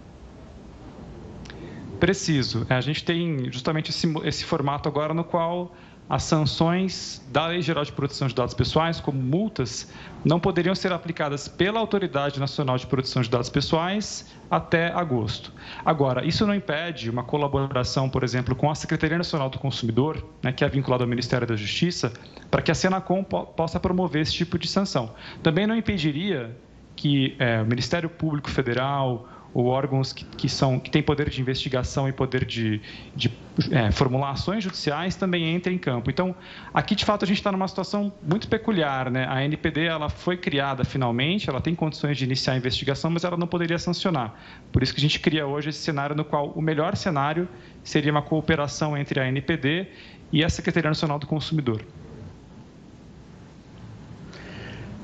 Preciso. 2.00 2.66
A 2.70 2.82
gente 2.82 3.04
tem 3.04 3.52
justamente 3.52 3.90
esse, 3.90 4.08
esse 4.24 4.46
formato 4.46 4.88
agora 4.88 5.14
no 5.14 5.24
qual 5.24 5.74
as 6.10 6.24
sanções 6.24 7.22
da 7.32 7.48
Lei 7.48 7.62
Geral 7.62 7.84
de 7.84 7.92
Proteção 7.92 8.30
de 8.30 8.36
Dados 8.36 8.54
Pessoais, 8.54 9.00
como 9.00 9.22
multas, 9.22 9.92
não 10.24 10.40
poderiam 10.40 10.74
ser 10.74 10.94
aplicadas 10.94 11.50
pela 11.50 11.80
Autoridade 11.80 12.40
Nacional 12.40 12.78
de 12.78 12.88
Proteção 12.88 13.22
de 13.22 13.30
Dados 13.30 13.50
Pessoais 13.50 14.26
até 14.50 14.88
agosto. 14.94 15.52
Agora, 15.84 16.26
isso 16.26 16.48
não 16.48 16.56
impede 16.56 17.10
uma 17.10 17.24
colaboração, 17.24 18.10
por 18.10 18.24
exemplo, 18.24 18.56
com 18.56 18.72
a 18.72 18.76
Secretaria 18.76 19.18
Nacional 19.18 19.50
do 19.50 19.60
Consumidor, 19.60 20.26
né, 20.42 20.54
que 20.54 20.64
é 20.64 20.70
vinculada 20.70 21.04
ao 21.04 21.10
Ministério 21.10 21.46
da 21.46 21.58
Justiça, 21.58 22.14
para 22.50 22.62
que 22.62 22.72
a 22.72 22.76
Senacom 22.76 23.24
po 23.24 23.46
possa 23.46 23.80
promover 23.80 24.22
esse 24.22 24.34
tipo 24.34 24.58
de 24.58 24.68
sanção. 24.68 25.14
Também 25.44 25.68
não 25.68 25.76
impediria 25.76 26.56
que 26.96 27.36
é, 27.38 27.62
o 27.62 27.66
Ministério 27.66 28.10
Público 28.10 28.50
Federal, 28.50 29.28
ou 29.54 29.66
órgãos 29.66 30.14
que, 30.14 30.24
que, 30.24 30.50
são, 30.50 30.80
que 30.80 30.90
têm 30.90 31.02
poder 31.02 31.30
de 31.30 31.42
investigação 31.42 32.08
e 32.08 32.12
poder 32.12 32.46
de, 32.46 32.82
de 33.16 33.32
é, 33.72 33.92
formulações 33.92 34.64
judiciais 34.64 35.16
também 35.16 35.56
entrem 35.56 35.76
em 35.76 35.80
campo. 35.80 36.10
Então, 36.10 36.36
aqui, 36.74 36.96
de 36.96 37.06
fato, 37.06 37.26
a 37.26 37.28
gente 37.28 37.38
está 37.38 37.52
numa 37.52 37.68
situação 37.68 38.14
muito 38.22 38.48
peculiar. 38.48 39.10
Né? 39.10 39.26
A 39.28 39.44
NPD 39.44 39.86
ela 39.86 40.10
foi 40.10 40.38
criada 40.38 40.84
finalmente, 40.84 41.50
ela 41.50 41.60
tem 41.60 41.74
condições 41.74 42.18
de 42.18 42.26
iniciar 42.26 42.54
a 42.54 42.58
investigação, 42.58 43.10
mas 43.10 43.24
ela 43.24 43.38
não 43.38 43.48
poderia 43.48 43.80
sancionar. 43.80 44.40
Por 44.72 44.84
isso 44.84 44.94
que 44.94 45.00
a 45.00 45.02
gente 45.02 45.20
cria 45.20 45.48
hoje 45.48 45.70
esse 45.70 45.80
cenário 45.80 46.16
no 46.16 46.24
qual 46.24 46.50
o 46.50 46.62
melhor 46.62 46.96
cenário 46.96 47.48
seria 47.84 48.12
uma 48.12 48.22
cooperação 48.22 48.98
entre 48.98 49.20
a 49.20 49.28
NPD 49.28 49.88
e 50.32 50.44
a 50.44 50.50
Secretaria 50.50 50.90
Nacional 50.90 51.18
do 51.18 51.26
Consumidor. 51.26 51.84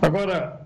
Agora, 0.01 0.62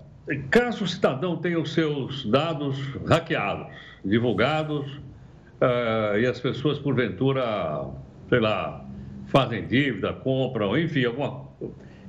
Caso 0.50 0.84
o 0.84 0.86
cidadão 0.86 1.38
tenha 1.38 1.58
os 1.58 1.72
seus 1.72 2.26
dados 2.26 2.78
hackeados, 3.06 3.72
divulgados, 4.04 4.86
uh, 4.86 6.18
e 6.18 6.26
as 6.26 6.38
pessoas, 6.38 6.78
porventura, 6.78 7.86
sei 8.28 8.40
lá, 8.40 8.84
fazem 9.28 9.66
dívida, 9.66 10.12
compram, 10.12 10.76
enfim, 10.76 11.04
alguma 11.04 11.48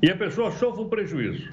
e 0.01 0.09
a 0.09 0.15
pessoa 0.15 0.51
sofre 0.51 0.81
um 0.81 0.89
prejuízo. 0.89 1.51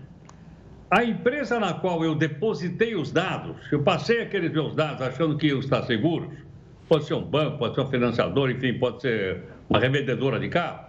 A 0.90 1.04
empresa 1.04 1.58
na 1.58 1.74
qual 1.74 2.04
eu 2.04 2.14
depositei 2.14 2.94
os 2.94 3.10
dados, 3.10 3.56
eu 3.72 3.82
passei 3.82 4.22
aqueles 4.22 4.52
meus 4.52 4.74
dados 4.74 5.02
achando 5.02 5.36
que 5.36 5.48
iam 5.48 5.58
estar 5.58 5.82
seguros, 5.82 6.28
pode 6.88 7.04
ser 7.04 7.14
um 7.14 7.24
banco, 7.24 7.58
pode 7.58 7.74
ser 7.74 7.80
um 7.80 7.88
financiador, 7.88 8.50
enfim, 8.50 8.78
pode 8.78 9.02
ser 9.02 9.42
uma 9.68 9.80
revendedora 9.80 10.38
de 10.38 10.48
carro, 10.48 10.84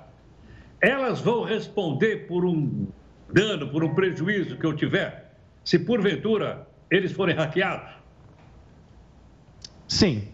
elas 0.80 1.20
vão 1.22 1.44
responder 1.44 2.28
por 2.28 2.46
um 2.46 2.88
dano, 3.34 3.70
por 3.70 3.84
um 3.84 3.96
prejuízo 3.96 4.56
que 4.58 4.66
eu 4.66 4.74
tiver 4.74 5.27
se 5.68 5.78
porventura 5.78 6.66
eles 6.90 7.12
forem 7.12 7.36
hackeados? 7.36 7.90
Sim. 9.86 10.30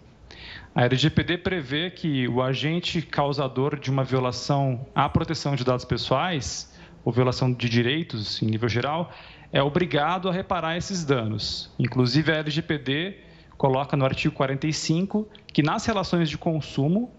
A 0.76 0.86
LGPD 0.86 1.40
prevê 1.40 1.90
que 1.90 2.28
o 2.28 2.40
agente 2.40 3.02
causador 3.02 3.80
de 3.80 3.90
uma 3.90 4.04
violação 4.04 4.86
à 4.94 5.10
proteção 5.10 5.56
de 5.56 5.64
dados 5.64 5.86
pessoais, 5.86 6.72
ou 7.04 7.12
violação 7.12 7.52
de 7.52 7.68
direitos 7.68 8.44
em 8.44 8.46
nível 8.46 8.70
geral, 8.70 9.12
é 9.52 9.60
obrigado 9.60 10.30
a 10.30 10.32
reparar 10.32 10.78
esses 10.78 11.04
danos. 11.04 11.74
Inclusive, 11.80 12.32
a 12.32 12.36
LGPD 12.36 13.18
coloca 13.58 13.98
no 13.98 14.06
artigo 14.06 14.36
45 14.36 15.28
que 15.48 15.64
nas 15.64 15.84
relações 15.88 16.30
de 16.30 16.38
consumo, 16.38 17.12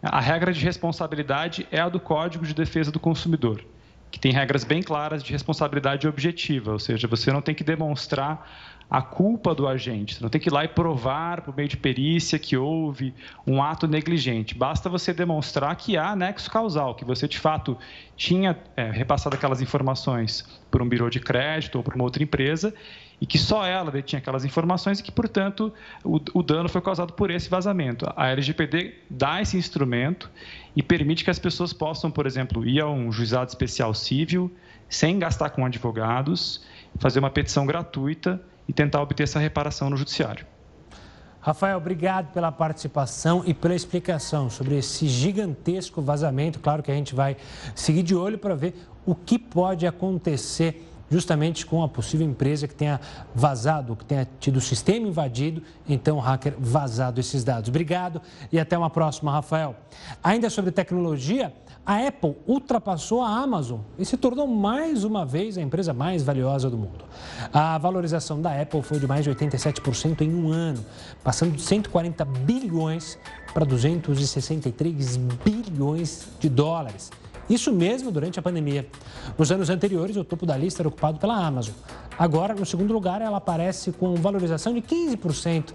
a 0.00 0.20
regra 0.20 0.52
de 0.52 0.64
responsabilidade 0.64 1.66
é 1.72 1.80
a 1.80 1.88
do 1.88 1.98
Código 1.98 2.46
de 2.46 2.54
Defesa 2.54 2.92
do 2.92 3.00
Consumidor 3.00 3.64
que 4.10 4.18
tem 4.18 4.32
regras 4.32 4.64
bem 4.64 4.82
claras 4.82 5.22
de 5.22 5.32
responsabilidade 5.32 6.06
objetiva, 6.06 6.72
ou 6.72 6.78
seja, 6.78 7.06
você 7.06 7.32
não 7.32 7.42
tem 7.42 7.54
que 7.54 7.64
demonstrar 7.64 8.48
a 8.88 9.02
culpa 9.02 9.52
do 9.52 9.66
agente, 9.66 10.14
você 10.14 10.22
não 10.22 10.30
tem 10.30 10.40
que 10.40 10.48
ir 10.48 10.52
lá 10.52 10.64
e 10.64 10.68
provar 10.68 11.40
por 11.40 11.54
meio 11.56 11.68
de 11.68 11.76
perícia 11.76 12.38
que 12.38 12.56
houve 12.56 13.12
um 13.44 13.60
ato 13.60 13.88
negligente. 13.88 14.54
Basta 14.54 14.88
você 14.88 15.12
demonstrar 15.12 15.74
que 15.74 15.96
há 15.96 16.14
nexo 16.14 16.48
causal, 16.48 16.94
que 16.94 17.04
você 17.04 17.26
de 17.26 17.36
fato 17.36 17.76
tinha 18.16 18.56
é, 18.76 18.88
repassado 18.88 19.34
aquelas 19.34 19.60
informações 19.60 20.44
por 20.70 20.80
um 20.80 20.88
birô 20.88 21.10
de 21.10 21.18
crédito 21.18 21.76
ou 21.76 21.82
por 21.82 21.94
uma 21.94 22.04
outra 22.04 22.22
empresa 22.22 22.72
e 23.20 23.26
que 23.26 23.38
só 23.38 23.66
ela 23.66 23.90
detinha 23.90 24.18
aquelas 24.18 24.44
informações 24.44 25.00
e 25.00 25.02
que, 25.02 25.10
portanto, 25.10 25.72
o, 26.04 26.20
o, 26.34 26.42
dano 26.42 26.68
foi 26.68 26.80
causado 26.80 27.12
por 27.14 27.30
esse 27.30 27.48
vazamento. 27.48 28.06
A 28.14 28.28
LGPD 28.28 28.94
dá 29.08 29.40
esse 29.40 29.56
instrumento 29.56 30.30
e 30.76 30.82
permite 30.82 31.24
que 31.24 31.30
as 31.30 31.38
pessoas 31.38 31.72
possam, 31.72 32.10
por 32.10 32.26
exemplo, 32.26 32.66
ir 32.66 32.80
a 32.80 32.86
um 32.86 33.10
juizado 33.10 33.48
especial 33.48 33.94
civil, 33.94 34.54
sem 34.90 35.18
gastar 35.18 35.48
com 35.50 35.64
advogados, 35.64 36.62
fazer 36.98 37.18
uma 37.18 37.30
petição 37.30 37.64
gratuita 37.64 38.40
e 38.68 38.74
tentar 38.74 39.00
obter 39.00 39.22
essa 39.22 39.38
reparação 39.38 39.88
no 39.88 39.96
judiciário. 39.96 40.46
Rafael, 41.40 41.78
obrigado 41.78 42.32
pela 42.32 42.52
participação 42.52 43.42
e 43.46 43.54
pela 43.54 43.74
explicação 43.74 44.50
sobre 44.50 44.76
esse 44.76 45.08
gigantesco 45.08 46.02
vazamento. 46.02 46.58
Claro 46.58 46.82
que 46.82 46.90
a 46.90 46.94
gente 46.94 47.14
vai 47.14 47.36
seguir 47.74 48.02
de 48.02 48.14
olho 48.14 48.36
para 48.36 48.54
ver 48.54 48.74
o 49.06 49.14
que 49.14 49.38
pode 49.38 49.86
acontecer 49.86 50.86
justamente 51.10 51.64
com 51.64 51.82
a 51.82 51.88
possível 51.88 52.26
empresa 52.26 52.66
que 52.66 52.74
tenha 52.74 53.00
vazado, 53.34 53.96
que 53.96 54.04
tenha 54.04 54.26
tido 54.40 54.56
o 54.56 54.60
sistema 54.60 55.06
invadido, 55.06 55.62
então 55.88 56.16
o 56.16 56.20
hacker 56.20 56.54
vazado 56.58 57.20
esses 57.20 57.44
dados. 57.44 57.68
Obrigado 57.68 58.20
e 58.52 58.58
até 58.58 58.76
uma 58.76 58.90
próxima, 58.90 59.32
Rafael. 59.32 59.76
Ainda 60.22 60.50
sobre 60.50 60.70
tecnologia, 60.70 61.52
a 61.84 62.04
Apple 62.04 62.34
ultrapassou 62.48 63.22
a 63.22 63.28
Amazon 63.28 63.78
e 63.96 64.04
se 64.04 64.16
tornou 64.16 64.48
mais 64.48 65.04
uma 65.04 65.24
vez 65.24 65.56
a 65.56 65.62
empresa 65.62 65.92
mais 65.92 66.22
valiosa 66.24 66.68
do 66.68 66.76
mundo. 66.76 67.04
A 67.52 67.78
valorização 67.78 68.40
da 68.40 68.60
Apple 68.60 68.82
foi 68.82 68.98
de 68.98 69.06
mais 69.06 69.24
de 69.24 69.30
87% 69.30 70.22
em 70.22 70.34
um 70.34 70.50
ano, 70.50 70.84
passando 71.22 71.52
de 71.52 71.62
140 71.62 72.24
bilhões 72.24 73.16
para 73.54 73.64
263 73.64 75.16
bilhões 75.16 76.26
de 76.40 76.48
dólares. 76.48 77.10
Isso 77.48 77.72
mesmo 77.72 78.10
durante 78.10 78.38
a 78.38 78.42
pandemia. 78.42 78.86
Nos 79.38 79.52
anos 79.52 79.70
anteriores, 79.70 80.16
o 80.16 80.24
topo 80.24 80.44
da 80.44 80.56
lista 80.56 80.82
era 80.82 80.88
ocupado 80.88 81.18
pela 81.18 81.36
Amazon. 81.36 81.74
Agora, 82.18 82.54
no 82.54 82.64
segundo 82.64 82.92
lugar, 82.92 83.20
ela 83.20 83.36
aparece 83.36 83.92
com 83.92 84.14
valorização 84.16 84.72
de 84.72 84.80
15% 84.80 85.72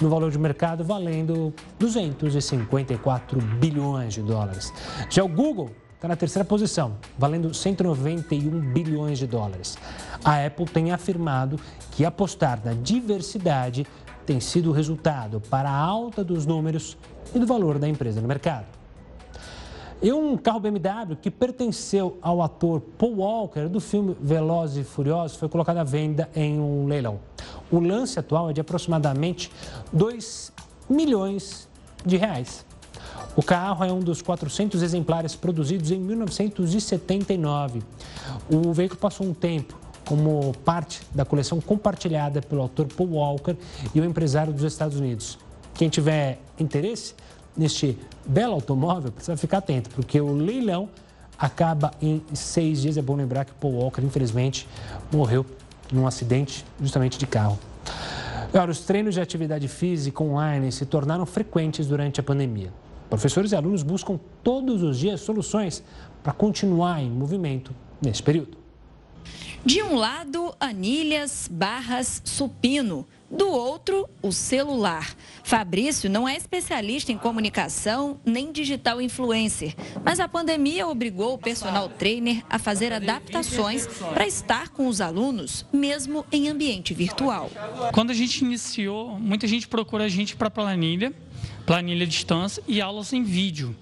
no 0.00 0.08
valor 0.08 0.30
de 0.30 0.38
mercado, 0.38 0.84
valendo 0.84 1.54
254 1.78 3.40
bilhões 3.40 4.14
de 4.14 4.22
dólares. 4.22 4.72
Já 5.08 5.22
o 5.24 5.28
Google 5.28 5.70
está 5.94 6.08
na 6.08 6.16
terceira 6.16 6.44
posição, 6.44 6.96
valendo 7.18 7.54
191 7.54 8.72
bilhões 8.72 9.18
de 9.18 9.26
dólares. 9.26 9.78
A 10.22 10.44
Apple 10.44 10.66
tem 10.66 10.92
afirmado 10.92 11.58
que 11.92 12.04
apostar 12.04 12.60
na 12.64 12.74
diversidade 12.74 13.86
tem 14.26 14.40
sido 14.40 14.70
o 14.70 14.72
resultado 14.72 15.40
para 15.50 15.70
a 15.70 15.76
alta 15.76 16.24
dos 16.24 16.46
números 16.46 16.96
e 17.34 17.38
do 17.38 17.46
valor 17.46 17.78
da 17.78 17.88
empresa 17.88 18.20
no 18.20 18.28
mercado. 18.28 18.83
E 20.02 20.12
um 20.12 20.36
carro 20.36 20.60
BMW 20.60 21.16
que 21.20 21.30
pertenceu 21.30 22.18
ao 22.20 22.42
ator 22.42 22.80
Paul 22.98 23.16
Walker 23.16 23.68
do 23.68 23.80
filme 23.80 24.16
Velozes 24.20 24.78
e 24.78 24.84
Furiosos 24.84 25.36
foi 25.36 25.48
colocado 25.48 25.78
à 25.78 25.84
venda 25.84 26.28
em 26.34 26.58
um 26.58 26.86
leilão. 26.86 27.20
O 27.70 27.80
lance 27.80 28.18
atual 28.18 28.50
é 28.50 28.52
de 28.52 28.60
aproximadamente 28.60 29.50
2 29.92 30.52
milhões 30.88 31.68
de 32.04 32.16
reais. 32.16 32.64
O 33.36 33.42
carro 33.42 33.84
é 33.84 33.92
um 33.92 34.00
dos 34.00 34.20
400 34.22 34.82
exemplares 34.82 35.34
produzidos 35.34 35.90
em 35.90 35.98
1979. 35.98 37.82
O 38.52 38.72
veículo 38.72 39.00
passou 39.00 39.26
um 39.26 39.34
tempo 39.34 39.76
como 40.04 40.52
parte 40.64 41.00
da 41.14 41.24
coleção 41.24 41.60
compartilhada 41.60 42.42
pelo 42.42 42.62
autor 42.62 42.86
Paul 42.86 43.12
Walker 43.14 43.56
e 43.94 44.00
o 44.00 44.04
empresário 44.04 44.52
dos 44.52 44.62
Estados 44.62 44.98
Unidos. 44.98 45.38
Quem 45.74 45.88
tiver 45.88 46.38
interesse 46.58 47.14
neste 47.56 47.98
belo 48.26 48.54
automóvel 48.54 49.12
precisa 49.12 49.36
ficar 49.36 49.58
atento, 49.58 49.90
porque 49.90 50.20
o 50.20 50.32
leilão 50.32 50.88
acaba 51.38 51.92
em 52.00 52.22
seis 52.32 52.82
dias. 52.82 52.96
É 52.96 53.02
bom 53.02 53.16
lembrar 53.16 53.44
que 53.44 53.52
Paul 53.52 53.74
Walker, 53.74 54.02
infelizmente, 54.02 54.68
morreu 55.12 55.44
num 55.92 56.06
acidente 56.06 56.64
justamente 56.80 57.18
de 57.18 57.26
carro. 57.26 57.58
Agora, 58.52 58.70
os 58.70 58.80
treinos 58.80 59.14
de 59.14 59.20
atividade 59.20 59.66
física 59.66 60.22
online 60.22 60.70
se 60.70 60.86
tornaram 60.86 61.26
frequentes 61.26 61.86
durante 61.86 62.20
a 62.20 62.22
pandemia. 62.22 62.72
Professores 63.10 63.52
e 63.52 63.56
alunos 63.56 63.82
buscam 63.82 64.18
todos 64.42 64.82
os 64.82 64.98
dias 64.98 65.20
soluções 65.20 65.82
para 66.22 66.32
continuar 66.32 67.02
em 67.02 67.10
movimento 67.10 67.74
nesse 68.00 68.22
período. 68.22 68.56
De 69.64 69.82
um 69.82 69.96
lado, 69.96 70.54
anilhas, 70.60 71.48
barras, 71.50 72.20
supino. 72.24 73.06
Do 73.36 73.48
outro, 73.48 74.08
o 74.22 74.30
celular. 74.30 75.16
Fabrício 75.42 76.08
não 76.08 76.28
é 76.28 76.36
especialista 76.36 77.10
em 77.10 77.18
comunicação 77.18 78.20
nem 78.24 78.52
digital 78.52 79.02
influencer, 79.02 79.74
mas 80.04 80.20
a 80.20 80.28
pandemia 80.28 80.86
obrigou 80.86 81.34
o 81.34 81.38
personal 81.38 81.88
trainer 81.88 82.44
a 82.48 82.58
fazer 82.58 82.92
adaptações 82.92 83.86
para 84.14 84.26
estar 84.26 84.68
com 84.68 84.86
os 84.86 85.00
alunos, 85.00 85.66
mesmo 85.72 86.24
em 86.30 86.48
ambiente 86.48 86.94
virtual. 86.94 87.50
Quando 87.92 88.10
a 88.10 88.14
gente 88.14 88.44
iniciou, 88.44 89.18
muita 89.18 89.48
gente 89.48 89.66
procura 89.66 90.04
a 90.04 90.08
gente 90.08 90.36
para 90.36 90.48
planilha, 90.48 91.12
planilha 91.66 92.04
à 92.04 92.08
distância 92.08 92.62
e 92.68 92.80
aulas 92.80 93.12
em 93.12 93.24
vídeo. 93.24 93.74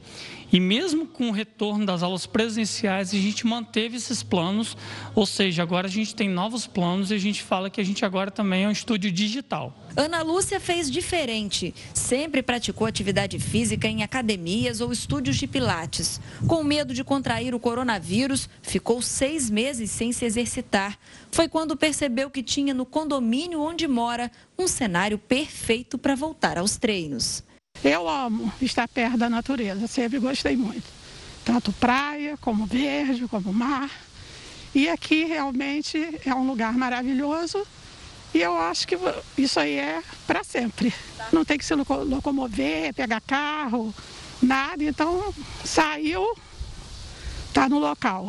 E 0.52 0.60
mesmo 0.60 1.06
com 1.06 1.30
o 1.30 1.32
retorno 1.32 1.86
das 1.86 2.02
aulas 2.02 2.26
presenciais, 2.26 3.14
a 3.14 3.16
gente 3.16 3.46
manteve 3.46 3.96
esses 3.96 4.22
planos, 4.22 4.76
ou 5.14 5.24
seja, 5.24 5.62
agora 5.62 5.86
a 5.86 5.90
gente 5.90 6.14
tem 6.14 6.28
novos 6.28 6.66
planos 6.66 7.10
e 7.10 7.14
a 7.14 7.18
gente 7.18 7.42
fala 7.42 7.70
que 7.70 7.80
a 7.80 7.84
gente 7.84 8.04
agora 8.04 8.30
também 8.30 8.64
é 8.64 8.68
um 8.68 8.72
estúdio 8.72 9.10
digital. 9.10 9.74
Ana 9.96 10.22
Lúcia 10.22 10.60
fez 10.60 10.90
diferente. 10.90 11.74
Sempre 11.94 12.42
praticou 12.42 12.86
atividade 12.86 13.38
física 13.38 13.88
em 13.88 14.02
academias 14.02 14.82
ou 14.82 14.92
estúdios 14.92 15.36
de 15.36 15.46
pilates. 15.46 16.20
Com 16.46 16.62
medo 16.62 16.92
de 16.92 17.02
contrair 17.02 17.54
o 17.54 17.60
coronavírus, 17.60 18.46
ficou 18.60 19.00
seis 19.00 19.48
meses 19.48 19.90
sem 19.90 20.12
se 20.12 20.26
exercitar. 20.26 20.98
Foi 21.30 21.48
quando 21.48 21.76
percebeu 21.76 22.28
que 22.28 22.42
tinha 22.42 22.74
no 22.74 22.84
condomínio 22.84 23.62
onde 23.62 23.88
mora 23.88 24.30
um 24.58 24.68
cenário 24.68 25.16
perfeito 25.16 25.96
para 25.96 26.14
voltar 26.14 26.58
aos 26.58 26.76
treinos. 26.76 27.42
Eu 27.84 28.08
amo 28.08 28.52
estar 28.60 28.86
perto 28.86 29.16
da 29.16 29.28
natureza, 29.28 29.86
sempre 29.86 30.18
gostei 30.18 30.56
muito. 30.56 30.84
Tanto 31.44 31.72
praia, 31.72 32.36
como 32.40 32.64
verde, 32.66 33.26
como 33.26 33.52
mar. 33.52 33.90
E 34.74 34.88
aqui 34.88 35.24
realmente 35.24 36.20
é 36.24 36.34
um 36.34 36.46
lugar 36.46 36.72
maravilhoso 36.74 37.66
e 38.34 38.40
eu 38.40 38.56
acho 38.56 38.88
que 38.88 38.96
isso 39.36 39.60
aí 39.60 39.78
é 39.78 40.02
para 40.26 40.42
sempre. 40.42 40.94
Não 41.30 41.44
tem 41.44 41.58
que 41.58 41.64
se 41.64 41.74
locomover, 41.74 42.94
pegar 42.94 43.20
carro, 43.20 43.94
nada. 44.40 44.82
Então 44.82 45.34
saiu, 45.64 46.34
está 47.48 47.68
no 47.68 47.78
local. 47.78 48.28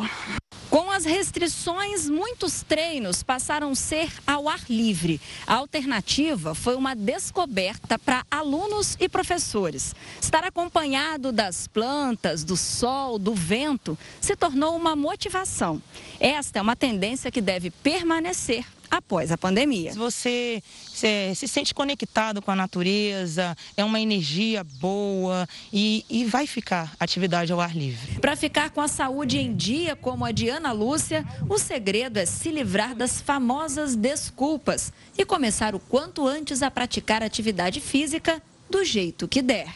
Com 0.74 0.90
as 0.90 1.06
restrições, 1.06 2.10
muitos 2.10 2.64
treinos 2.64 3.22
passaram 3.22 3.70
a 3.70 3.76
ser 3.76 4.12
ao 4.26 4.50
ar 4.50 4.62
livre. 4.68 5.22
A 5.46 5.58
alternativa 5.58 6.56
foi 6.56 6.74
uma 6.74 6.96
descoberta 6.96 8.00
para 8.00 8.26
alunos 8.32 8.98
e 9.00 9.08
professores. 9.08 9.94
Estar 10.20 10.44
acompanhado 10.44 11.32
das 11.32 11.68
plantas, 11.68 12.44
do 12.44 12.58
sol, 12.58 13.20
do 13.20 13.36
vento, 13.36 13.96
se 14.20 14.36
tornou 14.36 14.76
uma 14.76 14.96
motivação. 14.96 15.80
Esta 16.20 16.58
é 16.58 16.62
uma 16.64 16.76
tendência 16.76 17.30
que 17.30 17.40
deve 17.40 17.70
permanecer 17.70 18.66
após 18.94 19.32
a 19.32 19.38
pandemia. 19.38 19.92
Você 19.94 20.62
se, 20.88 21.34
se, 21.36 21.48
sente 21.48 21.74
conectado 21.74 22.42
com 22.42 22.52
a 22.52 22.56
natureza, 22.56 23.58
é 23.76 23.84
uma 23.84 24.00
energia 24.00 24.64
boa 24.64 25.48
e, 25.72 26.06
e 26.10 26.26
vai 26.26 26.46
ficar 26.46 26.94
atividade 27.00 27.52
ao 27.52 27.60
ar 27.60 27.76
livre. 27.76 28.20
Para 28.20 28.36
ficar 28.36 28.70
com 28.70 28.82
a 28.82 28.88
saúde 28.88 29.40
em 29.40 29.56
dia, 29.56 29.96
como 29.96 30.24
a 30.24 30.32
de 30.32 30.48
Ana 30.48 30.72
Lúcia, 30.72 31.26
o 31.50 31.58
segredo 31.58 32.18
é 32.18 32.26
se 32.26 32.52
livrar 32.52 32.94
das 32.94 33.20
famosas 33.20 33.96
desculpas 33.96 34.94
e 35.18 35.26
começar 35.26 35.74
o 35.74 35.80
quanto 35.80 36.28
antes 36.28 36.62
a 36.62 36.70
praticar 36.70 37.24
atividade 37.24 37.82
física 37.82 38.42
do 38.70 38.86
jeito 38.86 39.28
que 39.28 39.42
der. 39.42 39.74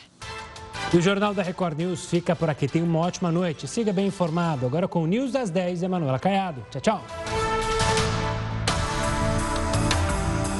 o 0.94 1.02
Jornal 1.02 1.34
da 1.34 1.42
Record 1.42 1.80
News 1.80 2.06
fica 2.06 2.36
por 2.36 2.50
aqui. 2.50 2.68
Tenha 2.68 2.86
uma 2.86 3.00
ótima 3.00 3.32
noite. 3.32 3.68
Siga 3.68 3.92
bem 3.92 4.08
informado. 4.08 4.66
Agora 4.68 4.88
com 4.88 5.02
o 5.02 5.08
News 5.08 5.32
das 5.32 5.50
10, 5.50 5.82
Emanuela 5.82 6.20
Caiado. 6.20 6.64
Tchau, 6.70 6.82
tchau. 6.82 7.47